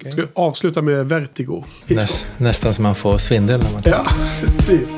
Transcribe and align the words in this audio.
Okay. 0.00 0.12
Ska 0.12 0.26
avsluta 0.34 0.82
med 0.82 1.08
Vertigo. 1.08 1.64
Näst, 1.86 2.26
nästan 2.38 2.74
som 2.74 2.82
man 2.82 2.94
får 2.94 3.18
svindel 3.18 3.60
när 3.62 3.72
man 3.72 3.82
Ja, 3.84 4.06
precis. 4.40 4.94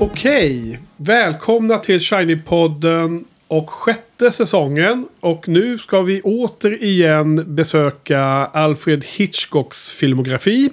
Okej, 0.00 0.77
välkomna 1.08 1.78
till 1.78 1.98
Shiny-podden 1.98 3.24
och 3.46 3.70
sjätte 3.70 4.30
säsongen. 4.32 5.08
Och 5.20 5.48
nu 5.48 5.78
ska 5.78 6.02
vi 6.02 6.22
återigen 6.22 7.54
besöka 7.54 8.20
Alfred 8.52 9.04
Hitchcocks 9.04 9.92
filmografi. 9.92 10.70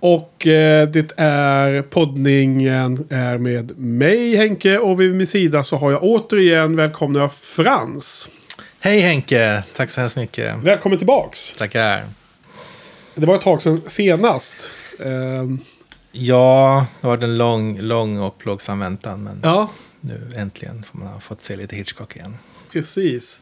Och 0.00 0.46
eh, 0.46 0.88
det 0.88 1.12
är 1.16 1.82
poddningen 1.82 3.06
är 3.10 3.38
med 3.38 3.78
mig 3.78 4.36
Henke 4.36 4.78
och 4.78 5.00
vid 5.00 5.14
min 5.14 5.26
sida 5.26 5.62
så 5.62 5.76
har 5.76 5.92
jag 5.92 6.02
återigen 6.02 6.76
välkomna 6.76 7.28
Frans. 7.28 8.30
Hej 8.80 9.00
Henke, 9.00 9.62
tack 9.72 9.90
så 9.90 10.00
hemskt 10.00 10.16
mycket. 10.16 10.56
Välkommen 10.56 10.98
tillbaks. 10.98 11.52
Tackar. 11.52 12.04
Det 13.14 13.26
var 13.26 13.34
ett 13.34 13.40
tag 13.40 13.62
sedan 13.62 13.82
senast. 13.86 14.72
Eh, 15.00 15.44
Ja, 16.12 16.86
det 17.00 17.06
har 17.06 17.16
varit 17.16 17.24
en 17.24 17.38
lång, 17.38 17.80
lång 17.80 18.18
och 18.20 18.38
plågsam 18.38 18.78
väntan. 18.78 19.22
Men 19.22 19.40
ja. 19.42 19.70
nu 20.00 20.30
äntligen 20.36 20.82
får 20.82 20.98
man 20.98 21.08
ha 21.08 21.20
fått 21.20 21.42
se 21.42 21.56
lite 21.56 21.76
Hitchcock 21.76 22.16
igen. 22.16 22.36
Precis. 22.72 23.40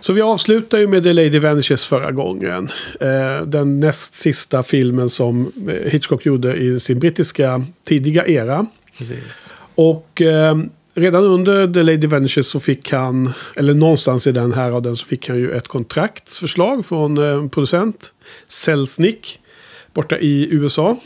Så 0.00 0.12
vi 0.12 0.22
avslutar 0.22 0.78
ju 0.78 0.86
med 0.86 1.02
The 1.02 1.12
Lady 1.12 1.38
Vanishes 1.38 1.84
förra 1.84 2.12
gången. 2.12 2.68
Eh, 3.00 3.46
den 3.46 3.80
näst 3.80 4.14
sista 4.14 4.62
filmen 4.62 5.10
som 5.10 5.52
eh, 5.68 5.90
Hitchcock 5.90 6.26
gjorde 6.26 6.56
i 6.56 6.80
sin 6.80 6.98
brittiska 6.98 7.66
tidiga 7.84 8.26
era. 8.26 8.66
Precis. 8.98 9.52
Och 9.74 10.22
eh, 10.22 10.56
redan 10.94 11.24
under 11.24 11.72
The 11.72 11.82
Lady 11.82 12.06
Vanishes 12.06 12.48
så 12.48 12.60
fick 12.60 12.92
han, 12.92 13.32
eller 13.56 13.74
någonstans 13.74 14.26
i 14.26 14.32
den 14.32 14.52
här 14.52 14.70
av 14.70 14.82
den 14.82 14.96
så 14.96 15.06
fick 15.06 15.28
han 15.28 15.38
ju 15.38 15.50
ett 15.50 15.68
kontraktsförslag 15.68 16.86
från 16.86 17.50
producent 17.50 18.12
Selznick 18.48 19.40
borta 19.94 20.18
i 20.18 20.48
USA. 20.50 20.96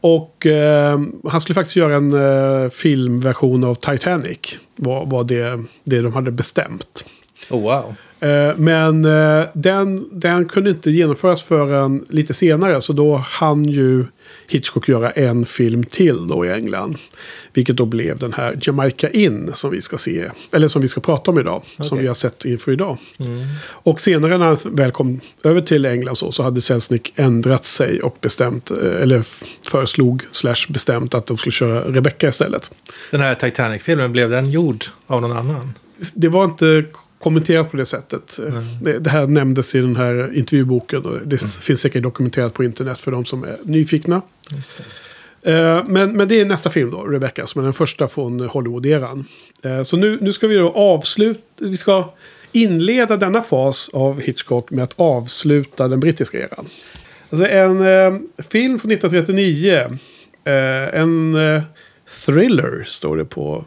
Och 0.00 0.46
eh, 0.46 1.00
han 1.28 1.40
skulle 1.40 1.54
faktiskt 1.54 1.76
göra 1.76 1.94
en 1.94 2.12
eh, 2.12 2.70
filmversion 2.70 3.64
av 3.64 3.74
Titanic. 3.74 4.38
Var, 4.76 5.06
var 5.06 5.24
det, 5.24 5.64
det 5.84 6.00
de 6.00 6.12
hade 6.12 6.30
bestämt. 6.30 7.04
Oh, 7.50 7.62
wow. 7.62 7.94
Eh, 8.20 8.56
men 8.56 9.04
eh, 9.04 9.46
den, 9.52 10.08
den 10.12 10.48
kunde 10.48 10.70
inte 10.70 10.90
genomföras 10.90 11.42
förrän 11.42 12.04
lite 12.08 12.34
senare. 12.34 12.80
Så 12.80 12.92
då 12.92 13.16
hann 13.16 13.64
ju 13.64 14.04
Hitchcock 14.48 14.88
göra 14.88 15.10
en 15.10 15.46
film 15.46 15.84
till 15.84 16.28
då 16.28 16.46
i 16.46 16.52
England. 16.52 16.96
Vilket 17.52 17.76
då 17.76 17.84
blev 17.84 18.18
den 18.18 18.32
här 18.32 18.58
Jamaica 18.62 19.10
In 19.10 19.50
som 19.52 19.70
vi 19.70 19.80
ska 19.80 19.98
se. 19.98 20.30
Eller 20.52 20.68
som 20.68 20.82
vi 20.82 20.88
ska 20.88 21.00
prata 21.00 21.30
om 21.30 21.38
idag. 21.38 21.62
Okay. 21.74 21.88
Som 21.88 21.98
vi 21.98 22.06
har 22.06 22.14
sett 22.14 22.44
inför 22.44 22.72
idag. 22.72 22.98
Mm. 23.18 23.46
Och 23.66 24.00
senare 24.00 24.38
när 24.38 24.46
han 24.46 24.58
väl 24.64 24.90
kom 24.90 25.20
över 25.44 25.60
till 25.60 25.84
England 25.84 26.16
så, 26.16 26.32
så 26.32 26.42
hade 26.42 26.60
Selznick 26.60 27.12
ändrat 27.16 27.64
sig 27.64 28.02
och 28.02 28.16
bestämt. 28.20 28.70
Eh, 28.70 29.02
eller 29.02 29.24
föreslog 29.70 30.22
slash 30.30 30.66
bestämt 30.68 31.14
att 31.14 31.26
de 31.26 31.38
skulle 31.38 31.52
köra 31.52 31.80
Rebecca 31.80 32.28
istället. 32.28 32.70
Den 33.10 33.20
här 33.20 33.34
Titanic-filmen, 33.34 34.12
blev 34.12 34.30
den 34.30 34.50
gjord 34.50 34.84
av 35.06 35.22
någon 35.22 35.36
annan? 35.36 35.74
Det 36.14 36.28
var 36.28 36.44
inte 36.44 36.84
kommenterat 37.18 37.70
på 37.70 37.76
det 37.76 37.84
sättet. 37.84 38.38
Mm. 38.38 38.64
Det, 38.82 38.98
det, 38.98 39.10
här 39.10 39.26
nämndes 39.26 39.74
i 39.74 39.80
den 39.80 39.96
här 39.96 40.34
intervjuboken. 40.34 41.04
Och 41.04 41.12
det 41.12 41.42
mm. 41.42 41.48
finns 41.48 41.80
säkert 41.80 42.02
dokumenterat 42.02 42.54
på 42.54 42.64
internet 42.64 42.98
för 42.98 43.10
de 43.10 43.24
som 43.24 43.44
är 43.44 43.56
nyfikna. 43.62 44.22
Uh, 45.48 45.84
men, 45.86 46.12
men 46.12 46.28
det 46.28 46.40
är 46.40 46.44
nästa 46.44 46.70
film 46.70 46.90
då, 46.90 47.02
Rebecca, 47.04 47.46
som 47.46 47.60
är 47.60 47.64
den 47.64 47.72
första 47.72 48.08
från 48.08 48.40
Hollywood-eran. 48.40 49.24
Uh, 49.66 49.82
så 49.82 49.96
nu, 49.96 50.18
nu 50.20 50.32
ska 50.32 50.46
vi 50.46 50.54
då 50.54 50.70
avsluta, 50.70 51.40
vi 51.56 51.76
ska 51.76 52.14
inleda 52.52 53.16
denna 53.16 53.42
fas 53.42 53.90
av 53.92 54.20
Hitchcock 54.20 54.70
med 54.70 54.84
att 54.84 54.94
avsluta 54.96 55.88
den 55.88 56.00
brittiska 56.00 56.38
eran. 56.38 56.68
Alltså 57.30 57.46
en 57.46 57.80
uh, 57.80 58.18
film 58.50 58.78
från 58.78 58.92
1939, 58.92 59.98
en 60.92 61.36
thriller 62.26 62.84
står 62.86 63.16
det 63.16 63.24
på 63.24 63.64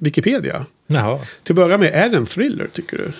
Wikipedia. 0.00 0.66
Jaha. 0.86 1.18
Till 1.42 1.52
att 1.52 1.56
börja 1.56 1.78
med, 1.78 1.94
är 1.94 2.08
det 2.08 2.16
en 2.16 2.26
thriller 2.26 2.68
tycker 2.72 2.96
du? 2.96 3.12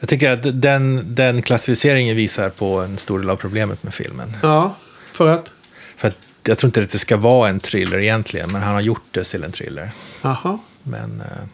Jag 0.00 0.08
tycker 0.08 0.32
att 0.32 0.62
den, 0.62 1.14
den 1.14 1.42
klassificeringen 1.42 2.16
visar 2.16 2.50
på 2.50 2.80
en 2.80 2.98
stor 2.98 3.18
del 3.18 3.30
av 3.30 3.36
problemet 3.36 3.82
med 3.82 3.94
filmen. 3.94 4.36
Ja, 4.42 4.76
för 5.12 5.26
att? 5.26 5.52
För 5.96 6.08
att 6.08 6.16
jag 6.46 6.58
tror 6.58 6.68
inte 6.68 6.82
att 6.82 6.90
det 6.90 6.98
ska 6.98 7.16
vara 7.16 7.48
en 7.48 7.60
thriller 7.60 7.98
egentligen, 7.98 8.52
men 8.52 8.62
han 8.62 8.74
har 8.74 8.80
gjort 8.80 9.04
det 9.10 9.24
till 9.24 9.44
en 9.44 9.52
thriller. 9.52 9.90
Jaha. 10.22 10.58
Men... 10.82 11.20
Eh... 11.20 11.44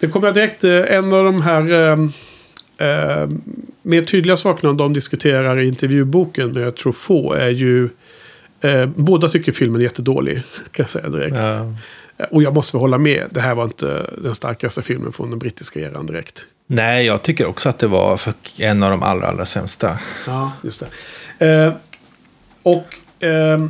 Det 0.00 0.08
kommer 0.08 0.32
direkt, 0.32 0.64
eh, 0.64 0.72
en 0.72 1.12
av 1.12 1.24
de 1.24 1.42
här 1.42 1.70
eh, 1.70 1.98
eh, 2.88 3.28
mer 3.82 4.02
tydliga 4.02 4.36
sakerna 4.36 4.72
de 4.72 4.92
diskuterar 4.92 5.60
i 5.60 5.68
intervjuboken 5.68 6.52
med 6.52 6.76
Truffaut 6.76 7.36
är 7.36 7.48
ju... 7.48 7.88
Eh, 8.60 8.86
båda 8.86 9.28
tycker 9.28 9.52
filmen 9.52 9.80
är 9.80 9.84
jättedålig, 9.84 10.42
kan 10.70 10.82
jag 10.82 10.90
säga 10.90 11.08
direkt. 11.08 11.36
Ja. 11.36 11.74
Och 12.30 12.42
jag 12.42 12.54
måste 12.54 12.76
hålla 12.76 12.98
med, 12.98 13.26
det 13.30 13.40
här 13.40 13.54
var 13.54 13.64
inte 13.64 14.10
den 14.18 14.34
starkaste 14.34 14.82
filmen 14.82 15.12
från 15.12 15.30
den 15.30 15.38
brittiska 15.38 15.80
eran 15.80 16.06
direkt. 16.06 16.46
Nej, 16.66 17.06
jag 17.06 17.22
tycker 17.22 17.46
också 17.46 17.68
att 17.68 17.78
det 17.78 17.86
var 17.86 18.20
en 18.58 18.82
av 18.82 18.90
de 18.90 19.02
allra, 19.02 19.28
allra 19.28 19.44
sämsta. 19.44 19.98
Ja, 20.26 20.52
just 20.62 20.84
det. 21.38 21.46
Eh, 21.46 21.72
och 22.62 22.96
eh, 23.26 23.66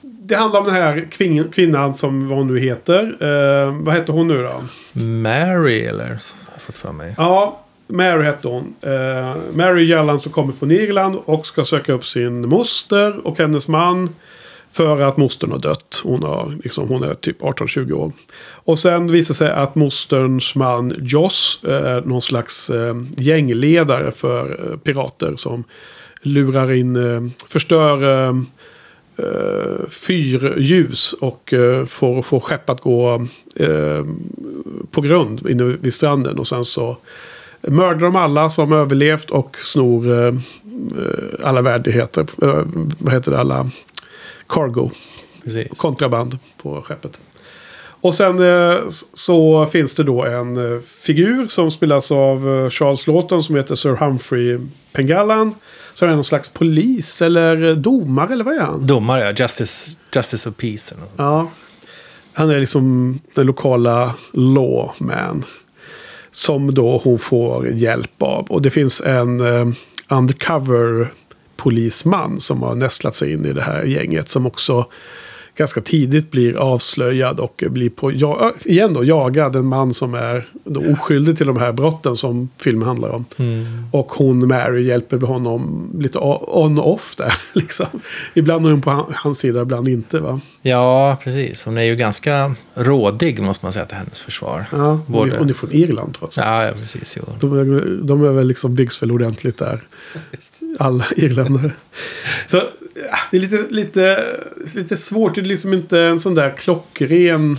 det 0.00 0.34
handlar 0.34 0.60
om 0.60 0.66
den 0.66 0.74
här 0.74 1.08
kvin 1.10 1.50
kvinnan 1.52 1.94
som 1.94 2.28
vad 2.28 2.38
hon 2.38 2.46
nu 2.46 2.60
heter. 2.60 3.16
Eh, 3.20 3.72
vad 3.72 3.94
heter 3.94 4.12
hon 4.12 4.28
nu 4.28 4.42
då? 4.42 4.64
Mary 5.00 5.80
eller? 5.80 6.08
Har 6.08 6.18
jag 6.52 6.62
fått 6.62 6.76
för 6.76 6.92
mig. 6.92 7.14
Ja, 7.18 7.60
Mary 7.86 8.24
hette 8.24 8.48
hon. 8.48 8.74
Eh, 8.80 9.36
Mary 9.52 9.84
Jallan 9.84 10.18
som 10.18 10.32
kommer 10.32 10.52
från 10.52 10.70
Irland 10.70 11.16
och 11.24 11.46
ska 11.46 11.64
söka 11.64 11.92
upp 11.92 12.04
sin 12.04 12.48
moster 12.48 13.26
och 13.26 13.38
hennes 13.38 13.68
man. 13.68 14.14
För 14.76 15.00
att 15.00 15.16
mostern 15.16 15.50
har 15.50 15.58
dött. 15.58 16.00
Hon, 16.04 16.22
har, 16.22 16.58
liksom, 16.64 16.88
hon 16.88 17.02
är 17.02 17.14
typ 17.14 17.40
18-20 17.40 17.92
år. 17.92 18.12
Och 18.50 18.78
sen 18.78 19.06
visar 19.06 19.34
det 19.34 19.38
sig 19.38 19.50
att 19.50 19.74
mosterns 19.74 20.54
man 20.54 20.94
Joss 20.98 21.60
är 21.64 22.00
någon 22.00 22.22
slags 22.22 22.70
eh, 22.70 22.96
gängledare 23.16 24.10
för 24.10 24.70
eh, 24.72 24.78
pirater. 24.78 25.36
Som 25.36 25.64
lurar 26.22 26.72
in, 26.72 26.96
eh, 26.96 27.22
förstör 27.48 28.28
eh, 28.28 28.34
fyrljus 29.88 31.12
och 31.12 31.54
får, 31.86 32.22
får 32.22 32.40
skepp 32.40 32.70
att 32.70 32.80
gå 32.80 33.26
på 34.90 35.00
grund 35.00 35.50
inne 35.50 35.64
vid 35.64 35.94
stranden. 35.94 36.38
Och 36.38 36.46
sen 36.46 36.64
så 36.64 36.96
mördar 37.60 38.00
de 38.00 38.16
alla 38.16 38.48
som 38.48 38.72
överlevt 38.72 39.30
och 39.30 39.56
snor 39.58 40.06
alla 41.44 41.62
värdigheter. 41.62 42.26
vad 42.98 43.14
heter 43.14 43.30
det? 43.30 43.38
Alla 43.38 43.70
cargo. 44.48 44.90
Precis. 45.44 45.80
Kontraband 45.80 46.38
på 46.62 46.82
skeppet. 46.82 47.20
Och 48.06 48.14
sen 48.14 48.38
eh, 48.38 48.78
så 49.14 49.66
finns 49.66 49.94
det 49.94 50.02
då 50.02 50.24
en 50.24 50.56
eh, 50.74 50.80
figur 50.80 51.46
som 51.46 51.70
spelas 51.70 52.12
av 52.12 52.48
eh, 52.48 52.70
Charles 52.70 53.06
Lawton 53.06 53.42
som 53.42 53.56
heter 53.56 53.74
Sir 53.74 53.96
Humphrey 53.96 54.58
Pengallan. 54.92 55.54
Som 55.94 56.08
är 56.08 56.14
någon 56.14 56.24
slags 56.24 56.48
polis 56.48 57.22
eller 57.22 57.74
domare 57.74 58.32
eller 58.32 58.44
vad 58.44 58.54
är 58.54 58.60
han? 58.60 58.86
Domare, 58.86 59.24
ja. 59.24 59.32
Justice, 59.32 59.98
Justice 60.14 60.48
of 60.48 60.56
Peace. 60.56 60.94
Eller 60.94 61.04
något. 61.04 61.14
Ja. 61.16 61.50
Han 62.32 62.50
är 62.50 62.58
liksom 62.58 63.18
den 63.34 63.46
lokala 63.46 64.14
lawman. 64.32 65.44
Som 66.30 66.74
då 66.74 67.00
hon 67.04 67.18
får 67.18 67.68
hjälp 67.68 68.22
av. 68.22 68.46
Och 68.46 68.62
det 68.62 68.70
finns 68.70 69.00
en 69.00 69.40
undercover 70.08 71.12
polisman 71.56 72.40
som 72.40 72.62
har 72.62 72.74
nästlat 72.74 73.14
sig 73.14 73.32
in 73.32 73.46
i 73.46 73.52
det 73.52 73.62
här 73.62 73.82
gänget. 73.82 74.28
Som 74.28 74.46
också 74.46 74.86
ganska 75.56 75.80
tidigt 75.80 76.30
blir 76.30 76.56
avslöjad 76.56 77.40
och 77.40 77.64
blir 77.68 77.90
på, 77.90 78.12
ja, 78.12 78.52
igen 78.64 78.94
då, 78.94 79.04
jagad. 79.04 79.56
En 79.56 79.66
man 79.66 79.94
som 79.94 80.14
är 80.14 80.48
då 80.64 80.92
oskyldig 80.92 81.36
till 81.36 81.46
de 81.46 81.56
här 81.56 81.72
brotten 81.72 82.16
som 82.16 82.48
filmen 82.58 82.88
handlar 82.88 83.08
om. 83.08 83.24
Mm. 83.36 83.84
Och 83.92 84.12
hon, 84.12 84.48
Mary, 84.48 84.82
hjälper 84.82 85.20
honom 85.20 85.90
lite 85.98 86.18
on 86.18 86.78
och 86.78 86.92
off 86.92 87.16
där. 87.16 87.34
Liksom. 87.52 87.86
Ibland 88.34 88.66
är 88.66 88.70
hon 88.70 88.82
på 88.82 89.06
hans 89.14 89.38
sida, 89.38 89.62
ibland 89.62 89.88
inte. 89.88 90.18
va? 90.18 90.40
Ja, 90.62 91.16
precis. 91.24 91.64
Hon 91.64 91.78
är 91.78 91.82
ju 91.82 91.96
ganska 91.96 92.54
rådig, 92.74 93.42
måste 93.42 93.64
man 93.64 93.72
säga, 93.72 93.84
till 93.84 93.96
hennes 93.96 94.20
försvar. 94.20 94.66
Ja, 94.72 95.00
Både... 95.06 95.38
hon 95.38 95.50
är 95.50 95.54
från 95.54 95.72
Irland 95.72 96.14
trots 96.18 96.38
allt. 96.38 96.46
Ja, 96.46 96.64
ja, 96.64 96.72
precis. 96.72 97.18
Jo. 97.20 97.32
De, 97.40 97.58
är, 97.58 97.98
de 98.02 98.24
är 98.24 98.30
väl 98.30 98.46
liksom 98.46 98.74
byggs 98.74 99.02
väl 99.02 99.12
ordentligt 99.12 99.58
där. 99.58 99.80
Alla 100.78 101.06
irländare. 101.16 101.72
Så 102.46 102.62
det 103.30 103.36
är 103.36 103.40
lite, 103.40 103.64
lite, 103.70 104.36
lite 104.74 104.96
svårt. 104.96 105.34
Det 105.34 105.40
är 105.40 105.42
liksom 105.42 105.74
inte 105.74 106.00
en 106.00 106.20
sån 106.20 106.34
där 106.34 106.56
klockren 106.56 107.58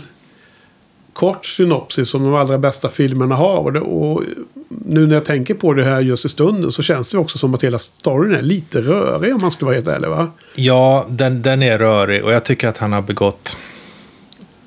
kort 1.14 1.46
synopsis 1.46 2.10
som 2.10 2.24
de 2.24 2.36
allra 2.36 2.58
bästa 2.58 2.90
filmerna 2.90 3.36
har. 3.36 3.58
Och, 3.58 3.74
det, 3.74 3.80
och 3.80 4.24
nu 4.70 5.08
när 5.08 5.14
jag 5.14 5.26
tänker 5.26 5.54
på 5.54 5.74
det 5.74 5.84
här 5.84 6.00
just 6.00 6.26
i 6.26 6.30
stunden 6.30 6.72
så 6.72 6.84
känns 6.84 7.12
det 7.12 7.18
också 7.18 7.38
som 7.38 7.54
att 7.54 7.64
hela 7.64 7.78
storyn 7.78 8.36
är 8.36 8.42
lite 8.42 8.82
rörig 8.82 9.36
om 9.36 9.42
man 9.42 9.52
skulle 9.52 9.66
vara 9.66 9.76
helt 9.76 9.88
ärlig 9.88 10.10
va? 10.10 10.32
Ja, 10.56 11.06
den, 11.10 11.42
den 11.42 11.64
är 11.64 11.78
rörig 11.78 12.24
och 12.24 12.34
jag 12.34 12.44
tycker 12.46 12.68
att 12.68 12.78
han 12.78 12.94
har 12.94 13.02
begått 13.02 13.58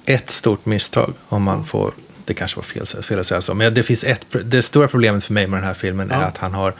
ett 0.04 0.30
stort 0.30 0.66
misstag 0.66 1.12
om 1.28 1.42
man 1.42 1.64
får 1.64 1.92
det 2.24 2.34
kanske 2.34 2.56
var 2.56 2.64
fel, 2.64 2.86
fel 2.86 3.18
att 3.18 3.26
säga 3.26 3.40
så. 3.40 3.54
Men 3.54 3.74
det, 3.74 3.82
finns 3.82 4.04
ett, 4.04 4.26
det 4.44 4.62
stora 4.62 4.88
problemet 4.88 5.24
för 5.24 5.32
mig 5.32 5.46
med 5.46 5.58
den 5.58 5.66
här 5.66 5.74
filmen 5.74 6.08
ja. 6.10 6.16
är 6.16 6.24
att 6.24 6.38
han 6.38 6.54
har... 6.54 6.74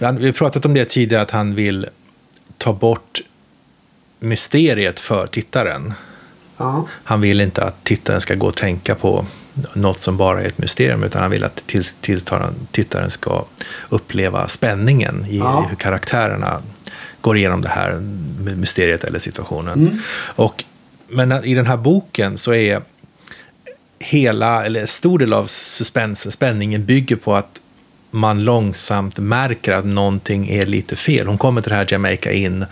Vi 0.00 0.26
har 0.26 0.32
pratat 0.32 0.64
om 0.64 0.74
det 0.74 0.84
tidigare, 0.84 1.22
att 1.22 1.30
han 1.30 1.54
vill 1.54 1.86
ta 2.58 2.72
bort 2.72 3.20
mysteriet 4.20 5.00
för 5.00 5.26
tittaren. 5.26 5.92
Ja. 6.56 6.88
Han 7.04 7.20
vill 7.20 7.40
inte 7.40 7.64
att 7.64 7.84
tittaren 7.84 8.20
ska 8.20 8.34
gå 8.34 8.46
och 8.46 8.56
tänka 8.56 8.94
på 8.94 9.26
något 9.72 10.00
som 10.00 10.16
bara 10.16 10.42
är 10.42 10.46
ett 10.46 10.58
mysterium, 10.58 11.02
utan 11.02 11.22
han 11.22 11.30
vill 11.30 11.44
att 11.44 11.66
till, 11.66 11.84
tittaren 12.70 13.10
ska 13.10 13.44
uppleva 13.88 14.48
spänningen 14.48 15.26
i 15.28 15.38
ja. 15.38 15.66
hur 15.68 15.76
karaktärerna 15.76 16.62
går 17.20 17.36
igenom 17.36 17.62
det 17.62 17.68
här 17.68 18.00
mysteriet 18.56 19.04
eller 19.04 19.18
situationen. 19.18 19.80
Mm. 19.80 19.98
Och, 20.36 20.64
men 21.08 21.44
i 21.44 21.54
den 21.54 21.66
här 21.66 21.76
boken 21.76 22.38
så 22.38 22.54
är 22.54 22.82
hela, 23.98 24.64
eller 24.64 24.86
stor 24.86 25.18
del 25.18 25.32
av 25.32 25.46
suspensen, 25.46 26.32
spänningen 26.32 26.84
bygger 26.84 27.16
på 27.16 27.34
att 27.34 27.59
man 28.10 28.44
långsamt 28.44 29.18
märker 29.18 29.72
att 29.72 29.84
någonting 29.84 30.48
är 30.48 30.66
lite 30.66 30.96
fel. 30.96 31.26
Hon 31.26 31.38
kommer 31.38 31.62
till 31.62 31.70
det 31.70 31.76
här 31.76 31.86
Jamaica 31.88 32.32
in 32.32 32.66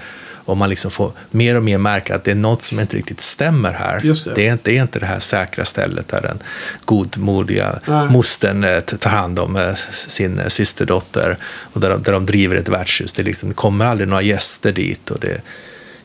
och 0.49 0.57
man 0.57 0.71
liksom 0.71 0.91
får 0.91 1.13
mer 1.31 1.57
och 1.57 1.63
mer 1.63 1.79
märka 1.79 2.15
att 2.15 2.25
det 2.25 2.31
är 2.31 2.35
något 2.35 2.63
som 2.63 2.81
inte 2.81 2.97
riktigt 2.97 3.21
stämmer 3.21 3.73
här. 3.73 4.01
Det. 4.01 4.35
Det, 4.35 4.49
är 4.49 4.53
inte, 4.53 4.71
det 4.71 4.79
är 4.79 4.83
inte 4.83 4.99
det 4.99 5.07
här 5.07 5.21
säkra 5.21 5.65
stället 5.65 6.09
där 6.09 6.23
den 6.23 6.39
godmodiga 6.85 7.81
Nej. 7.87 8.09
mostern 8.09 8.65
eh, 8.65 8.81
tar 8.81 9.11
hand 9.11 9.39
om 9.39 9.57
eh, 9.57 9.75
sin 9.93 10.39
eh, 10.39 10.47
systerdotter 10.49 11.39
och 11.73 11.81
där 11.81 11.91
de, 11.91 12.03
där 12.03 12.13
de 12.13 12.27
driver 12.27 12.57
ett 12.57 12.69
värdshus. 12.69 13.13
Det, 13.13 13.23
liksom, 13.23 13.49
det 13.49 13.55
kommer 13.55 13.85
aldrig 13.85 14.09
några 14.09 14.23
gäster 14.23 14.73
dit. 14.73 15.11
och 15.11 15.21
det 15.21 15.41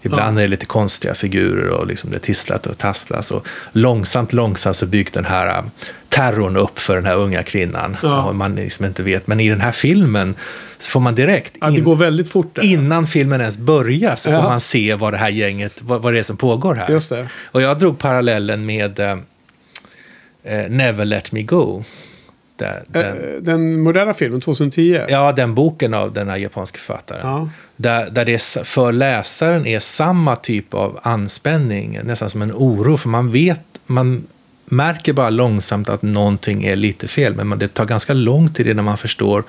Ibland 0.05 0.37
ja. 0.37 0.41
är 0.41 0.45
det 0.45 0.49
lite 0.49 0.65
konstiga 0.65 1.13
figurer 1.13 1.69
och 1.69 1.87
liksom 1.87 2.11
det 2.11 2.19
tisslat 2.19 2.65
och 2.65 2.77
tasslas. 2.77 3.31
Och 3.31 3.47
långsamt, 3.71 4.33
långsamt 4.33 4.75
så 4.75 4.85
byggs 4.85 5.11
den 5.11 5.25
här 5.25 5.47
äh, 5.47 5.63
terrorn 6.09 6.57
upp 6.57 6.79
för 6.79 6.95
den 6.95 7.05
här 7.05 7.15
unga 7.15 7.43
kvinnan. 7.43 7.97
Ja. 8.03 8.31
Man 8.31 8.55
liksom 8.55 8.85
inte 8.85 9.03
vet. 9.03 9.27
Men 9.27 9.39
i 9.39 9.49
den 9.49 9.61
här 9.61 9.71
filmen 9.71 10.35
så 10.77 10.89
får 10.89 10.99
man 10.99 11.15
direkt, 11.15 11.57
ja, 11.61 11.69
det 11.69 11.81
går 11.81 11.95
väldigt 11.95 12.29
fort 12.29 12.55
där. 12.55 12.65
innan 12.65 13.07
filmen 13.07 13.41
ens 13.41 13.57
börjar, 13.57 14.15
så 14.15 14.31
får 14.31 14.41
man 14.41 14.59
se 14.59 14.95
vad 14.95 15.13
det 15.13 15.17
här 15.17 15.29
gänget, 15.29 15.81
vad, 15.81 16.01
vad 16.01 16.13
det 16.13 16.19
är 16.19 16.23
som 16.23 16.37
pågår 16.37 16.75
här. 16.75 16.89
Just 16.89 17.09
det. 17.09 17.27
Och 17.51 17.61
jag 17.61 17.79
drog 17.79 17.99
parallellen 17.99 18.65
med 18.65 18.99
äh 18.99 19.17
Never 20.69 21.05
Let 21.05 21.31
Me 21.31 21.41
Go. 21.41 21.83
Där, 22.55 22.83
den, 22.87 23.43
den, 23.43 23.81
moderna 23.81 24.13
filmen, 24.13 24.41
2010? 24.41 25.01
Ja, 25.09 25.31
den 25.31 25.55
boken 25.55 25.93
av 25.93 26.13
den 26.13 26.29
här 26.29 26.37
japanska 26.37 26.77
författaren. 26.77 27.27
Ja. 27.27 27.49
Där, 27.75 28.09
där 28.09 28.25
det 28.25 28.41
för 28.63 28.91
läsaren 28.91 29.65
är 29.67 29.79
samma 29.79 30.35
typ 30.35 30.73
av 30.73 30.99
anspänning, 31.01 31.99
nästan 32.03 32.29
som 32.29 32.41
en 32.41 32.51
oro. 32.51 32.97
För 32.97 33.09
man 33.09 33.31
vet, 33.31 33.59
man 33.85 34.27
märker 34.65 35.13
bara 35.13 35.29
långsamt 35.29 35.89
att 35.89 36.01
någonting 36.01 36.63
är 36.63 36.75
lite 36.75 37.07
fel. 37.07 37.35
Men 37.35 37.59
det 37.59 37.67
tar 37.67 37.85
ganska 37.85 38.13
lång 38.13 38.53
tid 38.53 38.67
innan 38.67 38.85
man 38.85 38.97
förstår 38.97 39.43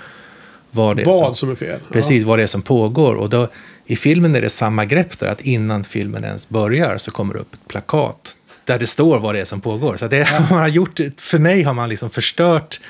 vad 0.71 0.97
det 0.97 1.03
är, 1.03 1.07
vad 1.07 1.19
som, 1.19 1.35
som 1.35 1.51
är 1.51 1.55
fel. 1.55 1.81
Precis, 1.93 2.23
ja. 2.23 2.29
vad 2.29 2.39
det 2.39 2.43
är 2.43 2.47
som 2.47 2.63
pågår. 2.63 3.15
Och 3.15 3.31
då, 3.31 3.49
I 3.87 3.97
filmen 3.97 4.35
är 4.35 4.41
det 4.41 4.51
samma 4.51 4.85
grepp 4.85 5.19
där, 5.19 5.27
att 5.27 5.41
innan 5.41 5.85
filmen 5.85 6.25
ens 6.25 6.49
börjar 6.49 6.99
så 6.99 7.11
kommer 7.11 7.35
det 7.35 7.41
upp 7.41 7.55
ett 7.55 7.69
plakat 7.69 8.37
där 8.65 8.79
det 8.79 8.87
står 8.87 9.21
vad 9.21 9.35
det 9.35 9.41
är 9.41 9.45
som 9.45 9.61
pågår. 9.61 9.97
Så 9.97 10.07
det 10.07 10.29
man 10.51 10.59
har 10.59 10.69
gjort, 10.69 11.01
för 11.17 11.39
mig 11.39 11.63
har 11.63 11.75
man 11.75 11.89
liksom 11.89 12.11
förstört 12.11 12.81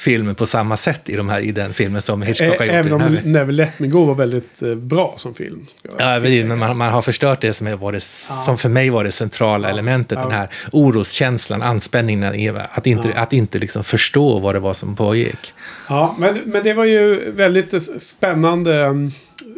filmen 0.00 0.34
på 0.34 0.46
samma 0.46 0.76
sätt 0.76 1.08
i, 1.08 1.16
de 1.16 1.28
här, 1.28 1.40
i 1.40 1.52
den 1.52 1.74
filmen 1.74 2.02
som 2.02 2.22
Hitchcock 2.22 2.58
har 2.58 2.64
gjort. 2.64 2.74
Även 2.74 2.92
om 2.92 3.18
Never 3.24 3.52
Let 3.52 3.78
Me 3.78 3.86
Go 3.86 4.04
var 4.04 4.14
väldigt 4.14 4.62
eh, 4.62 4.74
bra 4.74 5.14
som 5.16 5.34
film. 5.34 5.66
Ja, 5.98 6.20
men 6.20 6.58
man, 6.58 6.76
man, 6.76 6.92
har 6.92 7.02
förstört 7.02 7.40
det 7.40 7.52
som, 7.52 7.78
var 7.78 7.92
det, 7.92 7.96
ja. 7.96 8.00
som 8.00 8.58
för 8.58 8.68
mig 8.68 8.90
var 8.90 9.04
det 9.04 9.10
centrala 9.10 9.68
ja. 9.68 9.72
elementet. 9.72 10.18
Den 10.22 10.30
här 10.30 10.48
oroskänslan, 10.72 11.62
anspänningen, 11.62 12.58
att 12.72 12.86
inte, 12.86 13.12
att 13.14 13.32
inte 13.32 13.58
liksom 13.58 13.84
förstå 13.84 14.38
vad 14.38 14.54
det 14.54 14.60
var 14.60 14.74
som 14.74 14.96
pågick. 14.96 15.54
Ja, 15.88 16.16
men, 16.18 16.40
men 16.44 16.62
det 16.62 16.74
var 16.74 16.84
ju 16.84 17.30
väldigt 17.30 18.02
spännande 18.02 18.94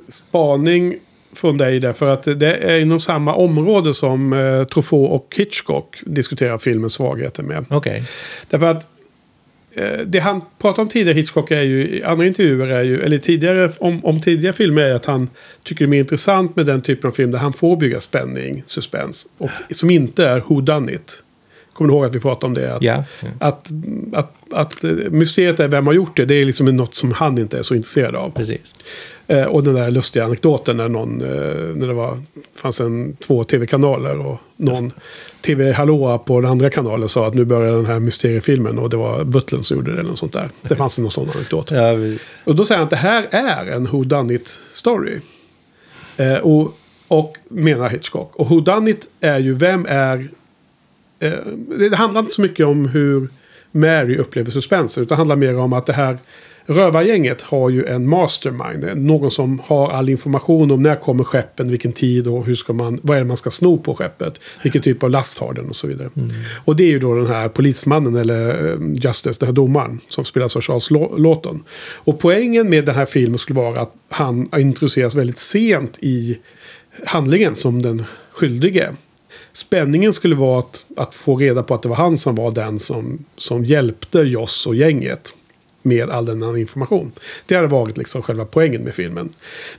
spaning 0.09 0.97
från 1.33 1.59
dig 1.59 1.81
där. 1.81 1.93
För 1.93 2.09
att 2.09 2.23
det 2.23 2.57
är 2.57 2.79
inom 2.79 3.01
samma 3.01 3.35
område 3.35 3.95
som 3.95 4.33
eh, 4.33 4.65
Truffaut 4.65 5.11
och 5.11 5.35
Hitchcock 5.37 6.01
diskuterar 6.07 6.59
filmens 6.59 6.93
svagheter 6.93 7.43
med. 7.43 7.65
Okay. 7.71 8.03
Därför 8.49 8.67
att 8.67 8.89
eh, 9.73 9.99
det 10.07 10.19
han 10.19 10.43
pratar 10.59 10.83
om 10.83 10.89
tidigare, 10.89 11.17
Hitchcock, 11.17 11.51
är 11.51 11.63
ju, 11.63 11.89
i 11.89 12.03
andra 12.03 12.27
intervjuer 12.27 12.67
är 12.67 12.83
ju, 12.83 13.03
eller 13.03 13.19
tidigare, 13.19 13.73
om, 13.79 14.05
om 14.05 14.21
tidigare 14.21 14.53
filmer 14.53 14.83
är 14.83 14.95
att 14.95 15.07
han 15.07 15.31
tycker 15.63 15.85
det 15.85 15.89
är 15.89 15.91
mer 15.91 16.01
intressant 16.01 16.57
med 16.57 16.67
den 16.67 16.81
typen 16.81 17.09
av 17.09 17.15
film 17.15 17.31
där 17.31 17.39
han 17.39 17.53
får 17.53 17.77
bygga 17.77 18.01
spänning, 18.01 18.63
suspens. 18.67 19.27
Och 19.39 19.51
som 19.71 19.91
inte 19.91 20.27
är 20.27 20.41
who 20.41 20.61
done 20.61 20.93
it. 20.93 21.25
Kommer 21.73 21.89
du 21.89 21.95
ihåg 21.95 22.05
att 22.05 22.15
vi 22.15 22.21
pratade 22.21 22.47
om 22.47 22.55
det? 22.55 22.75
Att, 22.75 22.83
yeah. 22.83 23.01
att, 23.39 23.71
att, 24.13 24.35
att, 24.51 24.53
att 24.53 24.83
mysteriet 25.13 25.61
är 25.61 25.69
vem 25.69 25.87
har 25.87 25.95
gjort 25.95 26.17
det. 26.17 26.25
Det 26.25 26.35
är 26.35 26.45
liksom 26.45 26.67
något 26.67 26.95
som 26.95 27.13
han 27.13 27.39
inte 27.39 27.59
är 27.59 27.63
så 27.63 27.75
intresserad 27.75 28.17
av. 28.17 28.31
Precis. 28.31 28.75
Eh, 29.27 29.45
och 29.45 29.63
den 29.63 29.75
där 29.75 29.91
lustiga 29.91 30.25
anekdoten 30.25 30.77
när, 30.77 30.89
någon, 30.89 31.21
eh, 31.21 31.29
när 31.75 31.87
det 31.87 31.95
var, 31.95 32.23
fanns 32.55 32.81
en, 32.81 33.17
två 33.17 33.45
tv-kanaler 33.45 34.27
och 34.27 34.41
någon 34.57 34.93
tv 35.41 35.73
hallåa 35.73 36.19
på 36.19 36.41
den 36.41 36.51
andra 36.51 36.71
kanalen 36.71 37.09
sa 37.09 37.27
att 37.27 37.35
nu 37.35 37.45
börjar 37.45 37.73
den 37.73 37.87
här 37.87 38.01
mysteriefilmen 38.01 38.79
och 38.79 38.91
det 38.91 38.97
var 38.97 39.25
Butlin 39.25 39.63
som 39.63 39.77
gjorde 39.77 39.93
det 39.93 39.99
eller 39.99 40.11
något 40.11 40.19
sånt 40.19 40.33
där. 40.33 40.49
Det 40.63 40.77
fanns 40.77 40.99
någon 40.99 41.11
sån 41.11 41.31
anekdot. 41.35 41.71
Ja, 41.71 41.95
vi... 41.95 42.19
Och 42.45 42.57
då 42.57 42.65
säger 42.65 42.79
han 42.79 42.85
att 42.85 42.91
det 42.91 42.97
här 42.97 43.27
är 43.31 43.67
en 43.67 43.87
Who 43.87 44.05
Done 44.05 44.35
It 44.35 44.49
story. 44.71 45.21
Eh, 46.17 46.35
och, 46.35 46.77
och 47.09 47.37
menar 47.49 47.89
Hitchcock. 47.89 48.37
Och 48.37 48.49
Who 48.49 48.61
Done 48.61 48.91
It 48.91 49.09
är 49.21 49.39
ju 49.39 49.55
vem 49.55 49.87
är... 49.89 50.29
Eh, 51.23 51.33
det 51.79 51.97
handlar 51.97 52.21
inte 52.21 52.33
så 52.33 52.43
mycket 52.43 52.67
om 52.67 52.89
hur 52.89 53.29
Mary 53.73 54.17
upplever 54.17 54.51
suspenser. 54.51 55.03
Utan 55.03 55.19
handlar 55.19 55.37
mer 55.37 55.59
om 55.59 55.73
att 55.73 55.87
det 55.87 55.93
här 55.93 56.19
Rövargänget 56.67 57.43
har 57.43 57.71
ju 57.71 57.87
en 57.87 58.09
mastermind. 58.09 58.97
Någon 58.97 59.31
som 59.31 59.63
har 59.65 59.91
all 59.91 60.09
information 60.09 60.71
om 60.71 60.83
när 60.83 60.97
kommer 60.97 61.25
skeppen, 61.25 61.71
vilken 61.71 61.93
tid 61.93 62.27
och 62.27 62.47
hur 62.47 62.55
ska 62.55 62.73
man, 62.73 63.01
vad 63.03 63.17
är 63.17 63.21
det 63.21 63.27
man 63.27 63.37
ska 63.37 63.51
sno 63.51 63.79
på 63.79 63.95
skeppet. 63.95 64.41
Vilken 64.63 64.83
typ 64.83 65.03
av 65.03 65.11
last 65.11 65.39
har 65.39 65.55
den 65.55 65.69
och 65.69 65.77
så 65.77 65.87
vidare. 65.87 66.11
Mm. 66.17 66.31
Och 66.65 66.77
det 66.77 66.85
är 66.85 66.89
ju 66.89 66.99
då 66.99 67.15
den 67.15 67.27
här 67.27 67.49
polismannen 67.49 68.17
eller 68.17 68.71
eh, 68.71 68.79
Justice, 68.95 69.41
den 69.41 69.47
här 69.47 69.55
domaren. 69.55 70.01
Som 70.07 70.25
spelas 70.25 70.57
av 70.57 70.63
Charles 70.63 70.91
Lawton. 71.19 71.65
Och 71.95 72.19
poängen 72.19 72.71
med 72.71 72.85
den 72.85 72.95
här 72.95 73.07
filmen 73.07 73.39
skulle 73.39 73.61
vara 73.61 73.81
att 73.81 73.95
han 74.09 74.49
introduceras 74.57 75.15
väldigt 75.15 75.39
sent 75.39 75.99
i 76.01 76.39
handlingen 77.07 77.55
som 77.55 77.83
den 77.83 78.05
skyldige. 78.33 78.91
Spänningen 79.53 80.13
skulle 80.13 80.35
vara 80.35 80.59
att, 80.59 80.87
att 80.97 81.15
få 81.15 81.37
reda 81.37 81.63
på 81.63 81.75
att 81.75 81.83
det 81.83 81.89
var 81.89 81.97
han 81.97 82.19
som 82.19 82.35
var 82.35 82.51
den 82.51 82.79
som, 82.79 83.25
som 83.37 83.65
hjälpte 83.65 84.19
Joss 84.19 84.67
och 84.67 84.75
gänget 84.75 85.35
med 85.83 86.11
all 86.11 86.27
denna 86.27 86.59
information. 86.59 87.13
Det 87.47 87.55
hade 87.55 87.69
varit 87.69 87.99
liksom 87.99 88.23
själva 88.23 88.45
poängen 88.45 88.83
med 88.83 88.95
filmen. 88.95 89.31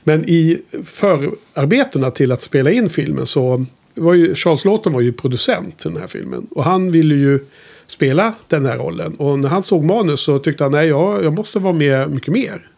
Men 0.04 0.28
i 0.28 0.62
förarbetena 0.84 2.10
till 2.10 2.32
att 2.32 2.42
spela 2.42 2.70
in 2.70 2.88
filmen 2.88 3.26
så 3.26 3.66
var 3.94 4.14
ju 4.14 4.34
Charles 4.34 4.64
Lawton 4.64 4.92
var 4.92 5.00
ju 5.00 5.12
producent 5.12 5.78
till 5.78 5.90
den 5.90 6.00
här 6.00 6.08
filmen. 6.08 6.46
Och 6.50 6.64
han 6.64 6.90
ville 6.90 7.14
ju 7.14 7.40
spela 7.86 8.34
den 8.48 8.66
här 8.66 8.78
rollen. 8.78 9.14
Och 9.14 9.38
när 9.38 9.48
han 9.48 9.62
såg 9.62 9.84
manus 9.84 10.20
så 10.20 10.38
tyckte 10.38 10.64
han 10.64 10.72
nej, 10.72 10.88
jag, 10.88 11.24
jag 11.24 11.32
måste 11.32 11.58
vara 11.58 11.72
med 11.72 12.10
mycket 12.10 12.34
mer. 12.34 12.68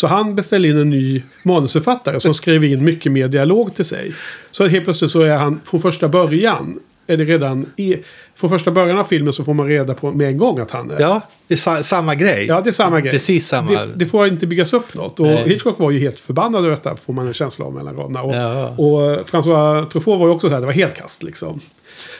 Så 0.00 0.06
han 0.06 0.34
beställde 0.34 0.68
in 0.68 0.76
en 0.76 0.90
ny 0.90 1.22
manusförfattare 1.44 2.20
som 2.20 2.34
skrev 2.34 2.64
in 2.64 2.84
mycket 2.84 3.12
mer 3.12 3.28
dialog 3.28 3.74
till 3.74 3.84
sig. 3.84 4.14
Så 4.50 4.66
helt 4.66 4.84
plötsligt 4.84 5.10
så 5.10 5.20
är 5.20 5.34
han 5.34 5.60
från 5.64 5.82
första 5.82 6.08
början 6.08 6.80
är 7.06 7.16
det 7.16 7.24
redan 7.24 7.66
i, 7.76 7.96
från 8.34 8.50
första 8.50 8.70
början 8.70 8.98
av 8.98 9.04
filmen 9.04 9.32
så 9.32 9.44
får 9.44 9.54
man 9.54 9.68
reda 9.68 9.94
på 9.94 10.12
med 10.12 10.28
en 10.28 10.38
gång 10.38 10.58
att 10.58 10.70
han 10.70 10.90
är... 10.90 11.00
Ja, 11.00 11.20
det 11.46 11.54
är 11.54 11.58
sa 11.58 11.76
samma 11.76 12.14
grej. 12.14 12.46
Ja, 12.46 12.60
det 12.60 12.70
är 12.70 12.72
samma 12.72 13.00
grej. 13.00 13.12
Precis 13.12 13.48
samma. 13.48 13.70
Det, 13.70 13.88
det 13.94 14.06
får 14.06 14.26
inte 14.26 14.46
byggas 14.46 14.72
upp 14.72 14.94
något. 14.94 15.20
Och 15.20 15.26
Nej. 15.26 15.48
Hitchcock 15.48 15.78
var 15.78 15.90
ju 15.90 15.98
helt 15.98 16.20
förbannad 16.20 16.64
över 16.64 16.70
detta, 16.70 16.96
får 16.96 17.12
man 17.12 17.26
en 17.26 17.34
känsla 17.34 17.64
av 17.64 17.74
mellan 17.74 17.96
raderna. 17.96 18.22
Och, 18.22 18.34
ja. 18.34 18.68
och 18.68 19.28
François 19.28 19.90
Truffaut 19.90 20.20
var 20.20 20.26
ju 20.26 20.32
också 20.32 20.48
så 20.48 20.54
här, 20.54 20.60
det 20.60 20.66
var 20.66 20.72
helt 20.72 20.96
kast 20.96 21.22
liksom. 21.22 21.60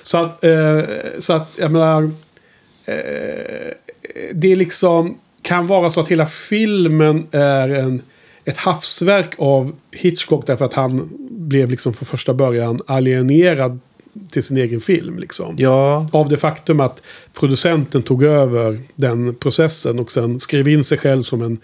Så 0.03 0.19
att, 0.19 0.45
eh, 0.45 0.81
så 1.19 1.33
att 1.33 1.51
jag 1.57 1.73
menar... 1.73 2.11
Eh, 2.85 2.95
det 4.35 4.57
liksom 4.57 5.19
kan 5.43 5.67
vara 5.67 5.91
så 5.91 6.01
att 6.01 6.09
hela 6.09 6.27
filmen 6.27 7.27
är 7.31 7.69
en, 7.69 8.03
ett 8.45 8.59
havsverk 8.59 9.35
av 9.39 9.73
Hitchcock 9.91 10.47
därför 10.47 10.65
att 10.65 10.75
han 10.75 11.11
blev 11.31 11.71
liksom 11.71 11.95
från 11.95 12.07
första 12.07 12.35
början 12.35 12.81
alienerad 12.87 13.81
till 14.31 14.43
sin 14.43 14.57
egen 14.57 14.81
film. 14.81 15.19
Liksom. 15.19 15.55
Ja. 15.59 16.09
Av 16.13 16.29
det 16.29 16.37
faktum 16.37 16.81
att 16.81 17.03
producenten 17.35 18.03
tog 18.03 18.23
över 18.23 18.81
den 18.95 19.35
processen 19.35 19.99
och 19.99 20.13
sen 20.13 20.41
skrev 20.41 20.69
in 20.69 20.85
sig 20.85 20.99
själv 20.99 21.23
som 21.23 21.43
en 21.43 21.59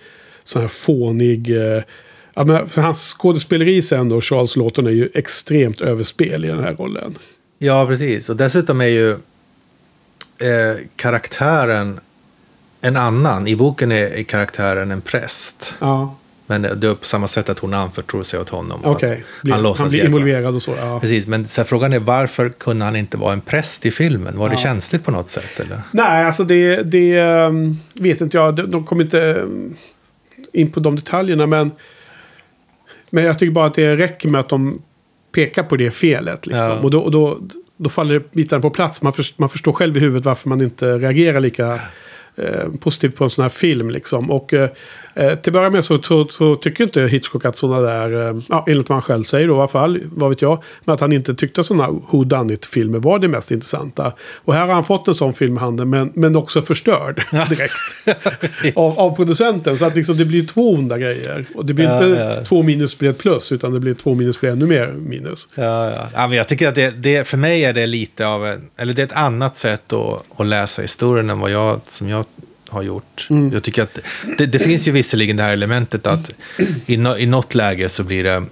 sån 0.45 0.63
här 0.63 0.69
fånig... 0.69 1.51
Eh, 1.51 1.83
ja, 2.35 2.67
för 2.67 2.83
hans 2.83 3.15
skådespeleri 3.19 3.83
sen 3.83 4.09
då, 4.09 4.21
Charles 4.21 4.57
Lawton, 4.57 4.87
är 4.87 4.91
ju 4.91 5.09
extremt 5.15 5.81
överspel 5.81 6.45
i 6.45 6.49
den 6.49 6.65
här 6.65 6.75
rollen. 6.75 7.15
Ja, 7.59 7.87
precis. 7.87 8.29
Och 8.29 8.37
dessutom 8.37 8.81
är 8.81 8.87
ju 8.87 9.11
eh, 9.11 10.77
karaktären 10.97 12.01
en 12.87 12.97
annan. 12.97 13.47
I 13.47 13.57
boken 13.57 13.93
är, 13.93 14.19
är 14.19 14.23
karaktären 14.23 14.91
en 14.91 15.01
präst. 15.01 15.75
Ja, 15.79 16.17
Men 16.47 16.63
det 16.63 16.69
är 16.87 16.95
på 16.95 17.05
samma 17.05 17.29
sätt 17.29 17.49
att 17.49 17.59
hon 17.59 17.75
anförtror 17.75 18.23
sig 18.23 18.41
åt 18.41 18.49
honom. 18.49 18.85
Att 18.85 18.99
Blir- 18.99 19.53
Han 19.53 19.75
Han 19.79 19.89
blir 19.89 20.05
involverad 20.05 20.55
och 20.55 20.63
så. 20.63 20.75
Ja. 20.81 21.01
Precis, 21.01 21.27
men 21.27 21.47
så 21.49 21.65
frågan 21.65 21.93
är 21.93 21.99
varför 21.99 22.49
kunde 22.49 22.85
han 22.85 22.97
inte 22.97 23.17
vara 23.17 23.33
en 23.33 23.41
präst 23.41 23.87
i 23.87 23.91
filmen? 23.91 24.39
Var 24.39 24.49
det 24.49 24.55
Ja. 24.55 24.59
känsligt 24.61 25.05
på 25.05 25.11
något 25.11 25.29
sätt? 25.29 25.61
Eller? 25.61 25.79
Nej, 25.91 26.25
alltså 26.25 26.45
det, 26.45 26.83
det 26.83 27.19
ehm, 27.19 27.79
vet 27.95 28.21
inte 28.21 28.37
jag. 28.37 28.57
De, 28.57 28.71
de 28.71 28.85
kommer 28.87 29.05
inte 29.05 29.23
ehm, 29.41 29.75
in 30.53 30.73
på 30.73 30.81
de 30.81 30.97
detaljerna. 30.97 31.47
Men, 31.47 31.71
men 33.11 33.25
jag 33.25 33.39
tycker 33.39 33.53
bara 33.53 33.67
att 33.67 33.75
det 33.75 33.97
räcker 33.97 34.29
med 34.29 34.41
att 34.41 34.49
de 34.49 34.83
pekar 35.35 35.63
på 35.63 35.77
det 35.77 35.91
felet. 35.91 36.47
Liksom. 36.47 36.63
Ja. 36.63 36.79
Och, 36.83 36.91
då, 36.91 37.01
och 37.01 37.11
då, 37.11 37.39
då 37.77 37.91
faller 37.91 38.23
bitarna 38.33 38.63
på 38.63 38.71
plats. 38.71 39.03
Man, 39.03 39.13
först, 39.13 39.39
man 39.39 39.49
förstår 39.49 39.73
själv 39.73 39.97
i 39.97 40.01
huvudet 40.01 40.25
varför 40.25 40.49
man 40.49 40.61
inte 40.63 40.99
reagerar 40.99 41.41
lika 41.41 41.81
eh, 42.37 42.69
positivt 42.81 43.17
på 43.17 43.25
en 43.25 43.31
sån 43.31 43.43
här 43.43 43.49
film. 43.49 43.91
Liksom. 43.91 44.31
Och 44.31 44.55
eh, 44.55 44.71
eh, 45.17 45.35
till 45.35 45.51
att 45.51 45.53
börja 45.53 45.71
med 45.71 45.85
så, 45.85 46.03
så, 46.03 46.29
så 46.29 46.55
tycker 46.55 46.85
inte 46.85 47.01
Hitchcock 47.03 47.45
att 47.45 47.59
sådana 47.59 47.81
där, 47.81 48.29
eh, 48.29 48.41
ja, 48.49 48.65
enligt 48.69 48.89
vad 48.89 48.97
han 48.97 49.03
själv 49.03 49.23
säger 49.23 49.49
då 49.49 49.55
i 49.55 49.59
alla 49.59 49.69
fall, 49.69 50.01
vad 50.05 50.31
vet 50.31 50.43
jag, 50.43 50.63
men 50.85 50.95
att 50.95 51.01
han 51.01 51.13
inte 51.13 51.35
tyckte 51.35 51.65
sådana 51.65 51.89
who 51.89 52.25
done 52.25 52.55
it-filmer 52.55 52.99
var 52.99 53.19
det 53.19 53.29
mest 53.29 53.51
intressanta. 53.51 54.13
Och 54.45 54.55
här 54.55 54.67
har 54.67 54.75
han 54.75 54.85
fått 54.85 55.09
en 55.09 55.15
sån 55.15 55.35
film 55.35 55.57
i 55.57 55.61
handen, 55.61 55.91
men, 55.91 56.13
men 56.15 56.37
också 56.37 56.63
förstörd 56.63 57.23
direkt 57.49 57.73
av, 58.77 59.01
av 59.01 59.17
producenten. 59.17 59.79
Så 59.79 59.85
att 59.85 59.97
liksom, 59.97 60.17
det 60.17 60.25
blir 60.25 60.47
två 60.47 60.75
onda 60.75 60.99
grejer. 60.99 61.45
Och 61.55 61.67
det 61.67 61.73
blir 61.73 61.85
Ja, 61.85 62.05
inte 62.05 62.23
ja. 62.23 62.45
två 62.45 62.63
minus 62.63 62.99
blir 62.99 63.11
ett 63.11 63.19
plus, 63.19 63.53
utan 63.53 63.73
det 63.73 63.81
blir 63.81 63.95
två 63.95 64.15
minus 64.15 64.41
blir 64.41 64.51
ännu 64.51 64.67
mer 64.67 64.87
minus. 64.87 65.49
Ja, 65.55 65.91
ja. 65.91 66.09
ja 66.15 66.29
men 66.29 66.39
jag 66.39 66.49
tycker 66.49 66.69
att 66.69 66.75
det, 66.75 66.91
det, 66.91 67.29
för 67.29 67.37
mig 67.37 67.65
är 67.65 67.73
det 67.73 67.87
lite 67.87 68.27
av 68.27 68.47
en, 68.47 68.71
eller 68.77 68.95
det 68.95 69.03
är 69.03 69.07
ett 69.07 69.17
annat 69.17 69.57
sätt 69.57 69.93
att, 69.93 70.41
att 70.41 70.47
läsa 70.47 70.83
historien 70.83 71.31
än 71.31 71.41
vad 71.41 71.51
jag, 71.51 71.81
som 71.87 72.09
jag 72.09 72.25
har 72.69 72.83
gjort. 72.83 73.27
Mm. 73.31 73.53
Jag 73.53 73.63
tycker 73.63 73.83
att 73.83 73.99
det, 74.39 74.47
det 74.47 74.59
finns 74.59 74.89
ju 74.89 74.93
visserligen 74.93 75.37
det 75.37 75.43
här 75.43 75.53
elementet 75.53 76.07
att 76.07 76.31
i, 76.87 76.97
no, 76.97 77.19
i 77.19 77.27
något 77.27 77.55
läge 77.55 77.89
så 77.89 78.05
blir 78.05 78.25
det 78.25 78.45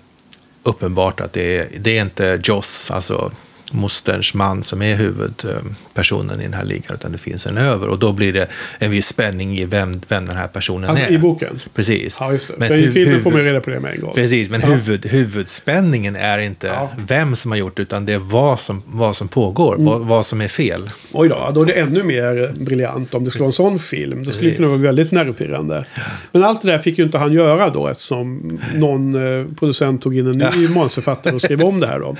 uppenbart 0.62 1.21
att 1.21 1.33
det 1.33 1.59
är, 1.59 1.68
det 1.80 1.99
är 1.99 2.02
inte 2.02 2.40
Joss, 2.44 2.90
alltså 2.90 3.33
mosterns 3.74 4.34
man 4.34 4.62
som 4.62 4.82
är 4.82 4.96
huvudpersonen 4.96 6.40
i 6.40 6.42
den 6.44 6.54
här 6.54 6.64
ligan, 6.64 6.94
utan 6.94 7.12
det 7.12 7.18
finns 7.18 7.46
en 7.46 7.56
över. 7.58 7.88
Och 7.88 7.98
då 7.98 8.12
blir 8.12 8.32
det 8.32 8.46
en 8.78 8.90
viss 8.90 9.06
spänning 9.06 9.58
i 9.58 9.64
vem, 9.64 10.00
vem 10.08 10.26
den 10.26 10.36
här 10.36 10.48
personen 10.48 10.90
Alltså 10.90 11.06
är. 11.06 11.12
i 11.12 11.18
boken. 11.18 11.60
Precis. 11.74 12.16
Ja, 12.20 12.32
just 12.32 12.48
det. 12.48 12.54
Men 12.58 12.72
I 12.78 12.90
filmen 12.90 13.22
får 13.22 13.30
man 13.30 13.40
ju 13.40 13.46
reda 13.46 13.60
på 13.60 13.70
det 13.70 13.80
med 13.80 13.94
en 13.94 14.00
gång. 14.00 14.14
Precis, 14.14 14.50
men 14.50 14.60
Ja. 14.60 14.66
huvud, 14.66 15.06
huvudspänningen 15.06 16.16
är 16.16 16.38
inte 16.38 16.66
Ja. 16.66 16.90
vem 17.08 17.34
som 17.34 17.50
har 17.50 17.58
gjort 17.58 17.76
det, 17.76 17.82
utan 17.82 18.06
det 18.06 18.12
är 18.12 18.18
vad 18.18 18.60
som, 18.60 18.82
vad 18.86 19.16
som 19.16 19.28
pågår, 19.28 19.74
Mm. 19.74 19.86
vad, 19.86 20.00
vad 20.00 20.26
som 20.26 20.40
är 20.40 20.48
fel. 20.48 20.90
Oj 21.12 21.28
då, 21.28 21.50
då 21.54 21.62
är 21.62 21.66
det 21.66 21.72
ännu 21.72 22.02
mer 22.02 22.52
briljant 22.64 23.14
om 23.14 23.24
det 23.24 23.30
skulle 23.30 23.40
vara 23.42 23.48
en 23.48 23.52
sån 23.52 23.78
film. 23.78 24.24
Det 24.24 24.32
skulle 24.32 24.42
Precis. 24.50 24.56
kunna 24.56 24.68
vara 24.68 24.78
väldigt 24.78 25.10
nervpirrande. 25.12 25.84
Men 26.32 26.44
allt 26.44 26.62
det 26.62 26.70
där 26.70 26.78
fick 26.78 26.98
ju 26.98 27.04
inte 27.04 27.18
han 27.18 27.32
göra 27.32 27.70
då 27.70 27.88
eftersom 27.88 28.58
någon 28.74 29.14
eh, 29.40 29.46
producent 29.58 30.02
tog 30.02 30.16
in 30.18 30.26
en 30.26 30.50
ny 30.60 30.68
manusförfattare 30.68 31.34
och 31.34 31.40
skrev 31.42 31.62
om 31.62 31.80
det 31.80 31.86
här 31.86 32.00
då. 32.00 32.16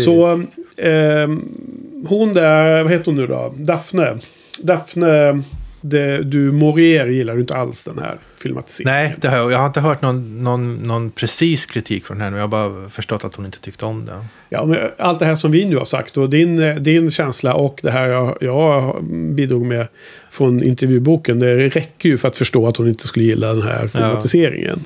Så 0.00 0.44
eh, 0.80 1.28
hon 2.06 2.32
där, 2.32 2.82
vad 2.82 2.92
heter 2.92 3.04
hon 3.04 3.16
nu 3.16 3.26
då? 3.26 3.54
Daphne. 3.56 4.18
Daphne 4.58 5.42
det, 5.80 6.22
du 6.22 6.52
Morier 6.52 7.06
gillar 7.06 7.34
ju 7.34 7.40
inte 7.40 7.54
alls 7.54 7.82
den 7.82 7.98
här 7.98 8.18
filmatiseringen. 8.36 9.02
Nej, 9.02 9.16
det 9.20 9.28
har 9.28 9.36
jag, 9.36 9.52
jag 9.52 9.58
har 9.58 9.66
inte 9.66 9.80
hört 9.80 10.02
någon, 10.02 10.44
någon, 10.44 10.74
någon 10.74 11.10
precis 11.10 11.66
kritik 11.66 12.04
från 12.04 12.20
henne, 12.20 12.36
jag 12.36 12.42
har 12.42 12.48
bara 12.48 12.88
förstått 12.88 13.24
att 13.24 13.34
hon 13.34 13.46
inte 13.46 13.60
tyckte 13.60 13.86
om 13.86 14.06
det. 14.06 14.24
Ja, 14.48 14.64
men 14.64 14.78
allt 14.98 15.18
det 15.18 15.24
här 15.24 15.34
som 15.34 15.50
vi 15.50 15.64
nu 15.64 15.76
har 15.76 15.84
sagt 15.84 16.16
och 16.16 16.30
din, 16.30 16.82
din 16.82 17.10
känsla 17.10 17.54
och 17.54 17.80
det 17.82 17.90
här 17.90 18.06
jag, 18.06 18.38
jag 18.40 19.04
bidrog 19.04 19.66
med 19.66 19.86
från 20.30 20.62
intervjuboken. 20.62 21.38
Det 21.38 21.68
räcker 21.68 22.08
ju 22.08 22.18
för 22.18 22.28
att 22.28 22.36
förstå 22.36 22.66
att 22.66 22.76
hon 22.76 22.88
inte 22.88 23.06
skulle 23.06 23.24
gilla 23.24 23.52
den 23.52 23.62
här 23.62 23.86
filmatiseringen. 23.86 24.80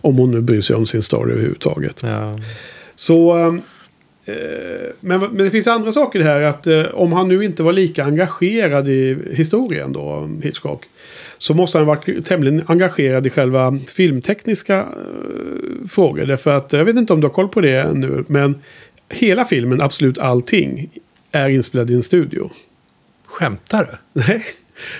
Om 0.00 0.16
hon 0.16 0.30
nu 0.30 0.40
bryr 0.40 0.60
sig 0.60 0.76
om 0.76 0.86
sin 0.86 1.02
story 1.02 1.32
överhuvudtaget. 1.32 2.00
Ja. 2.02 2.38
Så, 2.94 3.38
eh, 3.38 3.54
men, 5.00 5.20
men 5.20 5.36
det 5.36 5.50
finns 5.50 5.66
andra 5.66 5.92
saker 5.92 6.20
här. 6.20 6.40
Att 6.40 6.66
eh, 6.66 6.84
om 6.84 7.12
han 7.12 7.28
nu 7.28 7.44
inte 7.44 7.62
var 7.62 7.72
lika 7.72 8.04
engagerad 8.04 8.88
i 8.88 9.18
historien 9.32 9.92
då, 9.92 10.30
Hitchcock. 10.42 10.84
Så 11.38 11.54
måste 11.54 11.78
han 11.78 11.86
ha 11.86 11.94
varit 11.94 12.24
tämligen 12.24 12.64
engagerad 12.66 13.26
i 13.26 13.30
själva 13.30 13.78
filmtekniska 13.88 14.78
eh, 14.78 15.88
frågor. 15.88 16.26
Därför 16.26 16.54
att, 16.54 16.72
jag 16.72 16.84
vet 16.84 16.96
inte 16.96 17.12
om 17.12 17.20
du 17.20 17.26
har 17.26 17.34
koll 17.34 17.48
på 17.48 17.60
det 17.60 17.92
nu. 17.92 18.24
Men 18.28 18.62
hela 19.08 19.44
filmen, 19.44 19.82
absolut 19.82 20.18
allting, 20.18 20.90
är 21.32 21.48
inspelad 21.48 21.90
i 21.90 21.94
en 21.94 22.02
studio. 22.02 22.50
Skämtar 23.26 23.98
du? 24.12 24.20
Nej. 24.26 24.44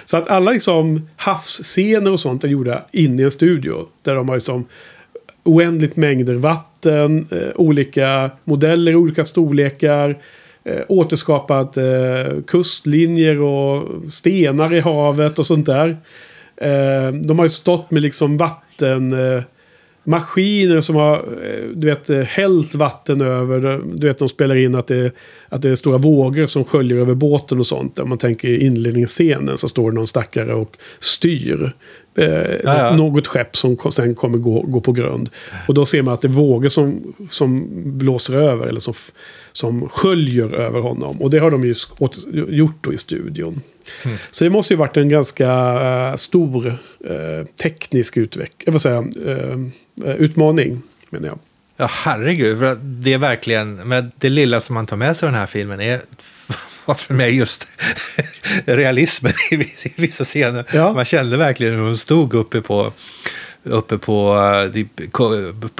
Så 0.05 0.17
att 0.17 0.29
alla 0.29 0.51
liksom 0.51 1.09
havsscener 1.17 2.11
och 2.11 2.21
sånt 2.21 2.45
är 2.45 2.49
gjorda 2.49 2.85
inne 2.93 3.23
i 3.23 3.25
en 3.25 3.31
studio. 3.31 3.87
Där 4.03 4.15
de 4.15 4.29
har 4.29 4.37
liksom 4.37 4.67
oändligt 5.43 5.97
mängder 5.97 6.35
vatten, 6.35 7.29
eh, 7.31 7.49
olika 7.55 8.31
modeller, 8.45 8.97
olika 8.97 9.25
storlekar. 9.25 10.19
Eh, 10.65 10.83
återskapat 10.89 11.77
eh, 11.77 11.85
kustlinjer 12.47 13.41
och 13.41 13.89
stenar 14.13 14.75
i 14.75 14.81
havet 14.81 15.39
och 15.39 15.47
sånt 15.47 15.67
där. 15.67 15.97
Eh, 16.57 17.13
de 17.13 17.39
har 17.39 17.45
ju 17.45 17.51
stått 17.51 17.91
med 17.91 18.03
liksom 18.03 18.37
vatten... 18.37 19.13
Eh, 19.13 19.43
maskiner 20.05 20.81
som 20.81 20.97
har 20.97 21.15
eh, 21.17 21.69
du 21.75 21.87
vet, 21.87 22.11
eh, 22.11 22.21
hällt 22.21 22.75
vatten 22.75 23.21
över. 23.21 23.81
Du 23.95 24.07
vet, 24.07 24.19
de 24.19 24.29
spelar 24.29 24.57
in 24.57 24.75
att 24.75 24.87
det, 24.87 25.15
att 25.49 25.63
det 25.63 25.71
är 25.71 25.75
stora 25.75 25.99
vågor 25.99 26.47
som 26.47 26.65
sköljer 26.65 26.99
över 26.99 27.15
båten 27.15 27.59
och 27.59 27.67
sånt. 27.67 27.99
Om 27.99 28.09
man 28.09 28.19
tänker 28.19 28.49
i 28.49 28.65
inledningsscenen 28.65 29.59
så 29.59 29.69
står 29.69 29.91
det 29.91 29.95
någon 29.95 30.07
stackare 30.07 30.55
och 30.55 30.77
styr. 30.99 31.73
Eh, 32.21 32.57
ja. 32.65 32.97
Något 32.97 33.27
skepp 33.27 33.57
som 33.57 33.77
sen 33.91 34.15
kommer 34.15 34.39
gå, 34.39 34.61
gå 34.61 34.81
på 34.81 34.93
grund. 34.93 35.31
Och 35.69 35.75
då 35.75 35.87
ser 35.87 36.03
man 36.03 36.15
att 36.15 36.21
det 36.21 36.29
är 36.29 36.33
vågor 36.33 36.69
som, 36.69 37.15
som 37.31 37.69
blåser 37.99 38.35
över 38.35 38.67
eller 38.67 38.81
som, 38.81 38.95
som 39.53 39.89
sköljer 39.89 40.55
över 40.55 40.81
honom. 40.81 41.23
Och 41.23 41.31
det 41.31 41.39
har 41.39 41.51
de 41.51 41.65
ju 41.65 41.75
gjort 42.49 42.77
då 42.81 42.93
i 42.93 42.99
studion. 42.99 43.61
Så 44.31 44.45
det 44.45 44.51
måste 44.51 44.73
ju 44.73 44.79
varit 44.79 44.97
en 44.97 45.09
ganska 45.09 45.49
eh, 46.09 46.15
stor 46.15 46.67
eh, 46.67 47.47
teknisk 47.63 48.17
utveck- 48.17 48.63
jag 48.65 48.73
vill 48.73 48.81
säga, 48.81 49.05
eh, 49.27 49.59
eh, 50.05 50.17
utmaning. 50.17 50.83
Menar 51.11 51.29
jag. 51.29 51.39
Ja, 51.77 51.87
herregud. 51.91 52.79
Det 52.83 53.13
är 53.13 53.19
verkligen, 53.19 53.75
med 53.89 54.13
det 54.19 54.29
lilla 54.29 54.61
som 54.61 54.75
man 54.75 54.87
tar 54.87 54.97
med 54.97 55.17
sig 55.17 55.27
av 55.27 55.33
den 55.33 55.41
här 55.41 55.47
filmen 55.47 55.81
är 55.81 56.01
var 56.91 56.95
för 56.97 57.15
mig 57.15 57.37
just 57.37 57.67
realismen 58.65 59.33
i 59.51 59.57
vissa- 59.97 60.25
scener. 60.25 60.65
Ja. 60.73 60.93
Man 60.93 61.05
kände 61.05 61.37
verkligen 61.37 61.75
hur 61.75 61.81
hon 61.81 61.97
stod 61.97 62.35
uppe 62.35 62.61
på 62.61 62.93
uppe 63.63 63.99
på, 63.99 64.37
eh, 64.67 64.73
typ, 64.73 65.01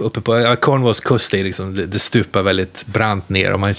uppe 0.01 0.21
på 0.21 0.57
Cornwalls 0.61 1.01
kust, 1.01 1.35
är 1.35 1.45
liksom, 1.45 1.75
det, 1.75 1.87
det 1.87 1.99
stupar 1.99 2.43
väldigt 2.43 2.87
brant 2.87 3.29
ner. 3.29 3.53
Och 3.53 3.61
man, 3.61 3.75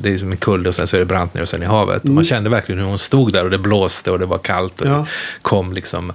det 0.00 0.12
är 0.12 0.18
som 0.18 0.30
en 0.30 0.36
kulle 0.36 0.68
och 0.68 0.74
sen 0.74 0.86
så 0.86 0.96
är 0.96 1.00
det 1.00 1.06
brant 1.06 1.34
ner 1.34 1.42
och 1.42 1.48
sen 1.48 1.62
i 1.62 1.66
havet. 1.66 2.02
Och 2.02 2.08
man 2.10 2.24
kände 2.24 2.50
verkligen 2.50 2.80
hur 2.80 2.86
hon 2.88 2.98
stod 2.98 3.32
där 3.32 3.44
och 3.44 3.50
det 3.50 3.58
blåste 3.58 4.10
och 4.10 4.18
det 4.18 4.26
var 4.26 4.38
kallt. 4.38 4.80
Och 4.80 4.86
Ja. 4.86 4.92
det 4.98 5.42
kom 5.42 5.72
liksom 5.72 6.12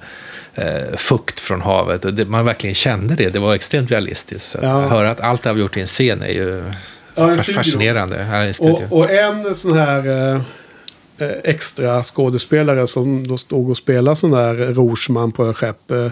eh, 0.56 0.98
fukt 0.98 1.40
från 1.40 1.62
havet. 1.62 2.06
Och 2.06 2.14
det, 2.14 2.26
man 2.26 2.46
verkligen 2.46 2.76
kände 2.76 3.16
det. 3.16 3.30
Det 3.30 3.40
var 3.40 3.56
extremt 3.56 3.92
realistiskt. 3.92 4.50
Så 4.52 4.58
att 4.58 4.64
Ja. 4.64 4.80
höra 4.90 5.12
att 5.12 5.22
allt 5.22 5.44
det 5.44 5.50
har 5.50 5.58
gjort 5.58 5.78
i 5.78 5.82
en 5.82 5.88
scen 5.88 6.22
är 6.22 6.28
ju 6.34 6.64
Ja, 7.16 7.32
en 7.32 7.38
fascinerande. 7.38 8.28
Ja, 8.32 8.36
en. 8.36 8.72
Och, 8.72 9.00
och 9.00 9.10
en 9.10 9.56
sån 9.56 9.78
här 9.78 10.08
eh, 10.08 10.42
eh, 11.18 11.38
extra 11.44 12.04
skådespelare 12.04 12.88
som 12.88 13.28
då 13.28 13.38
stod 13.38 13.70
och 13.70 13.78
spelade 13.78 14.16
sån 14.16 14.32
där 14.32 14.54
Rorsman 14.54 15.32
på 15.32 15.50
ett 15.50 15.58
skepp 15.58 15.92
eh, 15.92 16.12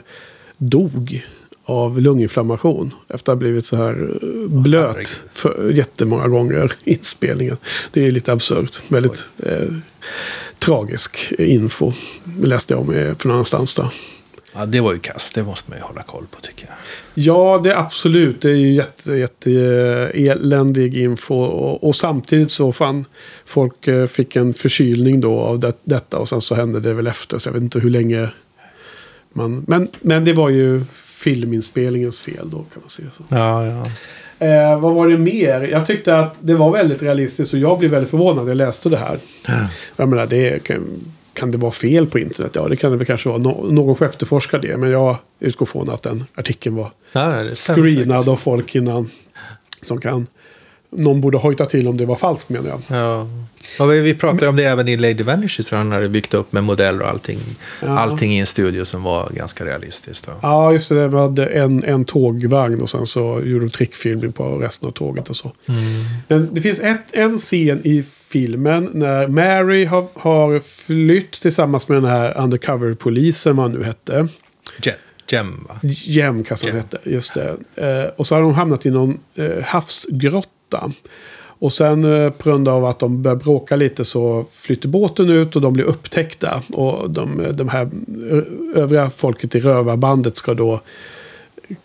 dog 0.58 1.26
av 1.66 2.02
lunginflammation. 2.02 2.94
Efter 3.10 3.32
att 3.32 3.36
ha 3.36 3.40
blivit 3.40 3.66
så 3.66 3.76
här 3.76 4.10
eh, 4.22 4.50
blöt 4.50 5.24
för 5.32 5.72
jättemånga 5.72 6.28
gånger 6.28 6.72
i 6.84 6.94
inspelningen. 6.94 7.58
Det 7.92 8.06
är 8.08 8.12
lite 8.12 8.34
absurt. 8.34 8.82
Väldigt 8.88 9.30
eh, 9.44 9.68
tragisk 10.60 11.34
info. 11.38 11.94
Läste 12.42 12.74
jag 12.74 12.82
om 12.82 13.16
från 13.20 13.32
annanstans 13.32 13.76
då. 13.76 13.92
Ja, 14.54 14.66
det 14.66 14.82
var 14.82 14.94
ju 14.94 15.00
kast. 15.00 15.36
Det 15.36 15.44
måste 15.44 15.70
man 15.70 15.80
ju 15.80 15.84
hålla 15.84 16.04
koll 16.04 16.26
på 16.32 16.42
tycker 16.42 16.66
jag. 16.66 16.76
Ja, 17.14 17.62
det 17.64 17.72
är 17.72 17.76
absolut. 17.76 18.42
Det 18.42 18.50
är 18.50 18.56
ju 18.56 18.74
jätte, 18.74 19.14
jätte 19.14 19.52
eh, 19.52 20.30
eländig 20.30 20.98
info. 20.98 21.36
Och, 21.36 21.84
och 21.84 21.96
samtidigt 21.96 22.52
så 22.52 22.72
fan, 22.72 23.06
folk 23.46 23.88
eh, 23.88 24.08
fick 24.08 24.36
en 24.36 24.54
förkylning 24.54 25.22
då 25.22 25.40
av 25.40 25.60
det, 25.60 25.74
detta. 25.84 26.18
Och 26.18 26.30
sen 26.30 26.42
så 26.42 26.56
hände 26.56 26.80
det 26.80 26.94
väl 26.94 27.08
efter. 27.08 27.38
Så 27.38 27.50
jag 27.50 27.54
vet 27.54 27.64
inte 27.64 27.80
hur 27.80 27.90
länge 27.90 28.30
man... 29.34 29.64
Men, 29.68 29.88
men 30.02 30.26
det 30.26 30.34
var 30.34 30.50
ju 30.50 30.86
filminspelningens 30.96 32.20
fel 32.20 32.50
då 32.50 32.58
kan 32.58 32.82
man 32.82 32.90
säga 32.90 33.08
så. 33.12 33.24
Ja, 33.30 33.66
ja. 33.66 33.86
Eh, 34.48 34.80
vad 34.80 34.94
var 34.94 35.08
det 35.08 35.18
mer? 35.18 35.62
Jag 35.62 35.88
tyckte 35.88 36.18
att 36.18 36.36
det 36.40 36.56
var 36.56 36.72
väldigt 36.72 37.04
realistiskt 37.04 37.54
och 37.54 37.60
jag 37.60 37.80
blev 37.80 37.92
väldigt 37.92 38.10
förvånad 38.10 38.44
när 38.44 38.52
jag 38.52 38.58
läste 38.58 38.90
det 38.90 38.98
här. 38.98 39.20
Jag 39.96 40.10
menar, 40.10 40.26
det 40.26 40.64
kan, 40.64 40.88
kan 41.34 41.52
det 41.52 41.58
vara 41.58 41.72
fel 41.72 42.08
på 42.08 42.20
internet? 42.20 42.52
Ja, 42.56 42.68
det 42.68 42.76
kan 42.76 42.92
det 42.92 42.98
väl 42.98 43.08
kanske 43.08 43.30
vara. 43.30 43.40
Nå, 43.40 43.66
någon 43.72 43.96
får 43.96 44.06
efterforska 44.06 44.58
det. 44.58 44.78
Men 44.78 44.90
jag 44.92 45.18
utgår 45.40 45.66
från 45.66 45.90
att 45.90 46.04
den 46.04 46.24
artikeln 46.36 46.76
var 46.76 46.92
stämmer 47.54 47.82
screenad 47.82 48.30
av 48.30 48.36
folk 48.36 48.76
innan. 48.76 49.10
Som 49.82 50.02
kan 50.02 50.28
någon 50.92 51.22
borde 51.22 51.38
hojta 51.38 51.66
till 51.66 51.88
om 51.88 51.98
det 51.98 52.06
var 52.06 52.16
falskt 52.16 52.50
menar 52.50 52.70
jag. 52.70 52.82
Ja. 52.88 53.28
Och 53.80 53.92
vi, 53.92 54.02
vi 54.02 54.14
pratade 54.14 54.48
om 54.48 54.56
det 54.56 54.64
även 54.64 54.88
i 54.88 54.98
Lady 54.98 55.24
Vanishes, 55.24 55.68
så 55.68 55.76
han 55.76 55.92
hade 55.92 56.10
byggt 56.10 56.34
upp 56.34 56.54
med 56.54 56.64
modeller 56.64 57.02
och 57.02 57.10
allting. 57.10 57.40
Ja. 57.82 58.00
Allting 58.00 58.34
i 58.34 58.40
en 58.40 58.46
studio 58.46 58.86
som 58.86 59.04
var 59.04 59.30
ganska 59.30 59.66
realistiskt. 59.66 60.26
Då. 60.26 60.32
Ja, 60.42 60.72
just 60.72 60.90
det. 60.90 61.08
De 61.08 61.14
hade 61.14 61.46
en, 61.46 61.84
en 61.84 62.06
tågvagn 62.06 62.82
och 62.82 62.90
sen 62.90 63.06
så 63.06 63.42
gjorde 63.46 63.66
de 63.66 63.72
trickfilmning 63.72 64.32
på 64.32 64.58
resten 64.58 64.88
av 64.88 64.92
tåget 64.92 65.30
och 65.30 65.36
så. 65.36 65.52
Men 66.28 66.50
det 66.52 66.62
finns 66.62 66.80
ett, 66.80 67.14
en 67.14 67.38
scen 67.38 67.82
i 67.84 68.04
filmen 68.28 68.90
när 68.94 69.28
Mary 69.28 69.86
har, 69.86 70.08
har 70.14 70.60
flytt 70.60 71.32
tillsammans 71.32 71.88
med 71.88 71.98
den 71.98 72.12
här 72.12 72.38
undercover-polisen, 72.38 73.56
vad 73.56 73.72
han 73.72 73.80
nu 73.80 73.84
hette. 73.86 74.28
Jet, 74.82 75.00
Gem, 75.28 75.66
va? 75.70 75.80
Jem 75.84 76.44
kanske 76.44 76.72
hette, 76.72 76.98
just 77.04 77.34
det. 77.34 77.58
Eh, 77.76 78.10
och 78.18 78.28
så 78.28 78.36
har 78.36 78.42
de 78.42 78.54
hamnat 78.54 78.86
i 78.86 78.92
någon 78.92 79.20
eh, 79.36 79.64
havsgrotta. 79.64 80.50
Och 81.62 81.74
sen 81.74 82.04
eh, 82.04 82.30
på 82.30 82.50
grund 82.50 82.68
av 82.68 82.86
att 82.86 83.00
de 83.00 83.22
börjar 83.22 83.36
bråka 83.36 83.76
lite 83.76 84.06
så 84.06 84.46
flyttar 84.52 84.90
båten 84.90 85.30
ut 85.30 85.56
och 85.56 85.62
de 85.62 85.74
blir 85.74 85.86
upptäckta. 85.86 86.62
Och 86.70 87.10
de, 87.10 87.48
de 87.54 87.70
här 87.70 87.90
ö- 88.30 88.44
övriga 88.76 89.10
folket 89.10 89.56
i 89.56 89.60
rövarbandet 89.60 90.38
ska 90.38 90.54
då 90.54 90.82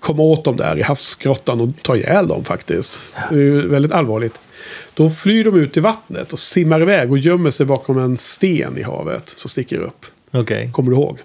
komma 0.00 0.22
åt 0.22 0.44
dem 0.44 0.56
där 0.56 0.78
i 0.78 0.82
havsgrottan 0.82 1.60
och 1.60 1.68
ta 1.82 1.96
ihjäl 1.96 2.28
dem 2.28 2.44
faktiskt. 2.44 3.12
Det 3.30 3.36
är 3.36 3.40
ju 3.40 3.68
väldigt 3.68 3.92
allvarligt. 3.92 4.40
Då 4.94 5.10
flyr 5.10 5.44
de 5.44 5.56
ut 5.56 5.76
i 5.76 5.80
vattnet 5.80 6.32
och 6.32 6.38
simmar 6.38 6.82
iväg 6.82 7.10
och 7.12 7.18
gömmer 7.18 7.50
sig 7.50 7.66
bakom 7.66 7.98
en 7.98 8.16
sten 8.16 8.78
i 8.78 8.82
havet 8.82 9.28
som 9.28 9.48
sticker 9.50 9.78
upp. 9.78 10.06
Okej. 10.32 10.70
Kommer 10.72 10.90
du 10.90 10.96
ihåg? 10.96 11.18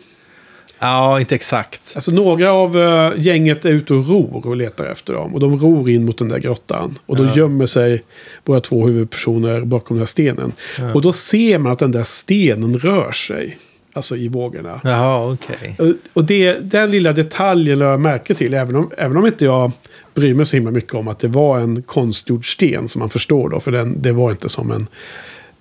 Ja, 0.83 1.19
inte 1.19 1.35
exakt. 1.35 1.91
Alltså 1.95 2.11
några 2.11 2.51
av 2.53 2.77
eh, 2.77 3.11
gänget 3.17 3.65
är 3.65 3.69
ute 3.69 3.93
och 3.93 4.07
ror 4.09 4.47
och 4.47 4.55
letar 4.55 4.85
efter 4.85 5.13
dem. 5.13 5.33
Och 5.33 5.39
de 5.39 5.59
ror 5.59 5.89
in 5.89 6.05
mot 6.05 6.17
den 6.17 6.27
där 6.29 6.37
grottan. 6.39 6.97
Och 7.05 7.15
då 7.17 7.23
Ja. 7.23 7.33
gömmer 7.35 7.65
sig 7.65 8.03
våra 8.45 8.59
två 8.59 8.87
huvudpersoner 8.87 9.61
bakom 9.61 9.95
den 9.97 10.01
här 10.01 10.05
stenen. 10.05 10.51
Och 10.93 11.01
då 11.01 11.11
ser 11.11 11.59
man 11.59 11.71
att 11.71 11.79
den 11.79 11.91
där 11.91 12.03
stenen 12.03 12.77
rör 12.79 13.11
sig. 13.11 13.57
Alltså 13.93 14.15
i 14.17 14.27
vågorna. 14.27 14.81
Jaha, 14.83 15.31
okej. 15.33 15.75
Och- 15.79 15.95
Och 16.13 16.23
det, 16.25 16.53
den 16.53 16.91
lilla 16.91 17.13
detaljen 17.13 17.79
lade 17.79 17.91
jag 17.91 17.99
märke 18.01 18.33
till. 18.33 18.53
Även 18.53 18.75
om, 18.75 18.91
även 18.97 19.17
om 19.17 19.25
inte 19.25 19.45
jag 19.45 19.71
bryr 20.13 20.33
mig 20.33 20.45
så 20.45 20.55
himla 20.57 20.71
mycket 20.71 20.93
om 20.93 21.07
att 21.07 21.19
det 21.19 21.27
var 21.27 21.59
en 21.59 21.81
konstgjord 21.81 22.51
sten. 22.53 22.87
Som 22.87 22.99
man 22.99 23.09
förstår 23.09 23.49
då. 23.49 23.59
För 23.59 23.71
den, 23.71 24.01
det 24.01 24.11
var 24.11 24.31
inte 24.31 24.49
som 24.49 24.71
en... 24.71 24.87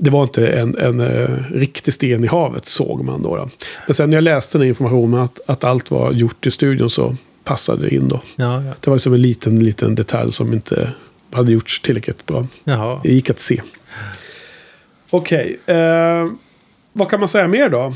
Det 0.03 0.11
var 0.11 0.23
inte 0.23 0.47
en, 0.47 0.79
en 0.79 1.01
eh, 1.01 1.29
riktig 1.51 1.95
sten 1.95 2.25
i 2.25 2.27
havet 2.27 2.67
såg 2.67 3.05
man 3.05 3.23
då, 3.23 3.37
då. 3.37 3.49
Men 3.87 3.95
sen 3.95 4.11
när 4.11 4.17
jag 4.17 4.25
läste 4.25 4.59
den 4.59 4.69
informationen 4.69 5.21
att, 5.21 5.41
att 5.47 5.65
allt 5.65 5.91
var 5.91 6.13
gjort 6.13 6.47
i 6.47 6.51
studion 6.51 6.91
så 6.91 7.17
passade 7.45 7.83
det 7.83 7.95
in 7.95 8.09
då. 8.09 8.21
Ja, 8.37 8.63
ja. 8.63 8.73
Det 8.81 8.91
var 8.91 8.99
som 8.99 9.15
en 9.15 9.23
liten, 9.23 9.65
liten 9.65 9.95
detalj 9.95 10.33
som 10.33 10.53
inte 10.53 10.93
hade 11.33 11.53
gjorts 11.53 11.81
tillräckligt 11.81 12.27
bra. 12.27 12.47
Jaha. 12.65 13.01
Det 13.03 13.13
gick 13.13 13.31
att 13.31 13.39
se. 13.39 13.63
Okej, 15.11 15.61
eh, 15.67 16.27
vad 16.93 17.11
kan 17.11 17.21
man 17.21 17.29
säga 17.29 17.49
mer 17.49 17.69
då? 17.69 17.93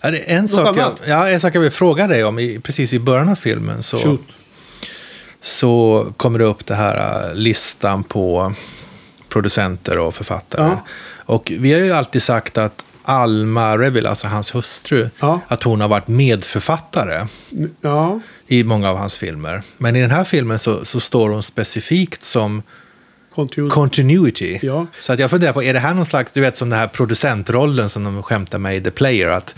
Ja, 0.00 0.10
det 0.10 0.30
är 0.30 0.38
en, 0.38 0.48
sak 0.48 0.78
jag, 0.78 0.92
ja, 1.06 1.28
en 1.28 1.40
sak 1.40 1.54
jag 1.54 1.60
vill 1.60 1.70
fråga 1.70 2.06
dig 2.06 2.24
om. 2.24 2.38
I, 2.38 2.60
precis 2.60 2.92
i 2.92 2.98
början 2.98 3.28
av 3.28 3.34
filmen 3.34 3.82
så, 3.82 3.98
Shoot. 3.98 4.28
så 5.40 6.06
kommer 6.16 6.38
det 6.38 6.44
upp 6.44 6.66
det 6.66 6.74
här 6.74 7.28
äh, 7.28 7.34
listan 7.34 8.04
på 8.04 8.52
producenter 9.28 9.98
och 9.98 10.14
författare. 10.14 10.62
Ja. 10.62 10.84
Och 11.28 11.52
vi 11.58 11.72
har 11.72 11.80
ju 11.80 11.92
alltid 11.92 12.22
sagt 12.22 12.58
att 12.58 12.84
Alma 13.02 13.78
Reville, 13.78 14.08
alltså 14.08 14.26
hans 14.28 14.54
hustru, 14.54 15.08
Ja. 15.20 15.40
att 15.48 15.62
hon 15.62 15.80
har 15.80 15.88
varit 15.88 16.08
medförfattare 16.08 17.26
Ja, 17.80 18.20
i 18.46 18.64
många 18.64 18.90
av 18.90 18.96
hans 18.96 19.18
filmer. 19.18 19.62
Men 19.78 19.96
i 19.96 20.00
den 20.00 20.10
här 20.10 20.24
filmen 20.24 20.58
så, 20.58 20.84
så 20.84 21.00
står 21.00 21.30
hon 21.30 21.42
specifikt 21.42 22.24
som 22.24 22.62
continue. 23.34 23.70
continuity. 23.70 24.58
Ja. 24.62 24.86
Så 25.00 25.12
att 25.12 25.18
jag 25.18 25.30
funderar 25.30 25.52
på, 25.52 25.62
är 25.62 25.72
det 25.72 25.78
här 25.80 25.94
någon 25.94 26.06
slags, 26.06 26.32
du 26.32 26.40
vet 26.40 26.56
som 26.56 26.70
den 26.70 26.78
här 26.78 26.86
producentrollen 26.88 27.88
som 27.88 28.04
de 28.04 28.22
skämtar 28.22 28.58
med 28.58 28.76
i 28.76 28.80
The 28.80 28.90
Player, 28.90 29.28
att 29.28 29.54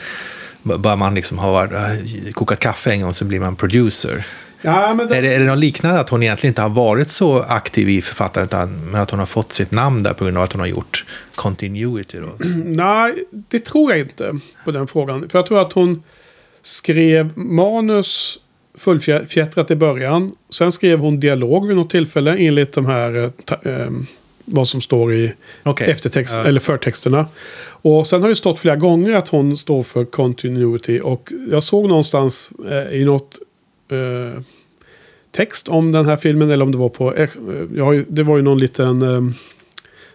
bara 0.62 0.97
man 0.97 1.15
liksom 1.15 1.39
har 1.39 1.65
äh, 1.75 2.33
kokat 2.33 2.59
kaffe 2.61 2.91
en 2.91 3.00
gång 3.00 3.14
så 3.14 3.25
blir 3.25 3.40
man 3.40 3.57
producer. 3.57 4.27
Ja 4.62 4.94
men 4.94 5.09
det, 5.09 5.16
Är 5.16 5.23
det, 5.23 5.35
är 5.35 5.38
det 5.40 5.46
något 5.46 5.59
liknande 5.59 6.01
att 6.01 6.11
hon 6.11 6.23
egentligen 6.23 6.51
inte 6.51 6.62
har 6.62 6.68
varit 6.68 7.09
så 7.09 7.38
aktiv 7.40 7.88
i 7.88 8.03
författandet, 8.03 8.68
men 8.92 9.01
att 9.01 9.11
hon 9.11 9.18
har 9.18 9.27
fått 9.27 9.53
sitt 9.53 9.70
namn 9.70 10.03
där 10.03 10.12
på 10.12 10.25
grund 10.25 10.37
av 10.37 10.42
att 10.42 10.53
hon 10.53 10.61
har 10.61 10.66
gjort 10.66 11.05
continuity 11.35 12.18
då? 12.18 12.29
nej, 12.64 13.25
det 13.31 13.59
tror 13.59 13.90
jag 13.90 14.01
inte 14.01 14.38
på 14.64 14.70
den 14.70 14.87
frågan. 14.87 15.29
För 15.29 15.38
jag 15.38 15.46
tror 15.46 15.61
att 15.61 15.73
hon 15.73 16.03
skrev 16.62 17.38
manus 17.38 18.40
fullfjättrat 18.79 19.70
i 19.70 19.77
början. 19.77 20.33
Sen 20.51 20.73
skrev 20.73 20.99
hon 20.99 21.20
dialog 21.20 21.66
vid 21.66 21.77
något 21.77 21.90
tillfälle 21.90 22.37
enligt 22.37 22.73
de 22.73 22.87
här 22.87 23.25
eh, 23.25 23.31
ta, 23.44 23.55
eh, 23.70 23.90
vad 24.44 24.68
som 24.68 24.81
står 24.81 25.14
i 25.14 25.33
Okej. 25.62 25.90
eftertext, 25.90 26.35
Ja. 26.37 26.44
eller 26.44 26.61
förtexterna. 26.61 27.27
Och 27.83 28.07
sen 28.07 28.23
har 28.23 28.29
det 28.29 28.35
stått 28.37 28.61
flera 28.61 28.77
gånger 28.77 29.12
att 29.12 29.29
hon 29.29 29.57
står 29.57 29.83
för 29.83 30.05
continuity. 30.05 31.01
Och 31.01 31.33
jag 31.51 31.62
såg 31.62 31.88
någonstans 31.88 32.53
eh, 32.70 33.01
i 33.01 33.05
något 33.05 33.38
eh, 33.92 34.42
text 35.31 35.68
om 35.68 35.92
den 35.92 36.07
här 36.07 36.16
filmen. 36.16 36.50
Eller 36.50 36.64
om 36.64 36.72
det 36.72 36.79
var 36.79 36.88
på... 36.88 37.14
Eh, 37.14 37.29
jag 37.74 38.05
det 38.09 38.22
var 38.22 38.37
ju 38.37 38.42
någon 38.42 38.59
liten 38.59 39.03
eh, 39.03 39.20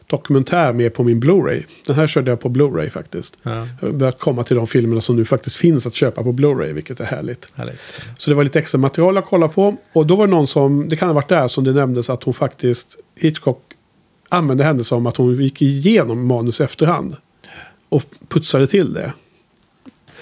dokumentär 0.08 0.74
med 0.74 0.94
på 0.94 1.04
min 1.04 1.20
Blu-ray. 1.20 1.64
Den 1.86 1.96
här 1.96 2.08
körde 2.08 2.32
jag 2.32 2.40
på 2.40 2.50
Blu-ray 2.50 2.90
faktiskt. 2.90 3.38
Ja, 3.44 3.68
Jag 3.82 3.88
har 3.88 3.94
börjat 3.94 4.20
komma 4.20 4.44
till 4.44 4.56
de 4.56 4.68
filmerna 4.68 5.02
som 5.02 5.16
nu 5.16 5.26
faktiskt 5.26 5.56
finns 5.56 5.88
att 5.88 5.96
köpa 5.96 6.24
på 6.24 6.32
Blu-ray, 6.32 6.74
vilket 6.74 7.00
är 7.00 7.06
härligt. 7.06 7.50
härligt. 7.54 7.80
Så 8.18 8.30
det 8.32 8.36
var 8.36 8.44
lite 8.44 8.60
extra 8.60 8.78
material 8.78 9.18
att 9.18 9.26
kolla 9.26 9.48
på. 9.48 9.76
Och 9.94 10.08
då 10.08 10.16
var 10.16 10.28
det 10.28 10.32
någon 10.32 10.48
som, 10.48 10.90
det 10.90 10.96
kan 10.96 11.10
ha 11.10 11.14
varit 11.14 11.30
där 11.30 11.48
som 11.48 11.64
det 11.64 11.72
nämndes 11.72 12.10
att 12.10 12.24
hon 12.24 12.34
faktiskt, 12.34 13.00
Hitchcock 13.16 13.62
använde 14.30 14.64
henne 14.64 14.84
som 14.84 15.08
att 15.08 15.18
hon 15.18 15.44
gick 15.44 15.62
igenom 15.62 16.28
manus 16.28 16.62
efterhand. 16.62 17.16
Och 17.90 18.04
putsade 18.28 18.68
till 18.68 18.94
det. 18.94 19.14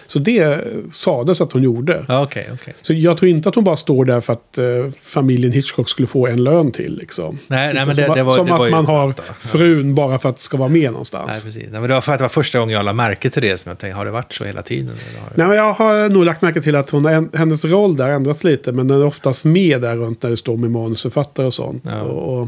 Så 0.08 0.20
det 0.20 0.64
sades 0.92 1.42
att 1.42 1.52
hon 1.52 1.64
gjorde. 1.64 2.06
Okej, 2.10 2.50
okej. 2.54 2.74
Så 2.82 2.94
jag 2.94 3.18
tror 3.18 3.30
inte 3.30 3.50
att 3.50 3.56
hon 3.56 3.64
bara 3.64 3.76
står 3.76 4.06
där 4.06 4.22
för 4.22 4.34
att 4.34 4.58
eh, 4.58 4.66
familjen 5.02 5.52
Hitchcock 5.52 5.90
skulle 5.90 6.08
få 6.08 6.28
en 6.28 6.44
lön 6.44 6.72
till. 6.72 6.98
Liksom. 6.98 7.40
Nej, 7.48 7.74
nej, 7.74 7.86
men 7.86 7.96
som, 7.96 8.04
det, 8.04 8.16
det 8.16 8.24
var, 8.24 8.36
som 8.36 8.46
det 8.46 8.52
var 8.52 8.66
att 8.66 8.72
man 8.72 8.86
har 8.86 9.06
vänta. 9.06 9.24
frun 9.40 9.96
bara 9.96 10.20
för 10.20 10.30
att 10.30 10.40
ska 10.40 10.58
vara 10.58 10.70
med 10.70 10.82
Nej, 10.82 10.92
någonstans. 10.92 11.46
precis. 11.46 11.64
Nej, 11.72 11.82
men 11.82 11.90
det 11.90 11.94
var 11.94 12.02
för 12.02 12.12
att 12.12 12.20
det 12.20 12.24
var 12.24 12.30
första 12.30 12.60
gången 12.60 12.76
jag 12.76 12.86
la 12.86 12.94
märke 12.94 13.30
till 13.30 13.42
det 13.42 13.58
som 13.58 13.70
jag 13.70 13.80
tänkte, 13.80 13.98
har 13.98 14.06
det 14.06 14.12
varit 14.12 14.34
så 14.34 14.44
hela 14.44 14.62
tiden? 14.62 14.92
Det... 14.96 15.36
Nej, 15.36 15.48
men 15.48 15.58
jag 15.58 15.74
har 15.74 16.10
nog 16.10 16.26
lagt 16.26 16.42
märke 16.42 16.62
till 16.62 16.76
att 16.76 16.90
hon, 16.90 17.30
hennes 17.34 17.66
roll 17.66 17.96
där 17.96 18.10
ändrats 18.10 18.44
lite. 18.44 18.72
Men 18.72 18.88
den 18.88 19.02
är 19.02 19.06
oftast 19.06 19.46
med 19.46 19.82
där 19.82 19.96
runt 19.96 20.24
när 20.24 20.30
det 20.30 20.38
står 20.38 20.58
med 20.58 20.72
manusförfattare 20.72 21.46
och 21.46 21.54
sånt. 21.54 21.84
Ja. 21.86 22.02
Och, 22.02 22.42
och, 22.42 22.48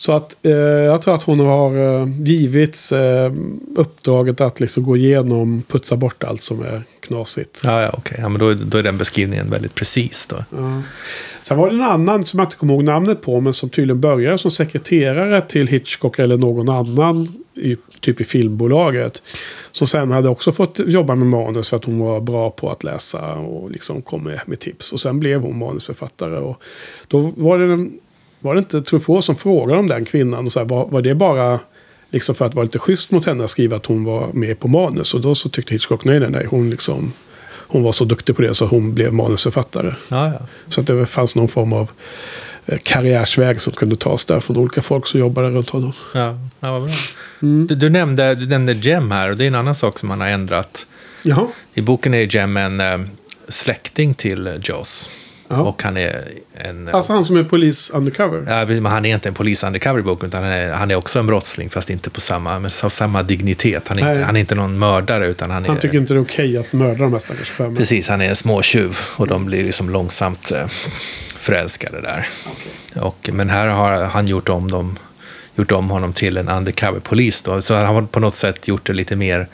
så 0.00 0.12
att 0.12 0.36
eh, 0.42 0.52
jag 0.52 1.02
tror 1.02 1.14
att 1.14 1.22
hon 1.22 1.40
har 1.40 2.00
eh, 2.00 2.08
givits 2.22 2.92
eh, 2.92 3.32
uppdraget 3.76 4.40
att 4.40 4.60
liksom 4.60 4.84
gå 4.84 4.96
igenom, 4.96 5.62
putsa 5.68 5.96
bort 5.96 6.24
allt 6.24 6.42
som 6.42 6.62
är 6.62 6.82
knasigt. 7.00 7.60
Ja, 7.64 7.82
ja, 7.82 7.94
okej. 7.98 8.18
Ja, 8.20 8.28
men 8.28 8.40
då, 8.40 8.54
då 8.54 8.78
är 8.78 8.82
den 8.82 8.98
beskrivningen 8.98 9.50
väldigt 9.50 9.74
precis 9.74 10.26
då. 10.26 10.36
Ja. 10.56 10.82
Sen 11.42 11.58
var 11.58 11.70
det 11.70 11.76
en 11.76 11.82
annan 11.82 12.24
som 12.24 12.38
jag 12.38 12.46
inte 12.46 12.56
kommer 12.56 12.74
ihåg 12.74 12.84
namnet 12.84 13.22
på, 13.22 13.40
men 13.40 13.52
som 13.52 13.70
tydligen 13.70 14.00
började 14.00 14.38
som 14.38 14.50
sekreterare 14.50 15.40
till 15.40 15.66
Hitchcock 15.66 16.18
eller 16.18 16.36
någon 16.36 16.68
annan, 16.68 17.28
i, 17.54 17.76
typ 18.00 18.20
i 18.20 18.24
filmbolaget. 18.24 19.22
Som 19.72 19.86
sen 19.86 20.10
hade 20.10 20.28
också 20.28 20.52
fått 20.52 20.80
jobba 20.86 21.14
med 21.14 21.26
manus 21.26 21.68
för 21.68 21.76
att 21.76 21.84
hon 21.84 21.98
var 21.98 22.20
bra 22.20 22.50
på 22.50 22.70
att 22.70 22.84
läsa 22.84 23.32
och 23.34 23.70
liksom 23.70 24.02
kom 24.02 24.24
med, 24.24 24.40
med 24.46 24.58
tips. 24.58 24.92
Och 24.92 25.00
sen 25.00 25.20
blev 25.20 25.40
hon 25.40 25.58
manusförfattare. 25.58 26.36
Och 26.36 26.62
då 27.08 27.32
var 27.36 27.58
det, 27.58 27.72
en- 27.72 27.92
var 28.40 28.54
det 28.54 28.58
inte 28.58 28.80
Truffaut 28.80 29.24
som 29.24 29.36
frågade 29.36 29.80
om 29.80 29.88
den 29.88 30.04
kvinnan. 30.04 30.46
Och 30.46 30.52
så 30.52 30.60
här, 30.60 30.66
var, 30.66 30.86
var 30.86 31.02
det 31.02 31.14
bara 31.14 31.60
liksom 32.10 32.34
för 32.34 32.44
att 32.44 32.54
vara 32.54 32.64
lite 32.64 32.78
schysst 32.78 33.10
mot 33.10 33.26
henne 33.26 33.44
att 33.44 33.50
skriva 33.50 33.76
att 33.76 33.86
hon 33.86 34.04
var 34.04 34.32
med 34.32 34.60
på 34.60 34.68
manus? 34.68 35.14
Och 35.14 35.20
då 35.20 35.34
så 35.34 35.48
tyckte 35.48 35.74
Hitchcock 35.74 36.04
nej, 36.04 36.20
nej, 36.20 36.30
nej. 36.30 36.46
Hon, 36.50 36.70
liksom, 36.70 37.12
hon 37.66 37.82
var 37.82 37.92
så 37.92 38.04
duktig 38.04 38.36
på 38.36 38.42
det 38.42 38.54
så 38.54 38.66
hon 38.66 38.94
blev 38.94 39.12
manusförfattare. 39.12 39.94
Ja, 40.08 40.26
ja. 40.26 40.46
Så 40.68 40.80
att 40.80 40.86
det 40.86 41.06
fanns 41.06 41.36
någon 41.36 41.48
form 41.48 41.72
av 41.72 41.90
eh, 42.66 42.78
karriärsväg 42.82 43.60
som 43.60 43.72
kunde 43.72 43.96
tas 43.96 44.24
där 44.24 44.40
från 44.40 44.56
olika 44.56 44.82
folk 44.82 45.06
som 45.06 45.20
jobbade 45.20 45.50
runt 45.50 45.70
honom. 45.70 45.92
Ja, 46.14 46.38
ja 46.60 46.72
vad 46.72 46.82
bra. 46.82 46.94
Mm. 47.42 47.66
Du, 47.66 47.74
du, 47.74 47.90
nämnde, 47.90 48.34
du 48.34 48.46
nämnde 48.46 48.72
Jem 48.72 49.10
här 49.10 49.30
och 49.30 49.36
det 49.36 49.44
är 49.44 49.48
en 49.48 49.54
annan 49.54 49.74
sak 49.74 49.98
som 49.98 50.08
man 50.08 50.20
har 50.20 50.28
ändrat. 50.28 50.86
Jaha. 51.24 51.46
I 51.74 51.80
boken 51.80 52.14
är 52.14 52.36
Jem 52.36 52.56
en 52.56 52.80
eh, 52.80 53.00
släkting 53.48 54.14
till 54.14 54.60
Joss. 54.62 55.10
Ja. 55.50 55.60
Och 55.60 55.82
han 55.82 55.96
är 55.96 56.24
en... 56.54 56.88
Alltså 56.88 57.12
han 57.12 57.24
som 57.24 57.36
är 57.36 57.44
polis 57.44 57.90
undercover. 57.90 58.44
Ja, 58.48 58.66
men 58.66 58.86
han 58.86 59.06
är 59.06 59.14
inte 59.14 59.28
en 59.28 59.34
polis 59.34 59.64
undercover 59.64 60.00
i 60.00 60.02
boken, 60.02 60.28
utan 60.28 60.42
han 60.42 60.52
är, 60.52 60.72
han 60.72 60.90
är 60.90 60.94
också 60.94 61.18
en 61.18 61.26
brottsling, 61.26 61.70
fast 61.70 61.90
inte 61.90 62.10
på 62.10 62.20
samma, 62.20 62.58
med 62.58 62.72
av 62.84 62.88
samma 62.88 63.22
dignitet. 63.22 63.88
Han 63.88 63.98
är, 63.98 64.12
inte, 64.12 64.24
han 64.24 64.36
är 64.36 64.40
inte 64.40 64.54
någon 64.54 64.78
mördare, 64.78 65.26
utan 65.26 65.50
han 65.50 65.64
är... 65.64 65.68
Han 65.68 65.78
tycker 65.78 65.98
inte 65.98 66.14
det 66.14 66.20
är 66.20 66.22
okej 66.22 66.58
att 66.58 66.72
mörda 66.72 67.02
de 67.02 67.12
här 67.12 67.18
stackars 67.18 67.50
sjömännen. 67.50 67.76
Precis, 67.76 68.08
han 68.08 68.20
är 68.20 68.28
en 68.28 68.36
småtjuv 68.36 68.98
och 69.16 69.26
de 69.26 69.44
blir 69.44 69.64
liksom 69.64 69.90
långsamt 69.90 70.50
eh, 70.50 70.66
förälskade 71.38 72.00
där. 72.00 72.28
Okej. 72.46 73.02
Och, 73.02 73.30
men 73.32 73.50
här 73.50 73.68
har 73.68 74.04
han 74.04 74.28
gjort 74.28 74.48
om, 74.48 74.70
dem, 74.70 74.98
gjort 75.56 75.72
om 75.72 75.90
honom 75.90 76.12
till 76.12 76.36
en 76.36 76.48
undercover-polis. 76.48 77.44
Så 77.60 77.74
han 77.74 77.94
har 77.94 78.02
på 78.02 78.20
något 78.20 78.36
sätt 78.36 78.68
gjort 78.68 78.86
det 78.86 78.92
lite 78.92 79.16
mer 79.16 79.48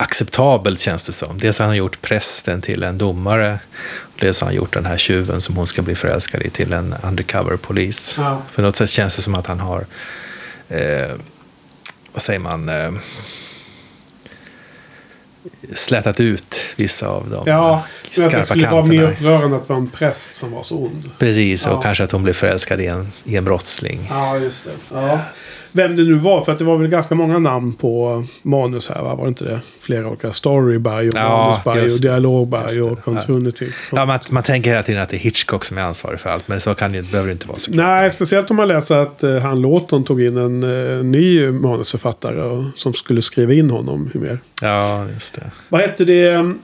acceptabelt 0.00 0.80
känns 0.80 1.02
det 1.02 1.12
som. 1.12 1.38
Dels 1.38 1.58
har 1.58 1.66
han 1.66 1.76
gjort 1.76 2.00
prästen 2.00 2.60
till 2.60 2.82
en 2.82 2.98
domare. 2.98 3.58
Dels 4.20 4.40
har 4.40 4.46
han 4.48 4.54
gjort 4.54 4.72
den 4.72 4.86
här 4.86 4.98
tjuven 4.98 5.40
som 5.40 5.56
hon 5.56 5.66
ska 5.66 5.82
bli 5.82 5.94
förälskad 5.94 6.42
i 6.42 6.50
till 6.50 6.72
en 6.72 6.94
undercover 7.02 7.56
polis. 7.56 8.14
Ja. 8.18 8.42
På 8.54 8.62
något 8.62 8.76
sätt 8.76 8.90
känns 8.90 9.16
det 9.16 9.22
som 9.22 9.34
att 9.34 9.46
han 9.46 9.60
har, 9.60 9.86
eh, 10.68 11.10
vad 12.12 12.22
säger 12.22 12.38
man, 12.40 12.68
eh, 12.68 12.90
slätat 15.74 16.20
ut 16.20 16.54
vissa 16.76 17.08
av 17.08 17.30
dem. 17.30 17.42
Ja, 17.46 17.68
men 18.16 18.26
att 18.26 18.30
det 18.30 18.30
skarpa 18.30 18.42
skulle 18.44 18.70
vara 18.70 18.86
mer 18.86 19.06
kanterna. 19.06 19.12
upprörande 19.12 19.56
att 19.56 19.66
det 19.66 19.72
var 19.72 19.80
en 19.80 19.90
präst 19.90 20.34
som 20.34 20.50
var 20.52 20.62
så 20.62 20.76
ond. 20.78 21.10
Precis, 21.18 21.64
Ja. 21.66 21.70
och 21.72 21.82
kanske 21.82 22.04
att 22.04 22.12
hon 22.12 22.22
blir 22.22 22.34
förälskad 22.34 22.80
i 22.80 22.86
en, 22.86 23.12
i 23.24 23.36
en 23.36 23.44
brottsling. 23.44 24.06
Ja, 24.10 24.36
just 24.38 24.64
det. 24.64 24.70
Ja. 24.94 25.20
Vem 25.72 25.96
det 25.96 26.02
nu 26.02 26.14
var, 26.14 26.44
för 26.44 26.52
att 26.52 26.58
det 26.58 26.64
var 26.64 26.76
väl 26.76 26.88
ganska 26.88 27.14
många 27.14 27.38
namn 27.38 27.72
på 27.72 28.24
manus 28.42 28.88
här, 28.88 29.02
va? 29.02 29.14
Var 29.14 29.24
det 29.24 29.28
inte 29.28 29.44
det? 29.44 29.60
Flera 29.80 30.08
olika. 30.08 30.32
Story 30.32 30.78
by 30.78 30.90
och 30.90 31.14
Ja, 31.14 31.60
manus 31.64 31.64
by 31.64 31.82
just 31.82 32.04
och 32.26 32.46
by 32.46 32.80
och 32.80 33.02
continuity. 33.04 33.66
Ja, 33.92 34.06
man, 34.06 34.18
man 34.30 34.42
tänker 34.42 34.70
hela 34.70 34.82
tiden 34.82 35.02
att 35.02 35.08
det 35.08 35.16
är 35.16 35.18
Hitchcock 35.18 35.64
som 35.64 35.78
är 35.78 35.82
ansvarig 35.82 36.20
för 36.20 36.30
allt, 36.30 36.48
men 36.48 36.60
så 36.60 36.74
kan 36.74 36.92
det, 36.92 37.02
behöver 37.02 37.26
det 37.26 37.32
inte 37.32 37.48
vara 37.48 37.58
så. 37.58 37.70
Nej, 37.70 38.10
speciellt 38.10 38.50
om 38.50 38.56
man 38.56 38.68
läser 38.68 38.96
att 38.96 39.24
uh, 39.24 39.38
han 39.38 39.62
Lawton 39.62 40.04
tog 40.04 40.22
in 40.22 40.36
en 40.36 40.62
eh, 40.62 41.04
ny 41.04 41.50
manusförfattare 41.50 42.42
och, 42.42 42.64
som 42.74 42.94
skulle 42.94 43.22
skriva 43.22 43.52
in 43.52 43.70
honom 43.70 44.10
mer. 44.14 44.38
Ja, 44.62 45.08
just 45.08 45.34
det. 45.34 45.50
Vad 45.68 45.80
hette 45.80 46.04
det? 46.04 46.54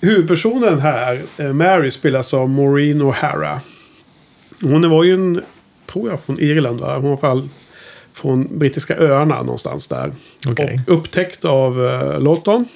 Huvudpersonen 0.00 0.78
här, 0.78 1.22
eh, 1.36 1.52
Mary, 1.52 1.90
spelas 1.90 2.34
av 2.34 2.50
Maureen 2.50 3.02
O'Hara. 3.02 3.58
Hon 4.62 4.90
var 4.90 5.04
ju 5.04 5.14
en, 5.14 5.42
tror 5.92 6.10
jag, 6.10 6.20
från 6.20 6.40
Irland. 6.40 6.80
Va? 6.80 6.94
Hon 6.94 7.02
var 7.02 7.08
i 7.08 7.12
alla 7.12 7.16
fall 7.16 7.48
från 8.12 8.58
brittiska 8.58 8.96
öarna 8.96 9.42
någonstans 9.42 9.86
där. 9.86 10.12
Okej. 10.46 10.80
Och 10.86 10.94
upptäckt 10.94 11.44
av 11.44 11.80
uh, 11.80 12.20
Lawton. 12.20 12.66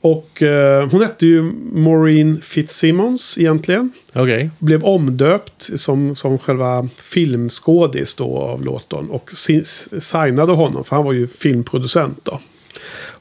Och 0.00 0.42
eh, 0.42 0.88
hon 0.90 1.02
hette 1.02 1.26
ju 1.26 1.42
Maureen 1.72 2.40
Fitzsimmons 2.42 3.38
egentligen. 3.38 3.92
Okej. 4.14 4.50
Blev 4.58 4.84
omdöpt 4.84 5.70
som, 5.80 6.16
som 6.16 6.38
själva 6.38 6.88
filmskådis 6.96 8.14
då 8.14 8.38
av 8.38 8.64
Lawton. 8.64 9.10
Och 9.10 9.32
si- 9.32 9.64
signade 10.00 10.52
honom, 10.52 10.84
för 10.84 10.96
han 10.96 11.04
var 11.04 11.12
ju 11.12 11.26
filmproducent 11.26 12.20
då. 12.22 12.40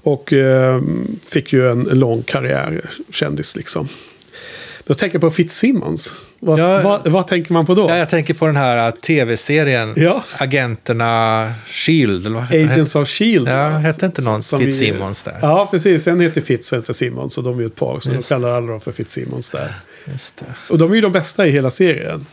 Och 0.04 0.34
eh, 0.34 0.82
fick 1.26 1.54
ju 1.54 1.72
en, 1.72 1.90
en 1.90 2.00
lång 2.00 2.24
karriär, 2.24 2.90
kändis 3.10 3.56
liksom. 3.56 3.88
Jag 4.86 4.98
tänker 4.98 5.20
på 5.20 5.32
Fitzsimmons. 5.32 6.16
Vad, 6.40 6.60
Ja. 6.60 6.82
vad, 6.82 7.12
vad 7.12 7.28
tänker 7.28 7.54
man 7.54 7.66
på 7.66 7.76
då? 7.76 7.90
Ja, 7.90 7.98
jag 7.98 8.10
tänker 8.10 8.34
på 8.34 8.46
den 8.46 8.56
här 8.56 8.88
uh, 8.88 8.94
tv-serien, 8.96 9.94
Ja. 9.98 10.24
Agenterna 10.38 11.54
Shield. 11.68 12.26
Eller 12.26 12.36
vad? 12.36 12.44
Agents 12.72 12.96
of 12.96 13.08
Shield. 13.08 13.48
Ja, 13.48 13.70
hette 13.70 14.06
inte 14.06 14.22
någon 14.22 14.42
Som 14.42 14.60
Fitzsimmons 14.60 15.24
där? 15.24 15.38
Ja, 15.42 15.68
precis. 15.72 16.08
En 16.08 16.20
heter 16.20 16.42
Fitz 16.42 16.72
och 16.72 16.76
en 16.76 16.82
heter 16.82 16.94
Simmons. 16.94 17.38
Och 17.38 17.44
de 17.44 17.58
är 17.58 17.62
ju 17.62 17.68
ett 17.68 17.76
par. 17.76 18.00
Så 18.00 18.12
Just 18.12 18.30
de 18.30 18.36
kallar 18.36 18.50
alla 18.58 18.68
dem 18.72 18.82
för 18.82 18.92
Fitzsimmons 18.92 19.50
där. 19.50 19.74
Just 20.12 20.38
det. 20.38 20.46
Och 20.70 20.78
de 20.78 20.92
är 20.92 20.96
ju 20.96 21.02
de 21.02 21.12
bästa 21.12 21.48
i 21.48 21.52
hela 21.52 21.70
serien. 21.70 22.26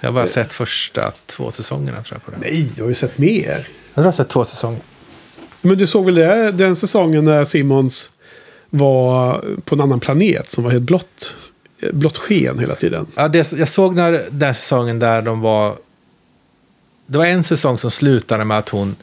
Jag 0.00 0.08
har 0.08 0.14
bara 0.14 0.26
sett 0.26 0.52
första 0.52 1.12
två 1.26 1.50
säsongerna 1.50 2.02
tror 2.02 2.16
jag 2.16 2.24
på 2.24 2.30
den. 2.30 2.40
Nej, 2.40 2.68
du 2.76 2.82
har 2.82 2.88
ju 2.88 2.94
sett 2.94 3.18
mer. 3.18 3.68
Jag 3.94 4.02
har 4.02 4.12
sett 4.12 4.28
två 4.28 4.44
säsonger. 4.44 4.80
Men 5.60 5.78
du 5.78 5.86
såg 5.86 6.04
väl 6.04 6.14
det, 6.14 6.52
den 6.52 6.76
säsongen 6.76 7.24
när 7.24 7.44
Simmons 7.44 8.10
var 8.70 9.44
på 9.64 9.74
en 9.74 9.80
annan 9.80 10.00
planet 10.00 10.50
som 10.50 10.64
var 10.64 10.70
helt 10.70 10.82
blått, 10.82 11.36
blått 11.92 12.18
sken 12.18 12.58
hela 12.58 12.74
tiden? 12.74 13.06
Ja, 13.14 13.28
det, 13.28 13.52
jag 13.52 13.68
såg 13.68 13.94
när, 13.94 14.20
den 14.30 14.54
säsongen 14.54 14.98
där 14.98 15.22
de 15.22 15.40
var... 15.40 15.76
Det 17.06 17.18
var 17.18 17.26
en 17.26 17.44
säsong 17.44 17.78
som 17.78 17.90
slutade 17.90 18.44
med 18.44 18.58
att 18.58 18.68
hon 18.68 18.96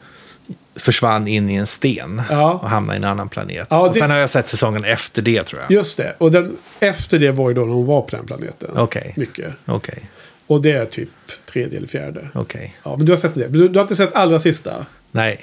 försvann 0.76 1.28
in 1.28 1.50
i 1.50 1.54
en 1.54 1.66
sten 1.66 2.22
Ja. 2.30 2.52
och 2.62 2.70
hamnade 2.70 2.96
i 2.96 2.98
en 2.98 3.04
annan 3.04 3.28
planet. 3.28 3.66
Ja, 3.70 3.80
och 3.80 3.92
det- 3.92 3.98
sen 3.98 4.10
har 4.10 4.16
jag 4.16 4.30
sett 4.30 4.48
säsongen 4.48 4.84
efter 4.84 5.22
det 5.22 5.42
tror 5.42 5.60
jag. 5.60 5.70
Just 5.70 5.96
det. 5.96 6.14
Och 6.18 6.30
den, 6.32 6.56
efter 6.80 7.18
det 7.18 7.30
var 7.30 7.48
ju 7.50 7.54
då 7.54 7.64
när 7.64 7.72
hon 7.72 7.86
var 7.86 8.02
på 8.02 8.16
den 8.16 8.26
planeten. 8.26 8.70
Okej, 8.76 9.12
Mycket. 9.16 9.52
okej, 9.66 10.10
Och 10.46 10.62
det 10.62 10.72
är 10.72 10.84
typ 10.84 11.08
tredje 11.52 11.78
eller 11.78 11.88
fjärde. 11.88 12.28
okej. 12.34 12.76
Ja, 12.82 12.96
men 12.96 13.06
du 13.06 13.12
har 13.12 13.16
sett 13.16 13.34
det. 13.34 13.48
Du, 13.48 13.68
du 13.68 13.78
har 13.78 13.82
inte 13.82 13.96
sett 13.96 14.14
allra 14.14 14.38
sista. 14.38 14.86
Nej, 15.10 15.40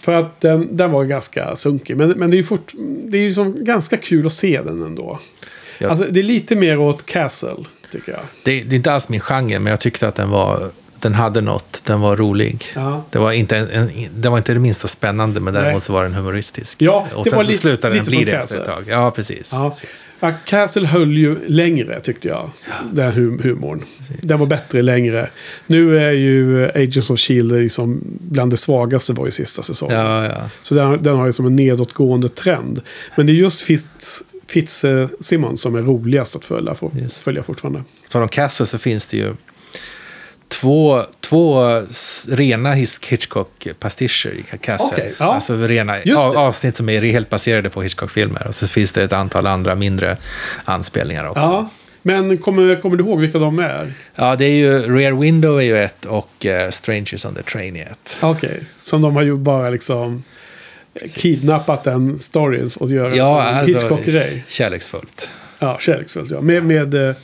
För 0.00 0.12
att 0.12 0.40
den, 0.40 0.76
den 0.76 0.90
var 0.90 1.04
ganska 1.04 1.56
sunkig. 1.56 1.96
Men, 1.96 2.10
men 2.10 2.30
det 2.30 2.34
är 2.36 2.38
ju 2.38 2.44
fort, 2.44 2.72
det 3.04 3.18
är 3.18 3.22
ju 3.22 3.32
som 3.32 3.64
ganska 3.64 3.96
kul 3.96 4.26
att 4.26 4.32
se 4.32 4.60
den 4.64 4.82
ändå. 4.82 5.18
Ja. 5.82 5.88
Alltså, 5.88 6.04
det 6.10 6.20
är 6.20 6.24
lite 6.24 6.56
mer 6.56 6.78
åt 6.78 7.06
Castle, 7.06 7.56
tycker 7.92 8.12
jag. 8.12 8.20
det, 8.42 8.62
det 8.62 8.74
är 8.74 8.76
inte 8.76 8.92
alls 8.92 9.08
min 9.08 9.20
genre, 9.20 9.58
men 9.58 9.70
jag 9.70 9.80
tyckte 9.80 10.08
att 10.08 10.14
den 10.14 10.30
var... 10.30 10.70
Den 11.00 11.14
hade 11.14 11.40
något, 11.40 11.82
den 11.86 12.00
var 12.00 12.16
rolig. 12.16 12.64
Ja. 12.74 13.04
Det 13.10 13.18
var 13.18 13.32
inte, 13.32 13.56
en, 13.56 13.68
en, 13.68 13.88
det 14.16 14.28
var 14.28 14.38
inte 14.38 14.52
det 14.54 14.60
minsta 14.60 14.88
spännande, 14.88 15.40
men 15.40 15.54
Nej. 15.54 15.62
däremot 15.62 15.82
så 15.82 15.92
var 15.92 16.02
den 16.02 16.14
humoristisk. 16.14 16.82
Ja, 16.82 17.06
och 17.14 17.24
det 17.24 17.30
sen 17.30 17.36
var 17.36 17.44
så 17.44 17.48
lite- 17.50 17.60
slutade 17.60 17.94
den 17.94 18.04
lite 18.04 18.10
bli 18.10 18.18
som 18.18 18.24
det 18.26 18.32
efter 18.38 18.60
ett 18.60 18.66
tag. 18.66 18.84
Ja, 18.88 19.10
precis. 19.10 19.50
Ja. 19.54 19.70
precis. 19.70 20.08
Ja, 20.20 20.32
Castle 20.46 20.86
höll 20.86 21.12
ju 21.18 21.48
längre 21.48 22.00
tyckte 22.00 22.28
jag. 22.28 22.50
Den 22.92 23.12
hum- 23.12 23.42
humorn. 23.42 23.84
Den 24.22 24.38
var 24.38 24.46
bättre 24.46 24.82
längre. 24.82 25.30
Nu 25.66 25.98
är 25.98 26.12
ju 26.12 26.64
Agents 26.74 27.10
of 27.10 27.18
Shield 27.18 27.52
liksom 27.52 28.00
bland 28.20 28.50
det 28.52 28.56
svagaste 28.56 29.12
var 29.12 29.24
ju 29.26 29.30
sista 29.32 29.62
säsongen. 29.62 29.96
Ja, 29.96 30.24
ja. 30.24 30.50
Så 30.62 30.74
den, 30.74 31.02
den 31.02 31.16
har 31.16 31.26
ju 31.26 31.32
som 31.32 31.46
en 31.46 31.56
nedåtgående 31.56 32.28
trend. 32.28 32.80
Men 33.16 33.26
det 33.26 33.32
är 33.32 33.34
just 33.34 33.60
Fitz, 33.60 34.22
Fitz 34.52 34.84
eh, 34.84 35.08
Simmons 35.20 35.60
som 35.60 35.74
är 35.74 35.82
roligast 35.82 36.36
att 36.36 36.44
följa, 36.44 36.76
Just. 36.92 37.24
följa 37.24 37.42
fortfarande. 37.42 37.84
På 38.12 38.18
de 38.18 38.28
Castle 38.28 38.66
så 38.66 38.78
finns 38.78 39.06
det 39.06 39.16
ju 39.16 39.34
två, 40.48 41.02
två 41.20 41.80
rena 42.28 42.74
Hitchcock-pastischer 42.74 44.32
i 44.32 44.58
Castle. 44.58 44.96
Okej, 44.96 45.14
ja. 45.18 45.34
Alltså 45.34 45.56
rena 45.56 45.96
av, 46.16 46.36
avsnitt 46.36 46.76
som 46.76 46.88
är 46.88 47.02
helt 47.02 47.30
baserade 47.30 47.70
på 47.70 47.82
Hitchcock-filmer. 47.82 48.46
Och 48.46 48.54
så 48.54 48.66
finns 48.66 48.92
det 48.92 49.02
ett 49.02 49.12
antal 49.12 49.46
andra 49.46 49.74
mindre 49.74 50.16
anspelningar 50.64 51.28
också. 51.28 51.40
Ja, 51.40 51.70
men 52.02 52.38
kommer, 52.38 52.80
kommer 52.82 52.96
du 52.96 53.04
ihåg 53.04 53.20
vilka 53.20 53.38
de 53.38 53.58
är? 53.58 53.92
Ja, 54.14 54.36
det 54.36 54.44
är 54.44 54.54
ju 54.54 54.96
Rear 54.96 55.12
Window 55.12 55.58
är 55.58 55.64
ju 55.64 55.78
ett 55.78 56.04
och 56.04 56.46
eh, 56.46 56.70
Strangers 56.70 57.24
on 57.24 57.34
the 57.34 57.42
Train 57.42 57.76
är 57.76 57.86
ett. 57.86 58.18
Okej, 58.20 58.62
som 58.82 59.02
de 59.02 59.16
har 59.16 59.22
ju 59.22 59.36
bara 59.36 59.70
liksom 59.70 60.22
kidnappat 61.16 61.84
den 61.84 62.18
storyn 62.18 62.70
och 62.76 62.90
göra 62.90 63.16
Ja, 63.16 63.48
en 63.48 63.56
alltså 63.56 63.72
Hitchcock-grej. 63.72 64.44
kärleksfullt. 64.48 65.30
Ja, 65.58 65.78
kärleksfullt 65.80 66.30
ja. 66.30 66.40
Med, 66.40 66.64
med 66.64 66.94
eh, 66.94 67.14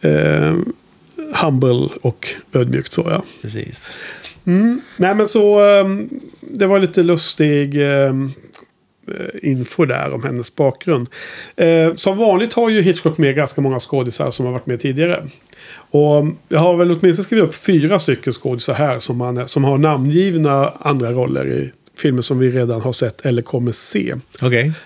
eh, 0.00 0.54
humble 1.34 1.88
och 2.02 2.28
ödmjukt 2.52 2.92
så 2.92 3.06
ja. 3.10 3.22
Precis. 3.42 4.00
Mm. 4.46 4.80
Nej 4.96 5.14
men 5.14 5.26
så 5.26 5.60
ehm, 5.60 6.08
det 6.40 6.66
var 6.66 6.78
lite 6.78 7.02
lustig 7.02 7.82
eh, 7.82 8.14
info 9.42 9.84
där 9.84 10.12
om 10.12 10.22
hennes 10.22 10.56
bakgrund. 10.56 11.08
Eh, 11.56 11.94
som 11.94 12.18
vanligt 12.18 12.54
har 12.54 12.68
ju 12.70 12.82
Hitchcock 12.82 13.18
med 13.18 13.36
ganska 13.36 13.60
många 13.60 13.78
skådisar 13.78 14.30
som 14.30 14.46
har 14.46 14.52
varit 14.52 14.66
med 14.66 14.80
tidigare. 14.80 15.26
Och 15.92 16.26
jag 16.48 16.60
har 16.60 16.76
väl 16.76 16.90
åtminstone 16.90 17.24
skrivit 17.24 17.44
upp 17.44 17.54
fyra 17.54 17.98
stycken 17.98 18.32
skådisar 18.32 18.74
här 18.74 18.98
som, 18.98 19.16
man, 19.16 19.48
som 19.48 19.64
har 19.64 19.78
namngivna 19.78 20.72
andra 20.80 21.12
roller 21.12 21.46
i 21.46 21.72
filmer 22.00 22.22
som 22.22 22.38
vi 22.38 22.50
redan 22.50 22.80
har 22.80 22.92
sett 22.92 23.20
eller 23.26 23.42
kommer 23.42 23.72
se. 23.72 24.14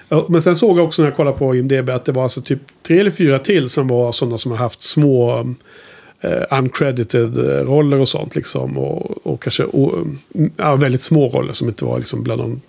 Ja, 0.09 0.27
Men 0.29 0.43
sen 0.43 0.57
såg 0.57 0.79
jag 0.79 0.85
också 0.85 1.03
när 1.03 1.09
jag 1.09 1.17
kollade 1.17 1.39
på 1.39 1.57
IMDB 1.57 1.91
att 1.91 2.05
det 2.05 2.13
var 2.13 2.23
alltså 2.23 2.43
typ 2.43 2.61
tre 2.83 3.01
eller 3.01 3.11
fyra 3.11 3.39
till 3.39 3.69
som 3.69 3.89
var 3.89 4.13
sådana 4.13 4.39
som 4.39 4.51
har 4.51 4.59
haft 4.59 4.83
små 4.83 5.39
eh, 6.21 6.59
uncredited 6.59 7.39
eh, 7.39 7.65
roller 7.65 7.97
och 7.97 8.09
sånt 8.09 8.35
liksom. 8.35 8.79
Och, 8.79 9.27
och 9.27 9.43
kanske 9.43 9.65
o, 9.65 10.07
ja, 10.57 10.77
väldigt 10.77 11.03
små 11.03 11.29
roller 11.29 11.53
som 11.53 11.69
inte 11.69 11.85
var 11.85 11.99
liksom 11.99 12.23
bland 12.23 12.41
de 12.41 12.61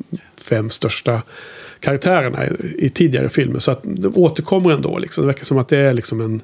fem 0.49 0.69
största 0.69 1.21
karaktärerna 1.79 2.45
i, 2.45 2.49
i 2.77 2.89
tidigare 2.89 3.29
filmer. 3.29 3.59
Så 3.59 3.71
att 3.71 3.79
det 3.83 4.07
återkommer 4.07 4.71
ändå 4.71 4.97
liksom. 4.97 5.21
Det 5.21 5.27
verkar 5.27 5.45
som 5.45 5.57
att 5.57 5.67
det 5.67 5.77
är 5.77 5.93
liksom 5.93 6.21
en, 6.21 6.41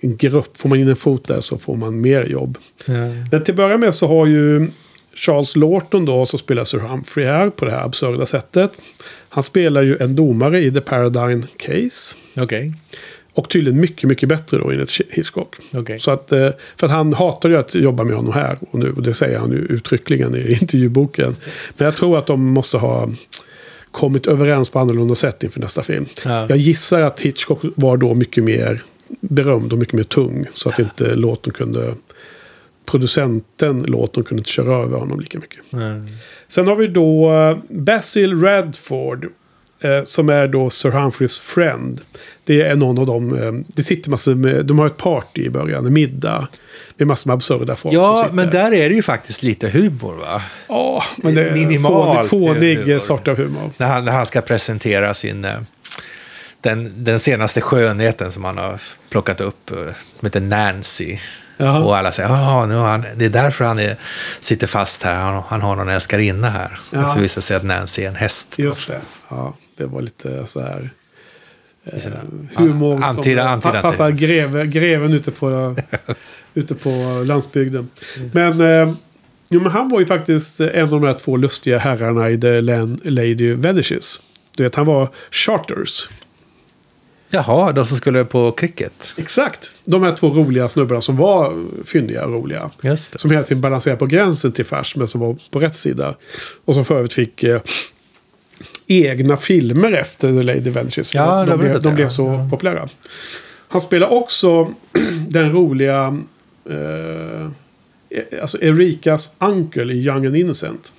en 0.00 0.16
grupp. 0.16 0.56
Får 0.56 0.68
man 0.68 0.78
in 0.78 0.88
en 0.88 0.96
fot 0.96 1.28
där 1.28 1.40
så 1.40 1.58
får 1.58 1.76
man 1.76 2.00
mer 2.00 2.24
jobb. 2.24 2.58
Ja. 2.86 2.92
Men 3.30 3.44
till 3.44 3.52
att 3.52 3.56
börja 3.56 3.76
med 3.76 3.94
så 3.94 4.06
har 4.06 4.26
ju 4.26 4.70
Charles 5.14 5.56
Lawton 5.56 6.04
då, 6.04 6.26
som 6.26 6.38
spelar 6.38 6.64
Sir 6.64 6.78
Humphrey 6.78 7.26
här 7.26 7.50
på 7.50 7.64
det 7.64 7.70
här 7.70 7.84
absurda 7.84 8.26
sättet. 8.26 8.78
Han 9.28 9.42
spelar 9.42 9.82
ju 9.82 9.96
en 9.96 10.16
domare 10.16 10.60
i 10.60 10.72
The 10.72 10.80
Paradigm 10.80 11.46
Case. 11.56 12.16
Okej. 12.36 12.74
Och 13.34 13.48
tydligen 13.48 13.80
mycket, 13.80 14.08
mycket 14.08 14.28
bättre 14.28 14.58
då 14.58 14.70
enligt 14.70 15.00
Hitchcock. 15.10 15.56
Okej. 15.76 15.98
Så 15.98 16.10
att, 16.10 16.32
eh, 16.32 16.48
för 16.76 16.86
att 16.86 16.92
han 16.92 17.12
hatar 17.12 17.48
ju 17.48 17.56
att 17.56 17.74
jobba 17.74 18.04
med 18.04 18.16
honom 18.16 18.32
här 18.32 18.58
och 18.70 18.78
nu. 18.78 18.92
Och 18.92 19.02
det 19.02 19.12
säger 19.12 19.38
han 19.38 19.50
ju 19.50 19.58
uttryckligen 19.58 20.36
i 20.36 20.52
intervjuboken. 20.60 21.36
Men 21.76 21.84
jag 21.84 21.96
tror 21.96 22.18
att 22.18 22.26
de 22.26 22.44
måste 22.46 22.78
ha 22.78 23.10
kommit 23.90 24.26
överens 24.26 24.68
på 24.68 24.78
annorlunda 24.78 25.14
sätt 25.14 25.42
inför 25.42 25.60
nästa 25.60 25.82
film. 25.82 26.06
Ja. 26.24 26.46
Jag 26.48 26.58
gissar 26.58 27.00
att 27.00 27.20
Hitchcock 27.20 27.60
var 27.74 27.96
då 27.96 28.14
mycket 28.14 28.44
mer 28.44 28.82
berömd 29.20 29.72
och 29.72 29.78
mycket 29.78 29.94
mer 29.94 30.02
tung. 30.02 30.46
Så 30.54 30.68
att 30.68 30.78
inte 30.78 31.14
Lawton 31.14 31.52
kunde... 31.52 31.94
Producenten 32.86 33.78
Lawton 33.82 34.24
kunde 34.24 34.40
inte 34.40 34.50
köra 34.50 34.82
över 34.82 34.98
honom 34.98 35.20
lika 35.20 35.38
mycket. 35.38 35.58
Mm. 35.72 36.06
Sen 36.48 36.66
har 36.66 36.76
vi 36.76 36.86
då 36.86 37.32
eh, 37.32 37.58
Basil 37.68 38.40
Radford. 38.40 39.24
eh, 39.80 40.02
som 40.04 40.28
är 40.28 40.48
då 40.48 40.70
Sir 40.70 40.90
Humphreys 40.90 41.38
friend. 41.38 42.00
Det 42.44 42.62
är 42.62 42.74
någon 42.76 42.98
av 42.98 43.06
dem, 43.06 43.38
eh, 43.42 43.52
det 43.76 43.82
sitter 43.82 44.10
massor 44.10 44.34
med, 44.34 44.66
de 44.66 44.78
har 44.78 44.86
ett 44.86 44.96
party 44.96 45.42
i 45.44 45.50
början, 45.50 45.86
en 45.86 45.92
middag. 45.92 46.48
Med 46.96 47.06
massor 47.08 47.28
med 47.28 47.34
absurda 47.34 47.76
folk 47.76 47.94
som 47.94 48.02
Ja, 48.02 48.16
sitter. 48.22 48.34
men 48.34 48.50
där 48.50 48.72
är 48.74 48.88
det 48.88 48.94
ju 48.94 49.02
faktiskt 49.02 49.42
lite 49.42 49.68
humor 49.68 50.14
va? 50.14 50.42
Ja, 50.68 51.04
men 51.16 51.34
det 51.34 51.44
är 51.48 51.52
Minimalt 51.54 52.28
fånig, 52.28 52.78
fånig 52.78 53.02
sort 53.02 53.28
av 53.28 53.36
humor. 53.36 53.70
När 53.76 53.86
han, 53.86 54.04
när 54.04 54.12
han 54.12 54.26
ska 54.26 54.40
presentera 54.40 55.14
sin... 55.14 55.46
Den, 56.60 57.04
den 57.04 57.18
senaste 57.18 57.60
skönheten 57.60 58.32
som 58.32 58.44
han 58.44 58.58
har 58.58 58.80
plockat 59.08 59.40
upp, 59.40 59.70
som 60.20 60.26
heter 60.26 60.40
Nancy. 60.40 61.18
Jaha. 61.66 61.80
Och 61.82 61.96
alla 61.96 62.12
säger 62.12 62.62
att 62.62 62.68
nu 62.68 62.74
han, 62.74 63.04
det 63.16 63.24
är 63.24 63.30
därför 63.30 63.64
han 63.64 63.78
är, 63.78 63.96
sitter 64.40 64.66
fast 64.66 65.02
här. 65.02 65.20
Han, 65.20 65.42
han 65.48 65.60
har 65.62 65.76
någon 65.76 65.88
älskarinna 65.88 66.50
här. 66.50 66.78
Ja. 66.92 67.02
Och 67.02 67.10
så 67.10 67.18
visar 67.18 67.40
det 67.40 67.44
sig 67.44 67.56
att 67.56 67.62
Nancy 67.64 68.02
är 68.02 68.08
en 68.08 68.14
häst. 68.14 68.58
Just 68.58 68.86
det. 68.88 69.00
Ja, 69.28 69.56
det 69.76 69.86
var 69.86 70.02
lite 70.02 70.46
så 70.46 70.60
här... 70.60 70.90
Eh, 71.84 72.00
humor 72.56 73.02
antida- 73.02 73.42
som 73.42 73.60
antida- 73.60 73.72
pa- 73.82 73.90
passar 73.90 74.10
greve, 74.10 74.66
greven 74.66 75.12
ute 75.12 75.30
på, 75.30 75.76
ute 76.54 76.74
på 76.74 77.22
landsbygden. 77.26 77.88
Men, 78.32 78.60
eh, 78.60 78.94
jo, 79.50 79.60
men 79.60 79.72
han 79.72 79.88
var 79.88 80.00
ju 80.00 80.06
faktiskt 80.06 80.60
en 80.60 80.82
av 80.82 80.90
de 80.90 81.04
här 81.04 81.14
två 81.18 81.36
lustiga 81.36 81.78
herrarna 81.78 82.30
i 82.30 82.40
The 82.40 82.60
Lady 83.10 83.54
Vanishes. 83.54 84.22
Du 84.56 84.62
vet, 84.62 84.74
han 84.74 84.86
var 84.86 85.08
charters. 85.30 86.08
Jaha, 87.32 87.72
de 87.72 87.86
som 87.86 87.96
skulle 87.96 88.24
på 88.24 88.52
cricket. 88.52 89.14
Exakt. 89.16 89.72
De 89.84 90.02
här 90.02 90.12
två 90.16 90.28
roliga 90.28 90.68
snubbarna 90.68 91.00
som 91.00 91.16
var 91.16 91.64
fyndiga 91.84 92.24
och 92.24 92.32
roliga. 92.32 92.70
Just 92.82 93.12
det. 93.12 93.18
Som 93.18 93.30
hela 93.30 93.42
tiden 93.42 93.60
balanserade 93.60 93.98
på 93.98 94.06
gränsen 94.06 94.52
till 94.52 94.64
fars, 94.64 94.96
men 94.96 95.08
som 95.08 95.20
var 95.20 95.36
på 95.50 95.58
rätt 95.60 95.76
sida. 95.76 96.14
Och 96.64 96.74
som 96.74 96.84
för 96.84 96.94
övrigt 96.96 97.12
fick 97.12 97.42
eh, 97.42 97.60
egna 98.86 99.36
filmer 99.36 99.92
efter 99.92 100.28
The 100.28 100.42
Lady 100.42 100.70
Ventures. 100.70 101.14
Ja, 101.14 101.44
de, 101.46 101.58
blev, 101.58 101.82
de 101.82 101.94
blev 101.94 102.08
så 102.08 102.26
Ja. 102.26 102.48
populära. 102.50 102.88
Han 103.68 103.80
spelar 103.80 104.08
också 104.12 104.74
den 105.28 105.52
roliga... 105.52 106.18
Eh, 106.70 107.48
alltså 108.42 108.58
Erikas 108.62 109.34
uncle 109.38 109.92
i 109.92 109.96
Young 110.06 110.26
and 110.26 110.36
Innocent. 110.36 110.92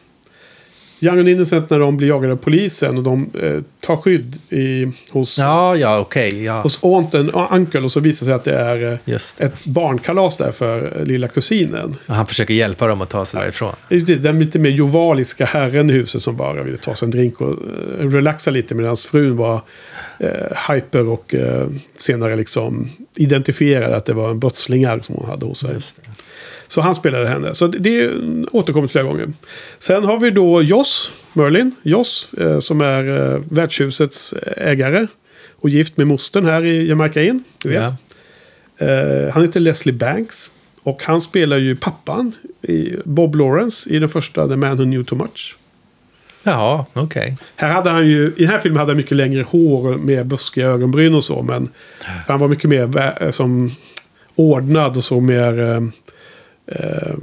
Young 1.04 1.20
and 1.20 1.30
Innocent 1.30 1.70
när 1.70 1.80
de 1.80 1.98
blir 1.98 2.08
jagade 2.08 2.34
av 2.34 2.38
polisen 2.38 2.98
och 2.98 3.04
de 3.04 3.30
eh, 3.42 3.62
tar 3.80 3.96
skydd 3.98 4.40
i, 4.50 4.92
hos, 5.12 5.38
Ja, 5.40 5.76
ja, 5.76 6.00
okej. 6.00 6.44
ja. 6.44 6.62
hos 6.62 6.84
aunten 6.84 7.30
och 7.30 7.56
uncle 7.56 7.80
och 7.82 7.92
så 7.92 8.00
visar 8.00 8.26
det 8.26 8.28
sig 8.28 8.36
att 8.36 8.44
det 8.44 8.58
är 8.58 8.92
eh, 8.94 8.98
Just 9.06 9.42
ett 9.42 9.64
barnkalas 9.66 10.38
där 10.38 10.52
för 10.52 10.98
eh, 11.00 11.06
lilla 11.06 11.28
kusinen. 11.28 11.96
Och 12.08 12.16
Han 12.16 12.28
försöker 12.28 12.54
hjälpa 12.54 12.88
dem 12.88 13.02
att 13.02 13.10
ta 13.10 13.26
sig 13.26 13.40
därifrån. 13.40 13.74
Den 14.20 14.40
lite 14.40 14.60
mer 14.60 14.70
jovaliska 14.70 15.46
herren 15.46 15.90
i 15.90 15.94
huset 15.94 16.22
som 16.22 16.38
bara 16.38 16.64
ville 16.64 16.78
ta 16.78 16.96
sig 16.96 17.06
en 17.06 17.12
drink 17.12 17.42
och 17.42 17.52
eh, 17.52 18.08
relaxa 18.10 18.52
lite 18.52 18.76
medan 18.76 18.96
frun 18.96 19.38
var 19.38 19.62
eh, 20.20 20.30
hyper 20.74 21.08
och 21.10 21.36
eh, 21.36 21.68
senare 21.98 22.36
liksom 22.36 22.90
identifierade 23.16 23.96
att 23.96 24.06
det 24.06 24.14
var 24.14 24.30
en 24.32 24.40
brottslingar 24.40 25.00
som 25.00 25.16
hon 25.16 25.30
hade 25.30 25.46
hos 25.46 25.60
sig. 25.60 25.74
Just 25.74 25.96
det. 25.96 26.02
Så 26.74 26.82
han 26.82 26.96
spelade 26.96 27.28
henne. 27.28 27.54
Så 27.54 27.68
det, 27.68 28.12
återkommit 28.52 28.92
flera 28.92 29.06
gånger. 29.06 29.34
Sen 29.78 30.04
har 30.04 30.20
vi 30.20 30.30
då 30.30 30.62
Joss 30.62 31.12
Merlin. 31.34 31.76
Joss 31.84 32.34
eh, 32.34 32.60
som 32.60 32.82
är 32.82 33.34
eh, 33.34 33.42
värdshusets 33.50 34.34
ägare. 34.58 35.08
Och 35.56 35.70
gift 35.70 35.98
med 35.98 36.08
mostern 36.08 36.46
här 36.46 36.66
i 36.66 36.88
Jamaica 36.88 37.22
Inn. 37.22 37.44
Du 37.64 37.70
vet. 37.70 37.92
Ja. 38.78 38.88
Eh, 38.88 39.34
han 39.34 39.42
heter 39.42 39.60
Leslie 39.60 39.94
Banks. 39.94 40.52
Och 40.84 41.04
han 41.04 41.22
spelar 41.22 41.58
ju 41.58 41.76
pappan 41.76 42.32
i 42.62 42.96
Bob 43.06 43.36
Lawrence 43.36 43.90
i 43.90 44.00
den 44.00 44.10
första 44.10 44.48
The 44.48 44.56
Man 44.56 44.78
Who 44.78 44.84
Knew 44.84 45.04
Too 45.04 45.18
Much. 45.18 45.58
Jaha, 46.44 46.86
okej. 46.94 47.38
Här 47.56 47.70
hade 47.70 47.90
han 47.90 48.08
ju, 48.08 48.34
I 48.38 48.42
den 48.42 48.50
här 48.50 48.58
filmen 48.58 48.80
hade 48.80 48.90
han 48.90 48.98
mycket 48.98 49.18
längre 49.18 49.44
hår 49.44 49.98
med 49.98 50.26
buskiga 50.26 50.68
ögonbryn 50.68 51.16
och 51.16 51.24
så. 51.24 51.42
Men 51.42 51.70
han 52.28 52.40
var 52.40 52.48
mycket 52.48 52.70
mer 52.70 53.32
som 53.32 53.72
ordnad 54.36 54.98
och 54.98 55.04
så 55.04 55.20
mer... 55.20 55.92
Eh, 56.68 57.16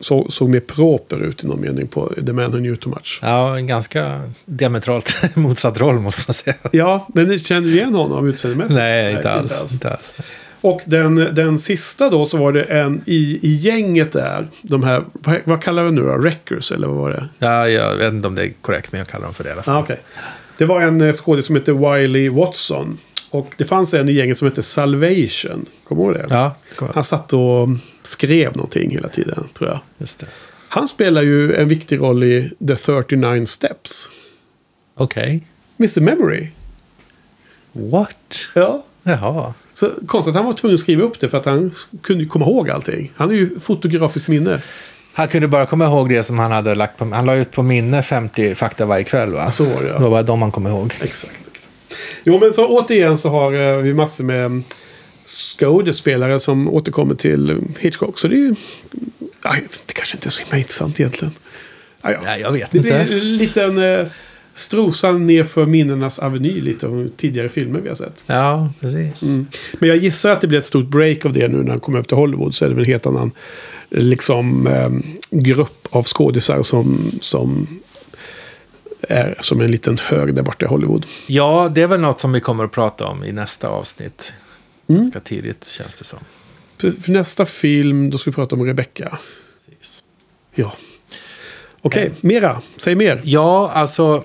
så, 0.00 0.30
såg 0.30 0.48
mer 0.48 0.60
proper 0.60 1.22
ut 1.22 1.44
i 1.44 1.46
någon 1.46 1.60
mening 1.60 1.86
på 1.86 2.14
The 2.26 2.32
Man 2.32 2.52
Who 2.52 2.58
Knew 2.58 2.76
Too 2.76 2.90
Much. 2.90 3.18
Ja, 3.22 3.56
en 3.56 3.66
ganska 3.66 4.30
diametralt 4.44 5.24
motsatt 5.36 5.80
roll 5.80 5.98
måste 5.98 6.24
man 6.28 6.34
säga. 6.34 6.56
Ja, 6.72 7.08
men 7.14 7.26
ni 7.26 7.38
känner 7.38 7.68
du 7.68 7.74
igen 7.74 7.94
honom 7.94 8.28
utseendemässigt? 8.28 8.78
Nej, 8.78 9.14
inte 9.14 9.30
alls. 9.30 9.72
Inte 9.72 9.90
alls. 9.90 10.14
Och 10.60 10.80
den, 10.84 11.14
den 11.14 11.58
sista 11.58 12.10
då 12.10 12.26
så 12.26 12.36
var 12.36 12.52
det 12.52 12.62
en 12.62 13.02
i, 13.06 13.38
i 13.42 13.54
gänget 13.54 14.12
där. 14.12 14.46
De 14.62 14.82
här, 14.82 15.04
vad, 15.12 15.40
vad 15.44 15.62
kallar 15.62 15.84
vi 15.84 15.90
nu 15.90 16.02
då? 16.02 16.16
Wreckers 16.16 16.72
eller 16.72 16.88
vad 16.88 16.96
var 16.96 17.10
det? 17.10 17.28
Ja, 17.38 17.68
jag 17.68 17.96
vet 17.96 18.12
inte 18.12 18.28
om 18.28 18.34
det 18.34 18.42
är 18.42 18.52
korrekt, 18.60 18.92
men 18.92 18.98
jag 18.98 19.08
kallar 19.08 19.24
dem 19.24 19.34
för 19.34 19.44
det 19.44 19.50
i 19.50 19.52
alla 19.52 19.62
fall. 19.62 19.76
Ah, 19.76 19.82
okay. 19.82 19.96
Det 20.58 20.64
var 20.64 20.80
en 20.80 21.00
eh, 21.00 21.12
skådis 21.12 21.46
som 21.46 21.56
hette 21.56 21.72
Wiley 21.72 22.28
Watson. 22.28 22.98
Och 23.30 23.54
det 23.58 23.64
fanns 23.64 23.94
en 23.94 24.08
i 24.08 24.12
gänget 24.12 24.38
som 24.38 24.48
hette 24.48 24.62
Salvation. 24.62 25.66
Kommer 25.88 26.02
du 26.02 26.08
ihåg 26.08 26.28
det? 26.28 26.34
Ja, 26.34 26.54
kom. 26.76 26.88
Han 26.94 27.04
satt 27.04 27.32
och 27.32 27.68
skrev 28.02 28.56
någonting 28.56 28.90
hela 28.90 29.08
tiden, 29.08 29.48
tror 29.54 29.70
jag. 29.70 29.80
just 29.98 30.20
det. 30.20 30.26
Han 30.68 30.88
spelar 30.88 31.22
ju 31.22 31.54
en 31.54 31.68
viktig 31.68 32.00
roll 32.00 32.24
i 32.24 32.50
The 32.68 32.76
39 32.76 33.46
Steps. 33.46 34.10
Okej. 34.94 35.46
Mr 35.78 36.00
Memory. 36.00 36.48
What? 37.72 38.48
Ja. 38.54 38.84
Jaha. 39.02 39.54
Så 39.74 39.90
konstigt 40.06 40.30
att 40.30 40.36
han 40.36 40.46
var 40.46 40.52
tvungen 40.52 40.74
att 40.74 40.80
skriva 40.80 41.02
upp 41.04 41.20
det 41.20 41.28
för 41.28 41.38
att 41.38 41.46
han 41.46 41.72
kunde 42.02 42.24
komma 42.24 42.44
ihåg 42.44 42.70
allting. 42.70 43.12
Han 43.16 43.30
är 43.30 43.34
ju 43.34 43.60
fotografiskt 43.60 44.28
minne. 44.28 44.60
Han 45.14 45.28
kunde 45.28 45.48
bara 45.48 45.66
komma 45.66 45.84
ihåg 45.84 46.08
det 46.08 46.22
som 46.22 46.38
han 46.38 46.52
hade 46.52 46.74
lagt 46.74 46.98
på... 46.98 47.04
Han 47.04 47.26
la 47.26 47.34
ut 47.34 47.50
på 47.50 47.62
minne 47.62 48.02
50 48.02 48.54
fakta 48.54 48.86
varje 48.86 49.04
kväll, 49.04 49.32
va? 49.32 49.52
Så 49.52 49.64
var 49.64 49.82
det, 49.82 49.88
ja. 49.88 49.94
Det 49.94 50.02
var 50.02 50.10
bara 50.10 50.22
de 50.22 50.38
man 50.38 50.50
kom 50.50 50.66
ihåg. 50.66 50.94
Exakt, 51.00 51.48
exakt. 51.54 51.68
Jo, 52.24 52.38
men 52.40 52.52
så 52.52 52.66
återigen 52.66 53.18
så 53.18 53.28
har 53.28 53.52
eh, 53.52 53.76
vi 53.76 53.94
massor 53.94 54.24
med 54.24 54.62
skådespelare 55.24 56.38
som 56.40 56.68
återkommer 56.68 57.14
till 57.14 57.60
Hitchcock. 57.78 58.18
Så 58.18 58.28
det 58.28 58.34
är 58.34 58.38
ju... 58.38 58.54
Aj, 59.42 59.64
det 59.86 59.92
kanske 59.92 60.16
inte 60.16 60.28
är 60.28 60.30
så 60.30 60.42
himla 60.42 60.58
intressant 60.58 61.00
egentligen. 61.00 61.34
Aj, 62.00 62.14
ja. 62.14 62.20
Nej, 62.24 62.40
jag 62.40 62.52
vet 62.52 62.70
Det 62.70 62.78
inte. 62.78 63.04
blir 63.08 63.20
en 63.20 63.36
liten 63.36 63.78
eh, 63.78 64.06
strosan 64.54 65.26
nerför 65.26 65.66
minnenas 65.66 66.18
aveny 66.18 66.60
lite 66.60 66.86
av 66.86 67.10
tidigare 67.16 67.48
filmer 67.48 67.80
vi 67.80 67.88
har 67.88 67.94
sett. 67.94 68.24
Ja, 68.26 68.72
precis. 68.80 69.22
Mm. 69.22 69.46
Men 69.78 69.88
jag 69.88 69.98
gissar 69.98 70.30
att 70.30 70.40
det 70.40 70.46
blir 70.48 70.58
ett 70.58 70.66
stort 70.66 70.86
break 70.88 71.24
av 71.26 71.32
det 71.32 71.48
nu 71.48 71.56
när 71.62 71.70
han 71.70 71.80
kommer 71.80 71.98
upp 71.98 72.08
till 72.08 72.16
Hollywood. 72.16 72.54
Så 72.54 72.64
är 72.64 72.68
det 72.68 72.74
väl 72.74 72.84
en 72.84 72.90
helt 72.90 73.06
annan 73.06 73.30
liksom, 73.90 74.66
eh, 74.66 74.90
grupp 75.30 75.88
av 75.90 76.04
skådisar 76.04 76.62
som, 76.62 77.12
som 77.20 77.66
är 79.08 79.34
som 79.40 79.60
en 79.60 79.70
liten 79.70 79.98
hög 79.98 80.34
där 80.34 80.42
borta 80.42 80.66
i 80.66 80.68
Hollywood. 80.68 81.06
Ja, 81.26 81.72
det 81.74 81.82
är 81.82 81.86
väl 81.86 82.00
något 82.00 82.20
som 82.20 82.32
vi 82.32 82.40
kommer 82.40 82.64
att 82.64 82.72
prata 82.72 83.06
om 83.06 83.24
i 83.24 83.32
nästa 83.32 83.68
avsnitt. 83.68 84.32
Mm. 84.88 85.02
Ganska 85.02 85.20
tidigt, 85.20 85.66
känns 85.66 85.94
det 85.94 86.04
som. 86.04 86.18
För, 86.78 86.90
för 86.90 87.12
nästa 87.12 87.46
film, 87.46 88.10
då 88.10 88.18
ska 88.18 88.30
vi 88.30 88.34
prata 88.34 88.56
om 88.56 88.64
Rebecca. 88.64 89.18
Precis. 89.58 90.04
Ja. 90.54 90.72
Okej, 91.82 92.12
mera. 92.20 92.62
Säg 92.76 92.94
mer. 92.94 93.20
Ja, 93.24 93.70
alltså 93.74 94.24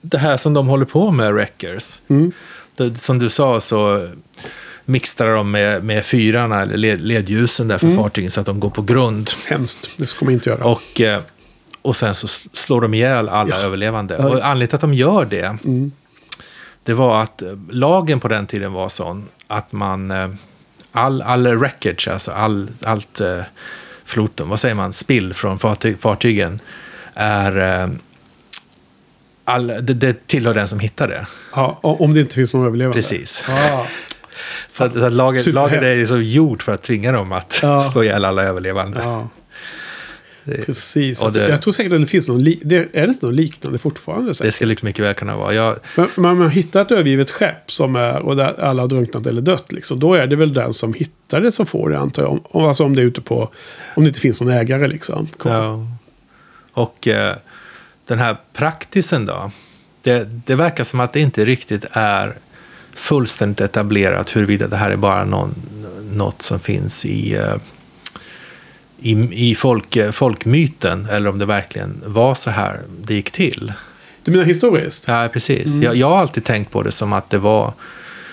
det 0.00 0.18
här 0.18 0.36
som 0.36 0.54
de 0.54 0.68
håller 0.68 0.84
på 0.86 1.10
med, 1.10 1.32
Wreckers. 1.34 2.00
Mm. 2.08 2.32
Det, 2.76 2.94
som 3.00 3.18
du 3.18 3.28
sa 3.28 3.60
så 3.60 4.08
mixtrar 4.84 5.34
de 5.34 5.50
med, 5.50 5.84
med 5.84 6.04
fyrarna, 6.04 6.62
eller 6.62 6.76
led, 6.76 7.00
ledljusen 7.00 7.68
där 7.68 7.78
för 7.78 7.86
Mm. 7.86 7.98
fartygen 7.98 8.30
så 8.30 8.40
att 8.40 8.46
de 8.46 8.60
går 8.60 8.70
på 8.70 8.82
grund. 8.82 9.30
Hemskt. 9.46 9.90
Det 9.96 10.06
ska 10.06 10.24
man 10.24 10.34
inte 10.34 10.50
göra. 10.50 10.64
Och, 10.64 11.00
eh, 11.00 11.22
och 11.82 11.96
sen 11.96 12.14
så 12.14 12.28
slår 12.52 12.80
de 12.80 12.94
ihjäl 12.94 13.28
alla 13.28 13.56
Ja. 13.56 13.62
överlevande. 13.62 14.16
Ja. 14.18 14.24
Och 14.28 14.34
anledningen 14.46 14.68
till 14.68 14.74
att 14.74 14.80
de 14.80 14.94
gör 14.94 15.24
det, 15.24 15.56
Mm. 15.64 15.92
Det 16.88 16.94
var 16.94 17.22
att 17.22 17.42
eh, 17.42 17.48
lagen 17.70 18.20
på 18.20 18.28
den 18.28 18.46
tiden 18.46 18.72
var 18.72 18.88
sån 18.88 19.28
att 19.46 19.72
man, 19.72 20.10
eh, 20.10 20.28
all, 20.92 21.22
all 21.22 21.46
wreckage, 21.46 22.08
alltså 22.08 22.30
all, 22.32 22.70
allt 22.84 23.20
eh, 23.20 23.40
floten, 24.04 24.48
vad 24.48 24.60
säger 24.60 24.74
man, 24.74 24.92
spill 24.92 25.34
från 25.34 25.58
fartyg, 25.58 26.00
fartygen, 26.00 26.60
är, 27.14 27.90
all, 29.44 29.66
det, 29.66 29.80
det 29.80 30.26
tillhör 30.26 30.54
den 30.54 30.68
som 30.68 30.78
hittar 30.80 31.08
det. 31.08 31.26
Ja, 31.54 31.78
om 31.82 32.14
det 32.14 32.20
inte 32.20 32.34
finns 32.34 32.54
någon 32.54 32.66
överlevande. 32.66 32.94
Precis. 32.94 33.44
Ja. 33.48 33.86
Så, 34.72 34.84
att, 34.84 34.92
så 34.94 35.04
att 35.04 35.12
lagen 35.12 35.84
är 35.84 35.96
liksom 35.96 36.22
gjort 36.24 36.62
för 36.62 36.72
att 36.72 36.82
tvinga 36.82 37.12
dem 37.12 37.32
att 37.32 37.58
Ja. 37.62 37.80
slå 37.92 38.02
ihjäl 38.02 38.24
alla 38.24 38.42
överlevande. 38.42 39.00
ja. 39.02 39.28
Det- 40.56 40.66
Precis. 40.66 41.22
Och 41.22 41.32
det- 41.32 41.48
Jag 41.48 41.62
tror 41.62 41.72
säkert 41.72 41.92
att 41.92 42.00
det 42.00 42.06
finns 42.06 42.28
någon, 42.28 42.44
det, 42.44 42.76
är 42.96 43.02
det 43.02 43.08
inte 43.08 43.26
någon 43.26 43.36
liknande 43.36 43.78
fortfarande? 43.78 44.30
Det 44.30 44.34
säkert? 44.34 44.54
skulle 44.54 44.76
mycket 44.82 45.04
väl 45.04 45.14
kunna 45.14 45.36
vara. 45.36 45.54
Jag, 45.54 45.76
Men 45.96 46.08
man 46.16 46.40
har 46.40 46.48
hittat 46.48 46.86
ett 46.86 46.92
övergivet 46.98 47.30
skepp 47.30 47.70
som 47.70 47.96
är, 47.96 48.18
och 48.18 48.36
där 48.36 48.60
alla 48.60 48.82
har 48.82 48.88
drunknat 48.88 49.26
eller 49.26 49.40
dött. 49.42 49.72
Liksom. 49.72 50.00
Då 50.00 50.14
är 50.14 50.26
det 50.26 50.36
väl 50.36 50.52
den 50.54 50.72
som 50.72 50.94
hittar 50.94 51.40
det 51.40 51.52
som 51.52 51.66
får 51.66 51.90
det 51.90 51.98
antar 51.98 52.22
jag. 52.22 52.32
Om, 52.32 52.40
om- 52.44 52.64
alltså 52.64 52.84
om 52.84 52.96
det 52.96 53.02
är 53.02 53.06
ute 53.06 53.20
på, 53.20 53.50
om 53.96 54.04
det 54.04 54.08
inte 54.08 54.20
finns 54.20 54.40
någon 54.40 54.52
ägare 54.52 54.86
liksom. 54.88 55.28
Ja. 55.44 55.86
Och 56.72 57.08
eh, 57.08 57.36
den 58.06 58.18
här 58.18 58.36
praktisen 58.52 59.26
då. 59.26 59.50
Det, 60.02 60.28
det 60.46 60.54
verkar 60.54 60.84
som 60.84 61.00
att 61.00 61.12
det 61.12 61.20
inte 61.20 61.44
riktigt 61.44 61.86
är 61.92 62.34
fullständigt 62.94 63.60
etablerat 63.60 64.36
huruvida 64.36 64.66
det 64.68 64.76
här 64.76 64.90
är 64.90 64.96
bara 64.96 65.24
någon, 65.24 65.54
något 66.12 66.42
som 66.42 66.60
finns 66.60 67.06
i, 67.06 67.34
eh, 67.36 67.54
i, 68.98 69.28
i 69.50 69.54
folk, 69.54 69.98
folkmyten 70.12 71.06
eller 71.10 71.30
om 71.30 71.38
det 71.38 71.46
verkligen 71.46 72.02
var 72.06 72.34
så 72.34 72.50
här 72.50 72.80
det 73.02 73.14
gick 73.14 73.30
till. 73.30 73.72
Du 74.24 74.30
menar 74.30 74.44
historiskt? 74.44 75.04
Ja, 75.08 75.28
precis. 75.32 75.72
Mm. 75.72 75.82
Jag, 75.84 75.96
jag 75.96 76.10
har 76.10 76.18
alltid 76.18 76.44
tänkt 76.44 76.70
på 76.70 76.82
det 76.82 76.90
som 76.92 77.12
att 77.12 77.30
det 77.30 77.38
var, 77.38 77.72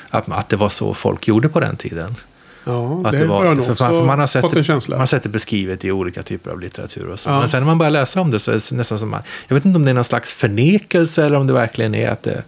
att, 0.10 0.30
att 0.32 0.50
det 0.50 0.56
var 0.56 0.70
så 0.70 0.94
folk 0.94 1.28
gjorde 1.28 1.50
på 1.50 1.60
den 1.60 1.76
tiden. 1.76 2.16
Ja, 2.64 3.02
Att 3.06 3.12
det, 3.12 3.18
det 3.18 3.26
var- 3.28 3.46
jag 3.46 3.58
nog 3.58 3.66
för 3.66 3.76
man- 3.84 3.90
för 3.92 4.06
man 4.06 4.20
har 4.20 4.28
sett 4.28 4.52
det-. 4.52 4.90
Man 4.90 5.00
har 5.00 5.06
sett 5.06 5.24
det 5.24 5.30
beskrivet 5.30 5.86
i 5.86 5.92
olika 5.92 6.24
typer 6.24 6.52
av 6.52 6.60
litteratur 6.60 7.08
och 7.10 7.20
så. 7.20 7.30
Ja. 7.30 7.40
Men 7.40 7.48
sen 7.48 7.60
när 7.62 7.68
man 7.68 7.78
börjar 7.78 7.92
läsa 7.92 8.22
om 8.22 8.32
det 8.32 8.40
så 8.40 8.52
är 8.52 8.56
det 8.72 8.78
nästan 8.78 9.00
som 9.00 9.14
att, 9.14 9.26
jag 9.48 9.56
vet 9.56 9.66
inte 9.66 9.76
om 9.78 9.86
det 9.86 9.92
är 9.92 9.96
någon 9.96 10.04
slags 10.04 10.34
förnekelse 10.34 11.26
eller 11.26 11.38
om 11.38 11.48
det 11.48 11.54
verkligen 11.54 11.96
är 11.96 12.10
att 12.10 12.24
det, 12.24 12.44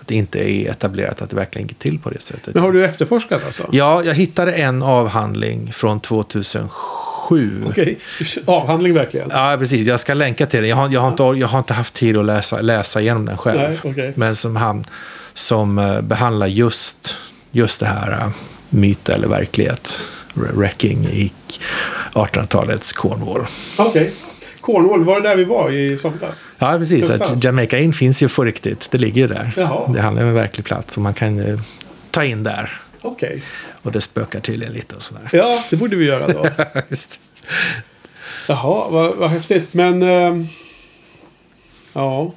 att 0.00 0.06
det 0.06 0.14
inte 0.14 0.50
är 0.50 0.70
etablerat 0.70 1.22
att 1.22 1.30
det 1.30 1.36
verkligen 1.36 1.68
gick 1.68 1.78
till 1.78 1.98
på 1.98 2.10
det 2.10 2.22
sättet. 2.22 2.54
Men 2.54 2.62
har 2.62 2.72
du 2.72 2.84
efterforskat 2.84 3.44
alltså? 3.46 3.68
Ja, 3.72 4.02
jag 4.04 4.14
hittade 4.14 4.52
en 4.52 4.82
avhandling 4.82 5.72
från 5.72 6.00
2007. 6.00 6.68
Okej, 7.68 7.98
avhandling 8.44 8.94
verkligen? 8.94 9.28
Ja, 9.32 9.56
precis. 9.58 9.86
Jag 9.86 10.00
ska 10.00 10.14
länka 10.14 10.46
till 10.46 10.60
den. 10.60 10.68
Jag 10.68 10.76
har, 10.76 10.88
jag 10.88 11.00
har, 11.00 11.08
inte, 11.08 11.22
jag 11.22 11.48
har 11.48 11.58
inte 11.58 11.74
haft 11.74 11.94
tid 11.94 12.16
att 12.16 12.24
läsa, 12.24 12.60
läsa 12.60 13.00
igenom 13.00 13.26
den 13.26 13.36
själv. 13.36 13.60
Nej, 13.60 13.78
okej. 13.84 14.12
Men 14.16 14.36
som, 14.36 14.56
han, 14.56 14.84
som 15.34 15.78
eh, 15.78 16.00
behandlar 16.00 16.46
just, 16.46 17.16
just 17.50 17.80
det 17.80 17.86
här 17.86 18.12
uh, 18.12 18.28
myt 18.70 19.08
eller 19.08 19.28
verklighet. 19.28 20.00
Re- 20.34 20.56
Wrecking 20.56 21.04
i 21.04 21.32
1800-talets 22.12 22.92
Cornwall. 22.92 23.46
Okej. 23.76 24.12
Cornwall, 24.60 25.04
var 25.04 25.20
det 25.20 25.28
där 25.28 25.36
vi 25.36 25.44
var 25.44 25.70
i 25.70 25.98
somras? 25.98 26.46
Ja, 26.58 26.74
precis. 26.78 27.10
Att. 27.10 27.44
Jamaica 27.44 27.78
Inn 27.78 27.92
finns 27.92 28.22
ju 28.22 28.28
på 28.28 28.44
riktigt. 28.44 28.88
Det 28.90 28.98
ligger 28.98 29.22
ju 29.22 29.28
där. 29.28 29.52
Jaha. 29.56 29.92
Det 29.94 30.00
handlar 30.00 30.22
om 30.22 30.28
en 30.28 30.34
verklig 30.34 30.66
plats 30.66 30.94
som 30.94 31.02
man 31.02 31.14
kan 31.14 31.40
eh, 31.40 31.60
ta 32.10 32.24
in 32.24 32.42
där. 32.42 32.80
Okej. 33.02 33.42
Och 33.82 33.92
det 33.92 34.00
spökar 34.00 34.40
tydligen 34.40 34.72
lite 34.74 34.96
och 34.96 35.02
sådär. 35.02 35.28
Ja, 35.32 35.64
det 35.70 35.76
borde 35.76 35.96
vi 35.96 36.04
göra 36.04 36.28
då. 36.32 36.46
Just. 36.88 37.20
Jaha, 38.48 38.88
vad, 38.90 39.16
vad 39.16 39.30
häftigt. 39.30 39.74
Men... 39.74 40.02
ehm, 40.02 40.46
ja. 41.92 42.32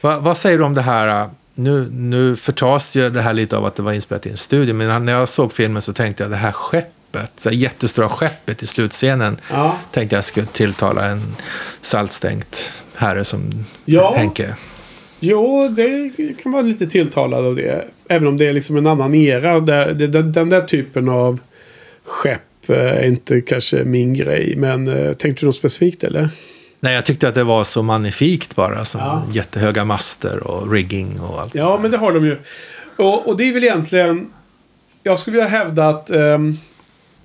Va, 0.00 0.18
vad 0.18 0.38
säger 0.38 0.58
du 0.58 0.64
om 0.64 0.74
det 0.74 0.82
här? 0.82 1.20
äh, 1.22 1.28
Nu, 1.54 1.88
nu 1.90 2.36
förtas 2.36 2.96
ju 2.96 3.10
det 3.10 3.22
här 3.22 3.32
lite 3.32 3.56
av 3.56 3.64
att 3.66 3.76
det 3.76 3.82
var 3.82 3.92
inspelat 3.92 4.26
i 4.26 4.30
en 4.30 4.36
studio. 4.36 4.74
Men 4.74 5.04
när 5.04 5.12
jag 5.12 5.28
såg 5.28 5.52
filmen 5.52 5.82
så 5.82 5.92
tänkte 5.92 6.22
jag 6.22 6.30
det 6.30 6.36
här 6.36 6.52
skeppet, 6.52 7.32
så 7.36 7.48
här 7.48 7.56
jättestora 7.56 8.08
skeppet 8.08 8.62
i 8.62 8.66
slutscenen. 8.66 9.40
Ja. 9.50 9.76
Tänkte 9.92 10.16
jag 10.16 10.24
skulle 10.24 10.46
tilltala 10.46 11.04
en 11.04 11.36
saltstänkt 11.82 12.82
herre 12.94 13.24
som 13.24 13.64
Ja. 13.84 14.14
Henke. 14.16 14.54
Jo, 15.20 15.68
det 15.68 16.10
kan 16.42 16.52
vara 16.52 16.62
lite 16.62 16.86
tilltalad 16.86 17.44
av 17.46 17.56
det. 17.56 17.84
Även 18.08 18.28
om 18.28 18.36
det 18.36 18.46
är 18.46 18.52
liksom 18.52 18.76
en 18.76 18.86
annan 18.86 19.14
era. 19.14 19.60
Där, 19.60 19.92
det, 19.92 20.06
den, 20.06 20.32
den 20.32 20.48
där 20.48 20.60
typen 20.60 21.08
av 21.08 21.40
skepp 22.04 22.40
eh, 22.70 22.76
är 22.76 23.06
inte 23.06 23.40
kanske 23.40 23.84
min 23.84 24.14
grej. 24.14 24.54
Men 24.56 24.88
eh, 24.88 25.12
tänkte 25.12 25.42
du 25.42 25.46
något 25.46 25.56
specifikt 25.56 26.04
eller? 26.04 26.28
Nej, 26.80 26.94
jag 26.94 27.06
tyckte 27.06 27.28
att 27.28 27.34
det 27.34 27.44
var 27.44 27.64
så 27.64 27.82
magnifikt 27.82 28.56
bara. 28.56 28.84
Som 28.84 29.00
Ja. 29.00 29.22
jättehöga 29.32 29.84
master 29.84 30.46
och 30.46 30.72
rigging 30.72 31.20
och 31.20 31.40
allt. 31.40 31.54
Ja, 31.54 31.78
men 31.82 31.90
det 31.90 31.96
har 31.96 32.12
de 32.12 32.24
ju. 32.26 32.36
Och, 32.96 33.28
och 33.28 33.36
det 33.36 33.48
är 33.48 33.52
väl 33.52 33.64
egentligen... 33.64 34.30
Jag 35.02 35.18
skulle 35.18 35.36
vilja 35.36 35.48
hävda 35.48 35.88
att... 35.88 36.10
ehm, 36.10 36.58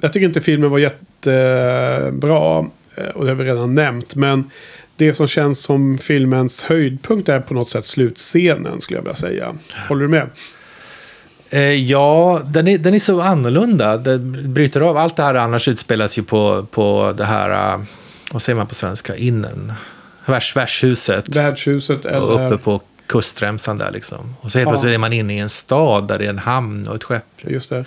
jag 0.01 0.13
tycker 0.13 0.25
inte 0.27 0.41
filmen 0.41 0.69
var 0.69 0.79
jättebra. 0.79 2.65
eh, 2.95 3.05
Och 3.07 3.25
det 3.25 3.31
har 3.31 3.35
vi 3.35 3.43
redan 3.43 3.75
nämnt. 3.75 4.15
Men 4.15 4.51
det 4.95 5.13
som 5.13 5.27
känns 5.27 5.63
som 5.63 5.97
filmens 5.97 6.63
höjdpunkt 6.63 7.29
är 7.29 7.39
på 7.39 7.53
något 7.53 7.69
sätt 7.69 7.85
slutscenen 7.85 8.81
skulle 8.81 8.97
jag 8.97 9.03
vilja 9.03 9.15
säga. 9.15 9.55
Håller 9.89 10.01
du 10.01 10.07
med? 10.07 10.29
Eh, 11.49 11.61
ja, 11.73 12.41
den 12.45 12.67
är, 12.67 12.77
den 12.77 12.93
är 12.93 12.99
så 12.99 13.21
annorlunda. 13.21 13.97
Den 13.97 14.53
bryter 14.53 14.81
av. 14.81 14.97
Allt 14.97 15.15
det 15.15 15.23
här 15.23 15.35
annars 15.35 15.67
utspelas 15.67 16.17
ju 16.17 16.23
på, 16.23 16.65
på 16.71 17.13
det 17.17 17.25
här, 17.25 17.73
äh, 17.73 17.81
vad 18.31 18.41
säger 18.41 18.57
man 18.57 18.67
på 18.67 18.75
svenska, 18.75 19.15
innen. 19.15 19.73
Värs, 20.25 20.55
värdshuset. 20.55 21.35
Värdshuset 21.35 22.05
Och 22.05 22.11
eller... 22.11 22.47
uppe 22.47 22.63
på 22.63 22.81
kustremsan 23.07 23.77
där 23.77 23.91
liksom. 23.91 24.35
Och 24.41 24.51
så 24.51 24.57
helt 24.57 24.67
Ja. 24.67 24.71
plötsligt 24.71 24.93
är 24.93 24.97
man 24.97 25.13
inne 25.13 25.35
i 25.35 25.39
en 25.39 25.49
stad 25.49 26.07
där 26.07 26.17
det 26.19 26.25
är 26.25 26.29
en 26.29 26.37
hamn 26.39 26.87
och 26.87 26.95
ett 26.95 27.03
skepp. 27.03 27.25
Just 27.41 27.69
det. 27.69 27.77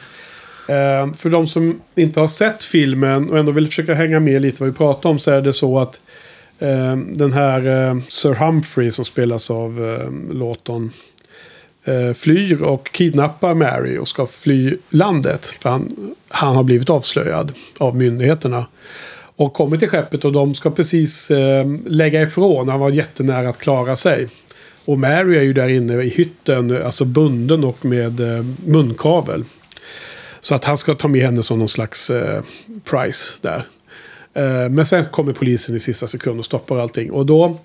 Eh, 0.68 1.12
för 1.14 1.30
de 1.30 1.46
som 1.46 1.80
inte 1.94 2.20
har 2.20 2.26
sett 2.26 2.64
filmen 2.64 3.30
och 3.30 3.38
ändå 3.38 3.52
vill 3.52 3.66
försöka 3.66 3.94
hänga 3.94 4.20
med 4.20 4.42
lite 4.42 4.62
vad 4.62 4.70
vi 4.70 4.76
pratar 4.76 5.10
om 5.10 5.18
så 5.18 5.30
är 5.30 5.40
det 5.40 5.52
så 5.52 5.78
att 5.78 5.94
eh, 5.94 6.00
Ehm, 6.58 7.18
den 7.18 7.32
här 7.32 7.88
eh, 7.88 7.98
Sir 8.08 8.34
Humphrey 8.34 8.90
som 8.90 9.04
spelas 9.04 9.50
av 9.50 9.84
eh, 9.84 10.34
Lawton 10.34 10.90
eh, 11.84 12.12
flyr 12.12 12.62
och 12.62 12.92
kidnappar 12.92 13.54
Mary 13.54 13.98
och 13.98 14.08
ska 14.08 14.26
fly 14.26 14.76
landet. 14.90 15.56
För 15.60 15.70
han, 15.70 16.14
han 16.28 16.56
har 16.56 16.62
blivit 16.62 16.90
avslöjad 16.90 17.52
av 17.78 17.96
myndigheterna. 17.96 18.66
Och 19.36 19.54
kommer 19.54 19.76
till 19.76 19.88
skeppet 19.88 20.24
och 20.24 20.32
de 20.32 20.54
ska 20.54 20.70
precis 20.70 21.30
eh, 21.30 21.66
lägga 21.86 22.22
ifrån. 22.22 22.68
Han 22.68 22.80
var 22.80 22.90
jättenära 22.90 23.48
att 23.48 23.58
klara 23.58 23.96
sig. 23.96 24.28
Och 24.84 24.98
Mary 24.98 25.36
är 25.36 25.42
ju 25.42 25.52
där 25.52 25.68
inne 25.68 26.02
i 26.02 26.08
hytten, 26.08 26.82
alltså 26.82 27.04
bunden 27.04 27.64
och 27.64 27.84
med 27.84 28.20
eh, 28.20 28.44
munkavel. 28.66 29.44
Så 30.40 30.54
att 30.54 30.64
han 30.64 30.76
ska 30.76 30.94
ta 30.94 31.08
med 31.08 31.20
henne 31.20 31.42
som 31.42 31.58
någon 31.58 31.68
slags 31.68 32.10
eh, 32.10 32.42
price 32.84 33.38
där. 33.40 33.64
Eh, 34.34 34.68
men 34.68 34.86
sen 34.86 35.04
kommer 35.04 35.32
polisen 35.32 35.76
i 35.76 35.80
sista 35.80 36.06
sekund 36.06 36.38
och 36.38 36.44
stoppar 36.44 36.78
allting. 36.78 37.10
Och 37.10 37.26
då, 37.26 37.58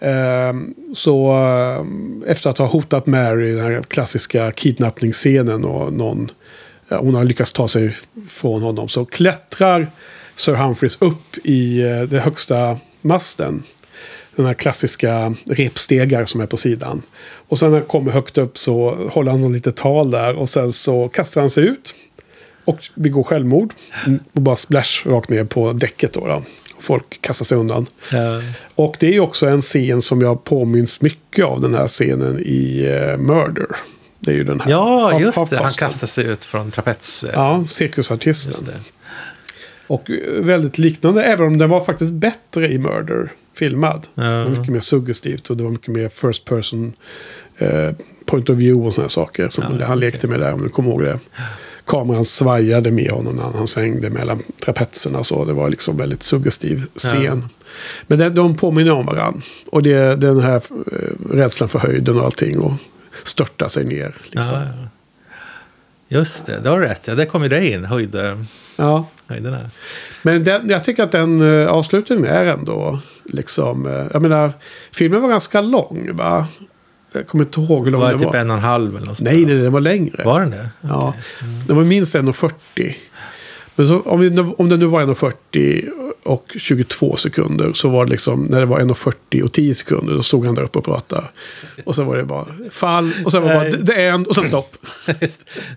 eh, 0.00 0.52
så 0.94 1.32
eh, 1.32 2.30
efter 2.30 2.50
att 2.50 2.58
ha 2.58 2.66
hotat 2.66 3.06
Mary, 3.06 3.52
den 3.52 3.64
här 3.64 3.82
klassiska 3.82 4.52
kidnappningsscenen 4.52 5.64
och 5.64 5.92
någon, 5.92 6.30
hon 6.88 7.14
har 7.14 7.24
lyckats 7.24 7.52
ta 7.52 7.68
sig 7.68 7.96
från 8.28 8.62
honom, 8.62 8.88
så 8.88 9.04
klättrar 9.04 9.90
Sir 10.36 10.54
Humphreys 10.54 10.98
upp 11.00 11.36
i 11.44 11.78
den 12.08 12.20
högsta 12.20 12.78
masten. 13.00 13.62
Den 14.36 14.46
här 14.46 14.54
klassiska 14.54 15.34
repstegar 15.46 16.24
som 16.24 16.40
är 16.40 16.46
på 16.46 16.56
sidan. 16.56 17.02
Och 17.48 17.58
sen 17.58 17.70
när 17.70 17.78
han 17.78 17.86
kommer 17.86 18.12
högt 18.12 18.38
upp 18.38 18.58
så 18.58 19.08
håller 19.12 19.30
han 19.30 19.40
något 19.40 19.52
litet 19.52 19.76
tal 19.76 20.10
där 20.10 20.38
och 20.38 20.48
sen 20.48 20.72
så 20.72 21.08
kastar 21.08 21.40
han 21.40 21.50
sig 21.50 21.64
ut. 21.64 21.94
Och 22.70 22.78
begår 22.94 23.22
självmord. 23.22 23.74
Och 24.32 24.42
bara 24.42 24.56
splash 24.56 25.06
rakt 25.06 25.30
ner 25.30 25.44
på 25.44 25.72
däcket 25.72 26.12
då. 26.12 26.26
då. 26.26 26.42
Och 26.76 26.82
folk 26.84 27.20
kastar 27.20 27.44
sig 27.44 27.58
undan. 27.58 27.86
Och 28.74 28.96
det 29.00 29.06
är 29.06 29.12
ju 29.12 29.20
också 29.20 29.46
en 29.46 29.60
scen 29.60 30.02
som 30.02 30.20
jag 30.20 30.44
påminns 30.44 31.00
mycket 31.00 31.44
av 31.44 31.60
den 31.60 31.74
här 31.74 31.86
scenen 31.86 32.38
i 32.38 32.86
uh, 32.88 33.16
Murder. 33.16 33.66
Det 34.20 34.30
är 34.30 34.34
ju 34.34 34.44
den 34.44 34.60
här. 34.60 34.70
Ja, 34.70 35.20
just 35.20 35.50
det. 35.50 35.56
Han 35.56 35.70
kastar 35.70 36.06
sig 36.06 36.26
ut 36.26 36.44
från 36.44 36.70
trapets. 36.70 37.24
eh, 37.24 37.30
Ja, 37.34 37.64
cirkusartisten. 37.66 38.74
Och 39.86 40.10
eh, 40.10 40.44
väldigt 40.44 40.78
liknande, 40.78 41.24
även 41.24 41.46
om 41.46 41.58
den 41.58 41.68
var 41.70 41.84
faktiskt 41.84 42.12
bättre 42.12 42.68
i 42.72 42.78
Murder 42.78 43.32
filmad. 43.54 44.06
Det 44.14 44.22
var 44.44 44.48
mycket 44.50 44.68
mer 44.68 44.80
suggestivt 44.80 45.50
och 45.50 45.56
det 45.56 45.64
var 45.64 45.70
mycket 45.70 45.88
mer 45.88 46.08
first 46.08 46.44
person 46.44 46.92
eh, 47.58 47.90
point 48.26 48.50
of 48.50 48.56
view 48.56 48.86
och 48.86 48.92
sådana 48.92 49.08
saker 49.08 49.48
som 49.48 49.64
han 49.86 49.98
lekte 50.00 50.26
med 50.26 50.40
där, 50.40 50.52
om 50.52 50.62
du 50.62 50.68
kommer 50.68 50.90
ihåg 50.90 51.02
det. 51.02 51.18
Kameran 51.90 52.24
svajade 52.24 52.90
med 52.90 53.10
honom 53.10 53.36
när 53.36 53.42
han 53.42 53.66
svängde 53.66 54.10
mellan 54.10 54.42
trapetserna 54.64 55.24
så. 55.24 55.44
Det 55.44 55.52
var 55.52 55.68
liksom 55.70 55.96
väldigt 55.96 56.22
suggestiv 56.22 56.84
scen. 56.96 57.48
Men 58.06 58.18
det, 58.18 58.30
de 58.30 58.56
påminner 58.56 58.92
om 58.92 59.06
varandra. 59.06 59.40
Och 59.70 59.82
det 59.82 60.16
den 60.16 60.40
här 60.40 60.56
eh, 60.56 61.36
rädslan 61.36 61.68
för 61.68 61.78
höjden 61.78 62.18
och 62.18 62.24
allting. 62.24 62.58
Och 62.58 62.72
störta 63.24 63.68
sig 63.68 63.84
ner. 63.84 64.14
Liksom. 64.22 64.54
Ja, 64.54 64.62
ja. 64.62 64.88
Just 66.08 66.46
det, 66.46 66.60
det 66.62 66.68
har 66.68 66.80
du 66.80 66.86
rätt. 66.86 67.00
Ja, 67.04 67.14
det 67.14 67.26
kom 67.26 67.42
ju 67.42 67.48
det 67.48 67.68
in, 67.68 67.84
höjd, 67.84 68.16
Ja. 68.76 69.06
höjderna. 69.26 69.70
Men 70.22 70.44
den, 70.44 70.68
jag 70.70 70.84
tycker 70.84 71.02
att 71.02 71.12
den 71.12 71.42
uh, 71.42 71.68
avslutningen 71.68 72.24
är 72.24 72.44
ändå 72.44 72.98
liksom... 73.24 73.86
eh, 73.86 74.06
jag 74.12 74.22
menar, 74.22 74.52
filmen 74.92 75.22
var 75.22 75.28
ganska 75.28 75.60
lång 75.60 76.10
va? 76.12 76.46
Jag 77.12 77.26
kommer 77.26 77.44
inte 77.44 77.60
ihåg 77.60 77.84
hur 77.84 77.92
lång 77.92 78.00
Var 78.00 78.08
den 78.08 78.18
det 78.18 78.24
typ 78.24 78.32
var. 78.34 78.40
en 78.40 78.50
och 78.50 78.56
en 78.56 78.62
halv 78.62 78.96
eller 78.96 79.06
något 79.06 79.20
Nej, 79.20 79.44
nej, 79.44 79.54
den 79.54 79.72
var 79.72 79.80
längre. 79.80 80.22
Var 80.24 80.40
den 80.40 80.50
det? 80.50 80.68
Ja, 80.80 81.14
den 81.66 81.76
var 81.76 81.84
minst 81.84 82.14
1,40. 82.14 82.94
Men 83.76 83.88
så, 83.88 84.00
om, 84.00 84.20
vi, 84.20 84.38
om 84.58 84.68
den 84.68 84.78
nu 84.80 84.86
var 84.86 85.02
1,40 85.02 85.88
och 86.22 86.56
22 86.58 87.16
sekunder 87.16 87.72
så 87.72 87.88
var 87.88 88.04
det 88.04 88.10
liksom 88.10 88.44
när 88.44 88.60
det 88.60 88.66
var 88.66 88.80
1,40 88.80 89.42
och 89.42 89.52
10 89.52 89.74
sekunder 89.74 90.14
då 90.14 90.22
stod 90.22 90.46
han 90.46 90.54
där 90.54 90.62
uppe 90.62 90.78
och 90.78 90.84
pratade. 90.84 91.24
Och 91.84 91.94
så 91.94 92.02
var 92.04 92.16
det 92.16 92.24
bara 92.24 92.46
fall 92.70 93.12
och 93.24 93.32
sen 93.32 93.42
var 93.42 93.48
det 93.64 93.70
bara 93.70 93.82
det 93.82 93.94
är 94.04 94.10
en 94.10 94.26
och 94.26 94.34
sen 94.34 94.48
stopp. 94.48 94.76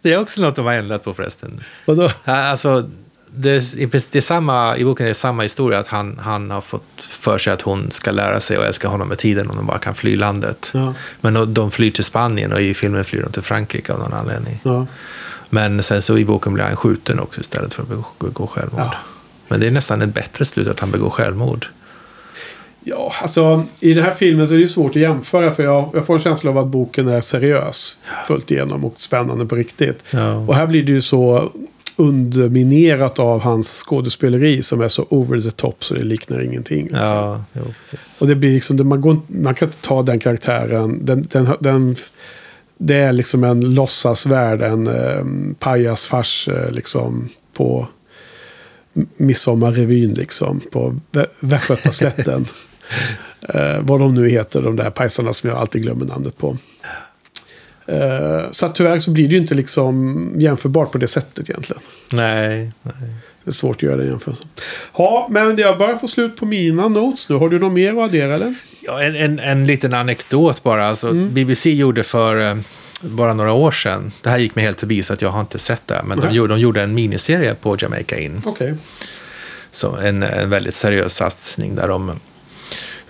Det. 0.01 0.13
är 0.13 0.21
också 0.21 0.41
något 0.41 0.55
de 0.55 0.65
har 0.65 0.73
ändrat 0.73 1.03
på 1.03 1.13
förresten. 1.13 1.63
Och 1.85 1.95
då, 1.95 2.09
Ja, 2.23 2.33
Alltså, 2.49 2.89
det, 3.35 3.49
är, 3.49 4.11
det 4.11 4.15
är 4.15 4.21
samma, 4.21 4.77
I 4.77 4.85
boken 4.85 5.05
är 5.05 5.09
det 5.09 5.15
samma 5.15 5.43
historia. 5.43 5.79
Att 5.79 5.87
han, 5.87 6.19
han 6.23 6.51
har 6.51 6.61
fått 6.61 6.83
för 6.97 7.37
sig 7.37 7.53
att 7.53 7.61
hon 7.61 7.91
ska 7.91 8.11
lära 8.11 8.39
sig 8.39 8.57
och 8.57 8.65
älska 8.65 8.87
honom 8.87 9.07
med 9.07 9.17
tiden 9.17 9.49
om 9.49 9.55
de 9.55 9.65
bara 9.65 9.77
kan 9.77 9.95
fly 9.95 10.15
landet. 10.15 10.71
Ja. 10.73 10.93
Men 11.21 11.53
de, 11.53 11.71
flyr 11.71 11.91
till 11.91 12.03
Spanien 12.03 12.53
och 12.53 12.61
i 12.61 12.73
filmen 12.73 13.05
flyr 13.05 13.21
de 13.21 13.31
till 13.31 13.41
Frankrike 13.41 13.93
av 13.93 13.99
någon 13.99 14.13
anledning. 14.13 14.59
ja. 14.63 14.87
Men 15.49 15.83
sen 15.83 16.01
så 16.01 16.17
i 16.17 16.25
boken 16.25 16.53
blir 16.53 16.63
han 16.63 16.75
skjuten 16.75 17.19
också 17.19 17.41
istället 17.41 17.73
för 17.73 17.83
att 17.83 18.19
begå 18.19 18.47
självmord. 18.47 18.81
Ja. 18.81 18.93
Men 19.47 19.59
det 19.59 19.67
är 19.67 19.71
nästan 19.71 20.01
ett 20.01 20.13
bättre 20.13 20.45
slut 20.45 20.67
att 20.67 20.79
han 20.79 20.91
begår 20.91 21.09
självmord. 21.09 21.67
Ja, 22.85 23.13
alltså 23.21 23.65
i 23.79 23.93
den 23.93 24.03
här 24.03 24.11
filmen 24.13 24.47
så 24.47 24.53
är 24.53 24.57
det 24.57 24.63
ju 24.63 24.69
svårt 24.69 24.89
att 24.91 25.01
jämföra 25.01 25.51
för 25.51 25.63
jag, 25.63 25.89
jag 25.93 26.05
får 26.05 26.13
en 26.13 26.19
känsla 26.19 26.49
av 26.51 26.57
att 26.57 26.67
boken 26.67 27.07
är 27.07 27.21
seriös. 27.21 27.99
Fullt 28.27 28.51
igenom 28.51 28.85
och 28.85 28.93
spännande 28.97 29.45
på 29.45 29.55
riktigt. 29.55 30.03
Ja. 30.11 30.35
Och 30.35 30.55
här 30.55 30.67
blir 30.67 30.83
det 30.83 30.91
ju 30.91 31.01
så 31.01 31.51
underminerat 31.95 33.19
av 33.19 33.41
hans 33.41 33.67
skådespeleri 33.87 34.61
som 34.61 34.81
är 34.81 34.87
så 34.87 35.05
over 35.09 35.41
the 35.41 35.51
top 35.51 35.83
så 35.83 35.93
det 35.93 36.03
liknar 36.03 36.41
ingenting. 36.41 36.83
liksom. 36.83 36.99
Ja, 37.07 37.43
jo, 37.53 37.61
precis. 37.89 38.21
Och 38.21 38.27
det 38.27 38.35
blir 38.35 38.53
liksom, 38.53 38.89
man, 38.89 39.01
går, 39.01 39.17
man 39.27 39.55
kan 39.55 39.67
inte 39.67 39.81
ta 39.81 40.01
den 40.01 40.19
karaktären. 40.19 41.05
Den, 41.05 41.27
den, 41.31 41.49
den, 41.59 41.95
det 42.77 42.95
är 42.95 43.11
liksom 43.11 43.43
en 43.43 43.73
låtsasvärld, 43.73 44.61
en 44.61 44.87
um, 44.87 45.55
pajasfars 45.59 46.47
eh, 46.47 46.71
liksom 46.71 47.29
på 47.53 47.87
Midsommarrevyn 49.17 50.13
liksom. 50.13 50.61
På 50.71 50.95
Vä- 51.11 51.27
Västgötaslätten. 51.39 52.45
eh, 53.49 53.79
vad 53.81 53.99
de 53.99 54.13
nu 54.15 54.29
heter, 54.29 54.61
de 54.61 54.75
där 54.75 54.89
pajsarna 54.89 55.33
som 55.33 55.49
jag 55.49 55.59
alltid 55.59 55.81
glömmer 55.81 56.05
namnet 56.05 56.37
på. 56.37 56.57
Eh, 57.85 58.51
så 58.51 58.65
att 58.65 58.75
tyvärr 58.75 58.99
så 58.99 59.11
blir 59.11 59.27
det 59.27 59.31
ju 59.33 59.41
inte 59.41 59.55
liksom 59.55 60.33
jämförbart 60.37 60.91
på 60.91 60.97
det 60.97 61.07
sättet 61.07 61.49
egentligen. 61.49 61.81
Nej, 62.13 62.71
nej. 62.83 62.93
Det 63.43 63.49
är 63.49 63.53
svårt 63.53 63.75
att 63.75 63.83
göra 63.83 63.95
den 63.97 64.07
jämförelsen. 64.07 64.47
Ja, 64.97 65.27
men 65.31 65.57
jag 65.57 65.77
börjar 65.77 65.95
få 65.97 66.07
slut 66.07 66.35
på 66.37 66.45
mina 66.45 66.87
notes 66.87 67.29
nu. 67.29 67.35
Har 67.35 67.49
du 67.49 67.59
något 67.59 67.73
mer 67.73 67.91
att 67.91 67.97
addera 68.09 68.35
eller? 68.35 68.55
Ja, 68.79 69.01
en, 69.03 69.15
en, 69.15 69.39
en 69.39 69.67
liten 69.67 69.93
anekdot 69.93 70.63
bara. 70.63 70.87
Alltså, 70.87 71.09
Mm. 71.09 71.33
BBC 71.33 71.69
gjorde 71.73 72.03
för 72.03 72.49
eh, 72.51 72.57
bara 73.01 73.33
några 73.33 73.53
år 73.53 73.71
sedan, 73.71 74.11
det 74.21 74.29
här 74.29 74.37
gick 74.37 74.55
mig 74.55 74.65
helt 74.65 74.79
förbi 74.79 75.03
så 75.03 75.13
att 75.13 75.21
jag 75.21 75.29
har 75.29 75.39
inte 75.41 75.59
sett 75.59 75.87
det, 75.87 76.01
men 76.05 76.19
de, 76.19 76.25
Nej. 76.27 76.35
gjorde, 76.35 76.53
de 76.53 76.59
gjorde 76.59 76.81
en 76.81 76.93
miniserie 76.93 77.55
på 77.55 77.77
Jamaica 77.79 78.17
In. 78.17 78.41
Okej. 78.45 78.75
Så 79.71 79.95
en, 79.95 80.23
en 80.23 80.49
väldigt 80.49 80.73
seriös 80.75 81.13
satsning 81.15 81.75
där 81.75 81.87
de... 81.87 82.11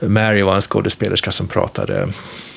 Mary 0.07 0.41
var 0.41 0.55
en 0.55 0.61
skådespelerska 0.61 1.31
som 1.31 1.47
pratade 1.47 2.07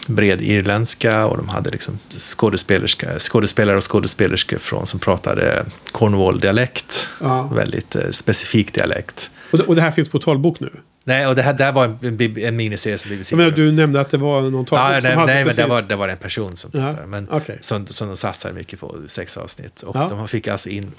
bred 0.06 0.40
irländska 0.42 1.26
och 1.26 1.36
de 1.36 1.48
hade 1.48 1.70
liksom 1.70 1.98
skådespelerska, 2.10 3.18
skådespelare 3.18 3.76
och 3.76 3.90
skådespelerskor 3.92 4.58
från 4.58 4.86
som 4.86 5.00
pratade 5.00 5.64
Cornwall-dialekt. 5.92 7.08
Ja. 7.20 7.42
Väldigt 7.42 7.96
eh, 7.96 8.10
specifik 8.10 8.74
dialekt. 8.74 9.30
Och, 9.52 9.58
det, 9.58 9.64
och 9.64 9.76
det 9.76 9.82
här 9.82 9.90
finns 9.90 10.08
på 10.08 10.18
talbok 10.18 10.60
nu? 10.60 10.70
Nej, 11.04 11.26
och 11.26 11.34
det 11.36 11.42
här 11.42 11.52
där 11.52 11.72
var 11.72 11.84
en, 11.84 12.38
en, 12.38 12.56
miniserie 12.56 12.98
som 12.98 13.10
BBC 13.10 13.36
gjorde. 13.36 13.50
du 13.50 13.72
nämnde 13.72 14.00
att 14.00 14.10
det 14.10 14.16
var 14.18 14.42
någon 14.42 14.64
talbok 14.64 14.90
Ja, 14.90 14.94
som 14.94 15.02
nej, 15.02 15.14
hade 15.14 15.26
nej 15.26 15.34
men 15.44 15.44
det 15.44 15.50
precis- 15.50 15.68
var, 15.70 15.82
det 15.82 15.96
var 15.96 16.08
en 16.08 16.16
person 16.16 16.56
som 16.56 16.70
Ja, 16.74 16.80
pratade. 16.80 17.06
Men 17.06 17.28
okej. 17.30 17.58
som, 17.62 17.86
som 17.86 18.06
de 18.08 18.16
satsade 18.16 18.54
mycket 18.54 18.80
på, 18.80 18.96
sex 19.06 19.36
avsnitt. 19.36 19.82
Och 19.82 19.96
Ja. 19.96 20.08
de 20.08 20.28
fick 20.28 20.48
alltså 20.48 20.68
in 20.68 20.92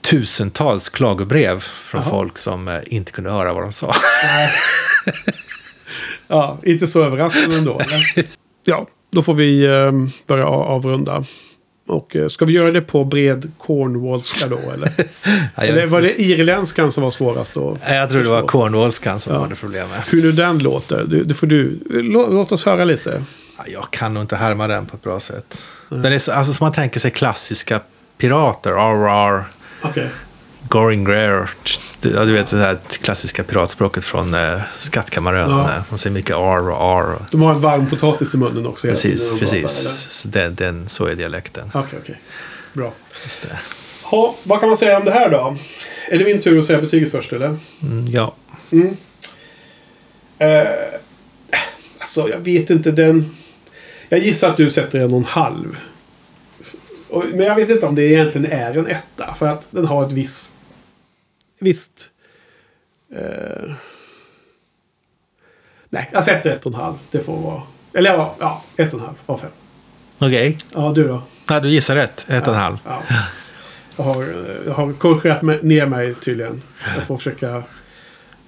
tusentals 0.00 0.88
klagobrev 0.88 1.60
från 1.60 2.00
Jaha. 2.02 2.10
folk 2.10 2.38
som 2.38 2.68
eh, 2.68 2.78
inte 2.86 3.12
kunde 3.12 3.30
höra 3.30 3.52
vad 3.52 3.62
de 3.62 3.72
sa. 3.72 3.94
Ja, 6.28 6.58
inte 6.62 6.86
så 6.86 7.04
överraskande 7.04 7.56
ändå. 7.56 7.80
ja, 8.64 8.86
då 9.12 9.22
får 9.22 9.34
vi 9.34 9.64
eh, 9.66 9.92
börja 10.26 10.46
avrunda. 10.46 11.24
Och 11.88 12.16
eh, 12.16 12.28
ska 12.28 12.44
vi 12.44 12.52
göra 12.52 12.70
det 12.72 12.80
på 12.80 13.04
bred 13.04 13.52
cornwallska 13.58 14.48
då 14.48 14.58
eller? 14.74 14.92
Ja, 15.56 15.62
eller 15.62 15.86
var 15.86 16.00
det 16.00 16.20
irländskan 16.22 16.92
som 16.92 17.02
var 17.02 17.10
svårast 17.10 17.54
då? 17.54 17.76
Nej, 17.88 17.96
jag 17.98 18.10
tror 18.10 18.22
det 18.22 18.28
var? 18.28 18.42
Cornwallskan 18.42 19.18
som 19.20 19.34
Ja. 19.34 19.40
hade 19.40 19.54
problem 19.54 19.88
med. 19.88 20.00
Hur 20.10 20.22
nu 20.22 20.32
den 20.32 20.58
låter, 20.58 21.04
det, 21.04 21.24
det 21.24 21.34
får 21.34 21.46
du. 21.46 21.78
Lå, 21.90 22.28
låt 22.30 22.52
oss 22.52 22.64
höra 22.66 22.84
lite. 22.84 23.24
Ja, 23.58 23.64
Jag 23.66 23.90
kan 23.90 24.14
nog 24.14 24.22
inte 24.22 24.36
härma 24.36 24.66
den 24.68 24.86
på 24.86 24.96
ett 24.96 25.02
bra 25.02 25.20
sätt. 25.20 25.64
Den 25.88 26.12
är 26.12 26.18
så, 26.18 26.32
alltså 26.32 26.52
som 26.52 26.64
man 26.64 26.72
tänker 26.72 27.00
sig 27.00 27.10
klassiska 27.10 27.80
pirater. 28.18 28.70
RR, 28.70 29.44
Okej. 29.82 30.08
Goring 30.68 31.04
Greer. 31.04 31.50
Ja, 32.00 32.24
du 32.24 32.32
vet 32.32 32.50
det 32.50 32.56
här 32.56 32.78
klassiska 33.02 33.42
piratspråket 33.44 34.04
från 34.04 34.34
eh, 34.34 34.60
Skattkammarön. 34.78 35.50
Ja. 35.50 35.64
Eh, 35.64 35.82
Man 35.88 35.98
säger 35.98 36.14
mycket 36.14 36.36
R 36.36 36.70
och 36.70 37.00
R. 37.00 37.18
De 37.30 37.42
har 37.42 37.54
en 37.54 37.60
varm 37.60 37.90
potatis 37.90 38.34
i 38.34 38.38
munnen 38.38 38.66
också. 38.66 38.88
Precis, 38.88 39.32
de 39.32 39.38
precis. 39.38 40.22
pratar, 40.22 40.40
den, 40.40 40.54
den, 40.54 40.88
så 40.88 41.06
är 41.06 41.14
dialekten. 41.14 41.70
Okej, 41.74 41.98
okej. 42.02 42.20
Bra. 42.72 42.92
Just 43.24 43.42
det. 43.42 43.58
Ha, 44.02 44.36
vad 44.42 44.60
kan 44.60 44.68
man 44.68 44.76
säga 44.76 44.98
om 44.98 45.04
det 45.04 45.10
här 45.10 45.30
då? 45.30 45.56
Är 46.08 46.18
det 46.18 46.24
min 46.24 46.40
tur 46.40 46.58
att 46.58 46.64
säga 46.64 46.80
betyget 46.80 47.12
först 47.12 47.32
eller? 47.32 47.58
Mm, 47.82 48.06
ja. 48.08 48.34
Eh, 50.38 50.68
alltså, 51.98 52.28
jag 52.28 52.38
vet 52.38 52.70
inte. 52.70 52.90
Den... 52.90 53.36
Jag 54.08 54.20
gissar 54.20 54.50
att 54.50 54.56
du 54.56 54.70
sätter 54.70 54.98
en 54.98 55.12
och 55.12 55.18
en 55.18 55.24
halv. 55.24 55.76
Men 57.10 57.40
jag 57.46 57.54
vet 57.54 57.70
inte 57.70 57.86
om 57.86 57.94
det 57.94 58.02
egentligen 58.02 58.52
är 58.52 58.78
en 58.78 58.86
etta. 58.86 59.34
För 59.34 59.48
att 59.48 59.66
den 59.70 59.86
har 59.86 60.06
ett 60.06 60.12
visst... 60.12 60.50
Visst... 61.58 62.10
Eh, 63.12 63.72
nej, 65.88 66.10
jag 66.12 66.24
sätter 66.24 66.50
ett 66.50 66.66
och 66.66 66.74
en 66.74 66.80
halv. 66.80 66.94
Det 67.10 67.20
får 67.20 67.40
vara... 67.40 67.62
Eller 67.92 68.10
ja, 68.10 68.36
ja 68.40 68.62
ett 68.76 68.94
och 68.94 69.00
en 69.00 69.06
halv 69.06 69.16
av 69.26 69.38
fem. 69.38 69.50
Okej. 70.18 70.58
Ja, 70.74 70.92
du 70.94 71.08
då? 71.08 71.22
Ja, 71.48 71.60
du 71.60 71.68
gissar 71.68 71.96
rätt. 71.96 72.26
Ett 72.28 72.46
och 72.46 72.54
en 72.54 72.60
halv. 72.60 72.76
Ja. 72.84 73.02
Jag 73.96 74.04
har, 74.04 74.24
jag 74.66 74.74
har 74.74 74.92
korrigerat 74.92 75.42
mig, 75.42 75.58
ner 75.62 75.86
mig 75.86 76.14
tydligen. 76.14 76.62
Jag 76.96 77.04
får 77.04 77.16
försöka... 77.16 77.62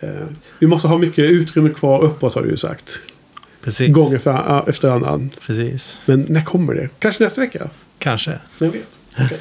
Eh, 0.00 0.10
vi 0.58 0.66
måste 0.66 0.88
ha 0.88 0.98
mycket 0.98 1.24
utrymme 1.24 1.70
kvar 1.70 2.02
uppåt 2.02 2.34
har 2.34 2.42
du 2.42 2.48
ju 2.48 2.56
sagt. 2.56 3.00
Precis. 3.62 3.94
Gång 3.94 4.14
efter, 4.14 4.68
efter 4.68 4.90
annan. 4.90 5.30
Precis. 5.46 6.00
Men 6.04 6.26
när 6.28 6.44
kommer 6.44 6.74
det? 6.74 6.88
Kanske 6.98 7.24
nästa 7.24 7.40
vecka? 7.40 7.70
Kanske. 7.98 8.38
Vem 8.58 8.70
vet? 8.70 8.98
Okej. 9.14 9.38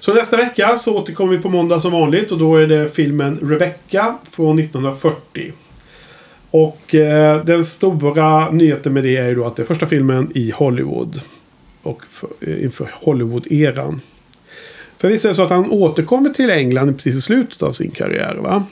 Så 0.00 0.14
nästa 0.14 0.36
vecka 0.36 0.76
så 0.76 0.96
återkommer 0.96 1.36
vi 1.36 1.42
på 1.42 1.48
måndag 1.48 1.80
som 1.80 1.92
vanligt. 1.92 2.32
Och 2.32 2.38
då 2.38 2.56
är 2.56 2.66
det 2.66 2.88
filmen 2.88 3.38
Rebecca 3.42 4.18
från 4.30 4.58
1940. 4.58 5.52
Och 6.50 6.94
eh, 6.94 7.44
den 7.44 7.64
stora 7.64 8.50
nyheten 8.50 8.92
med 8.92 9.04
det 9.04 9.16
är 9.16 9.28
ju 9.28 9.34
då 9.34 9.46
att 9.46 9.56
det 9.56 9.62
är 9.62 9.66
första 9.66 9.86
filmen 9.86 10.32
i 10.34 10.50
Hollywood. 10.50 11.20
Och 11.82 12.02
för, 12.10 12.28
eh, 12.40 12.64
inför 12.64 12.90
Hollywood-eran. 13.00 14.00
För 14.98 15.08
visst 15.08 15.24
är 15.24 15.28
det 15.28 15.34
så 15.34 15.42
att 15.42 15.50
han 15.50 15.70
återkommer 15.70 16.30
till 16.30 16.50
England 16.50 16.96
precis 16.96 17.16
i 17.16 17.20
slutet 17.20 17.62
av 17.62 17.72
sin 17.72 17.90
karriär 17.90 18.34
va? 18.34 18.64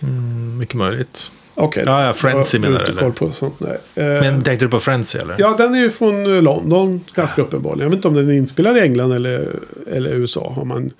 Mm, 0.00 0.58
mycket 0.58 0.74
möjligt. 0.74 1.30
Okej. 1.60 1.82
Ja, 1.86 2.06
ja, 2.06 2.12
Frenzy 2.12 2.58
menar 2.58 2.78
du, 2.78 2.84
eller? 2.84 3.10
på 3.10 3.32
sånt, 3.32 3.60
nej. 3.60 3.78
Eh, 3.94 4.04
Men 4.04 4.42
tänkte 4.42 4.64
du 4.64 4.68
på 4.70 4.80
Frenzy 4.80 5.18
eller? 5.18 5.34
Ja, 5.38 5.54
den 5.58 5.74
är 5.74 5.78
ju 5.78 5.90
från 5.90 6.36
eh, 6.36 6.42
London 6.42 7.00
ganska 7.14 7.42
uppenbarligen. 7.42 7.80
Jag 7.82 7.90
vet 7.90 7.96
inte 7.96 8.08
om 8.08 8.14
den 8.14 8.28
är 8.28 8.34
inspelad 8.34 8.76
i 8.76 8.80
England 8.80 9.12
eller, 9.12 9.48
eller 9.90 10.10
USA. 10.10 10.52
Har 10.56 10.64
man 10.64 10.90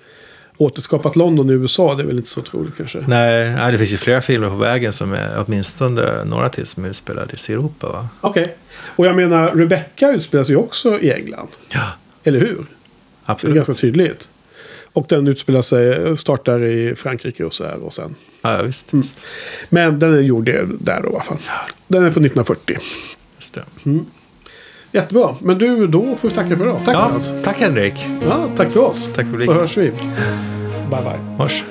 återskapat 0.57 1.15
London 1.15 1.49
i 1.49 1.53
USA? 1.53 1.95
Det 1.95 2.03
är 2.03 2.07
väl 2.07 2.17
inte 2.17 2.29
så 2.29 2.41
troligt 2.41 2.77
kanske. 2.77 3.03
Nej, 3.07 3.49
nej, 3.49 3.71
det 3.71 3.77
finns 3.77 3.93
ju 3.93 3.97
flera 3.97 4.21
filmer 4.21 4.49
på 4.49 4.55
vägen 4.55 4.93
som 4.93 5.13
är 5.13 5.43
åtminstone 5.47 6.23
några 6.25 6.49
till 6.49 6.65
som 6.65 6.85
är 6.85 6.89
utspelade 6.89 7.33
i 7.49 7.53
Europa 7.53 7.89
va? 7.89 8.07
Okej. 8.21 8.55
Och 8.95 9.05
jag 9.05 9.15
menar, 9.15 9.51
Rebecca 9.51 10.11
utspelar 10.11 10.43
sig 10.43 10.55
också 10.55 10.99
i 10.99 11.11
England. 11.11 11.47
Ja, 11.69 11.83
Eller 12.23 12.39
hur? 12.39 12.47
Det 12.47 13.31
är 13.31 13.33
absolut. 13.33 13.55
ganska 13.55 13.73
tydligt. 13.73 14.27
Och 14.93 15.05
den 15.09 15.27
utspelar 15.27 15.61
sig, 15.61 16.17
startar 16.17 16.63
i 16.63 16.95
Frankrike 16.95 17.43
och 17.45 17.53
så 17.53 17.63
här 17.63 17.85
och 17.85 17.93
sen. 17.93 18.15
Ja, 18.41 18.61
visst. 18.63 18.93
visst. 18.93 19.25
Men 19.69 19.99
den 19.99 20.13
är 20.13 20.19
gjord 20.19 20.45
där 20.79 21.01
då 21.03 21.09
i 21.09 21.13
alla 21.13 21.23
fall. 21.23 21.37
Den 21.87 22.03
är 22.03 22.11
från 22.11 22.25
1940. 22.25 22.77
Just 23.37 23.53
det. 23.53 23.63
Jättebra. 24.91 25.35
Men 25.41 25.57
du, 25.57 25.87
då 25.87 26.15
får 26.15 26.29
vi 26.29 26.35
tacka 26.35 26.57
för 26.57 26.65
idag. 26.65 26.81
Tack 26.85 26.95
Ja, 26.95 26.99
Hans. 26.99 27.33
tack 27.43 27.57
Henrik. 27.59 27.93
Ja, 28.25 28.49
tack 28.55 28.71
för 28.71 28.79
oss. 28.79 29.09
Tack 29.15 29.27
för 29.27 29.45
Då 29.45 29.53
hörs 29.53 29.77
vi. 29.77 29.89
Bye 29.91 31.01
bye. 31.03 31.35
Hörs. 31.37 31.63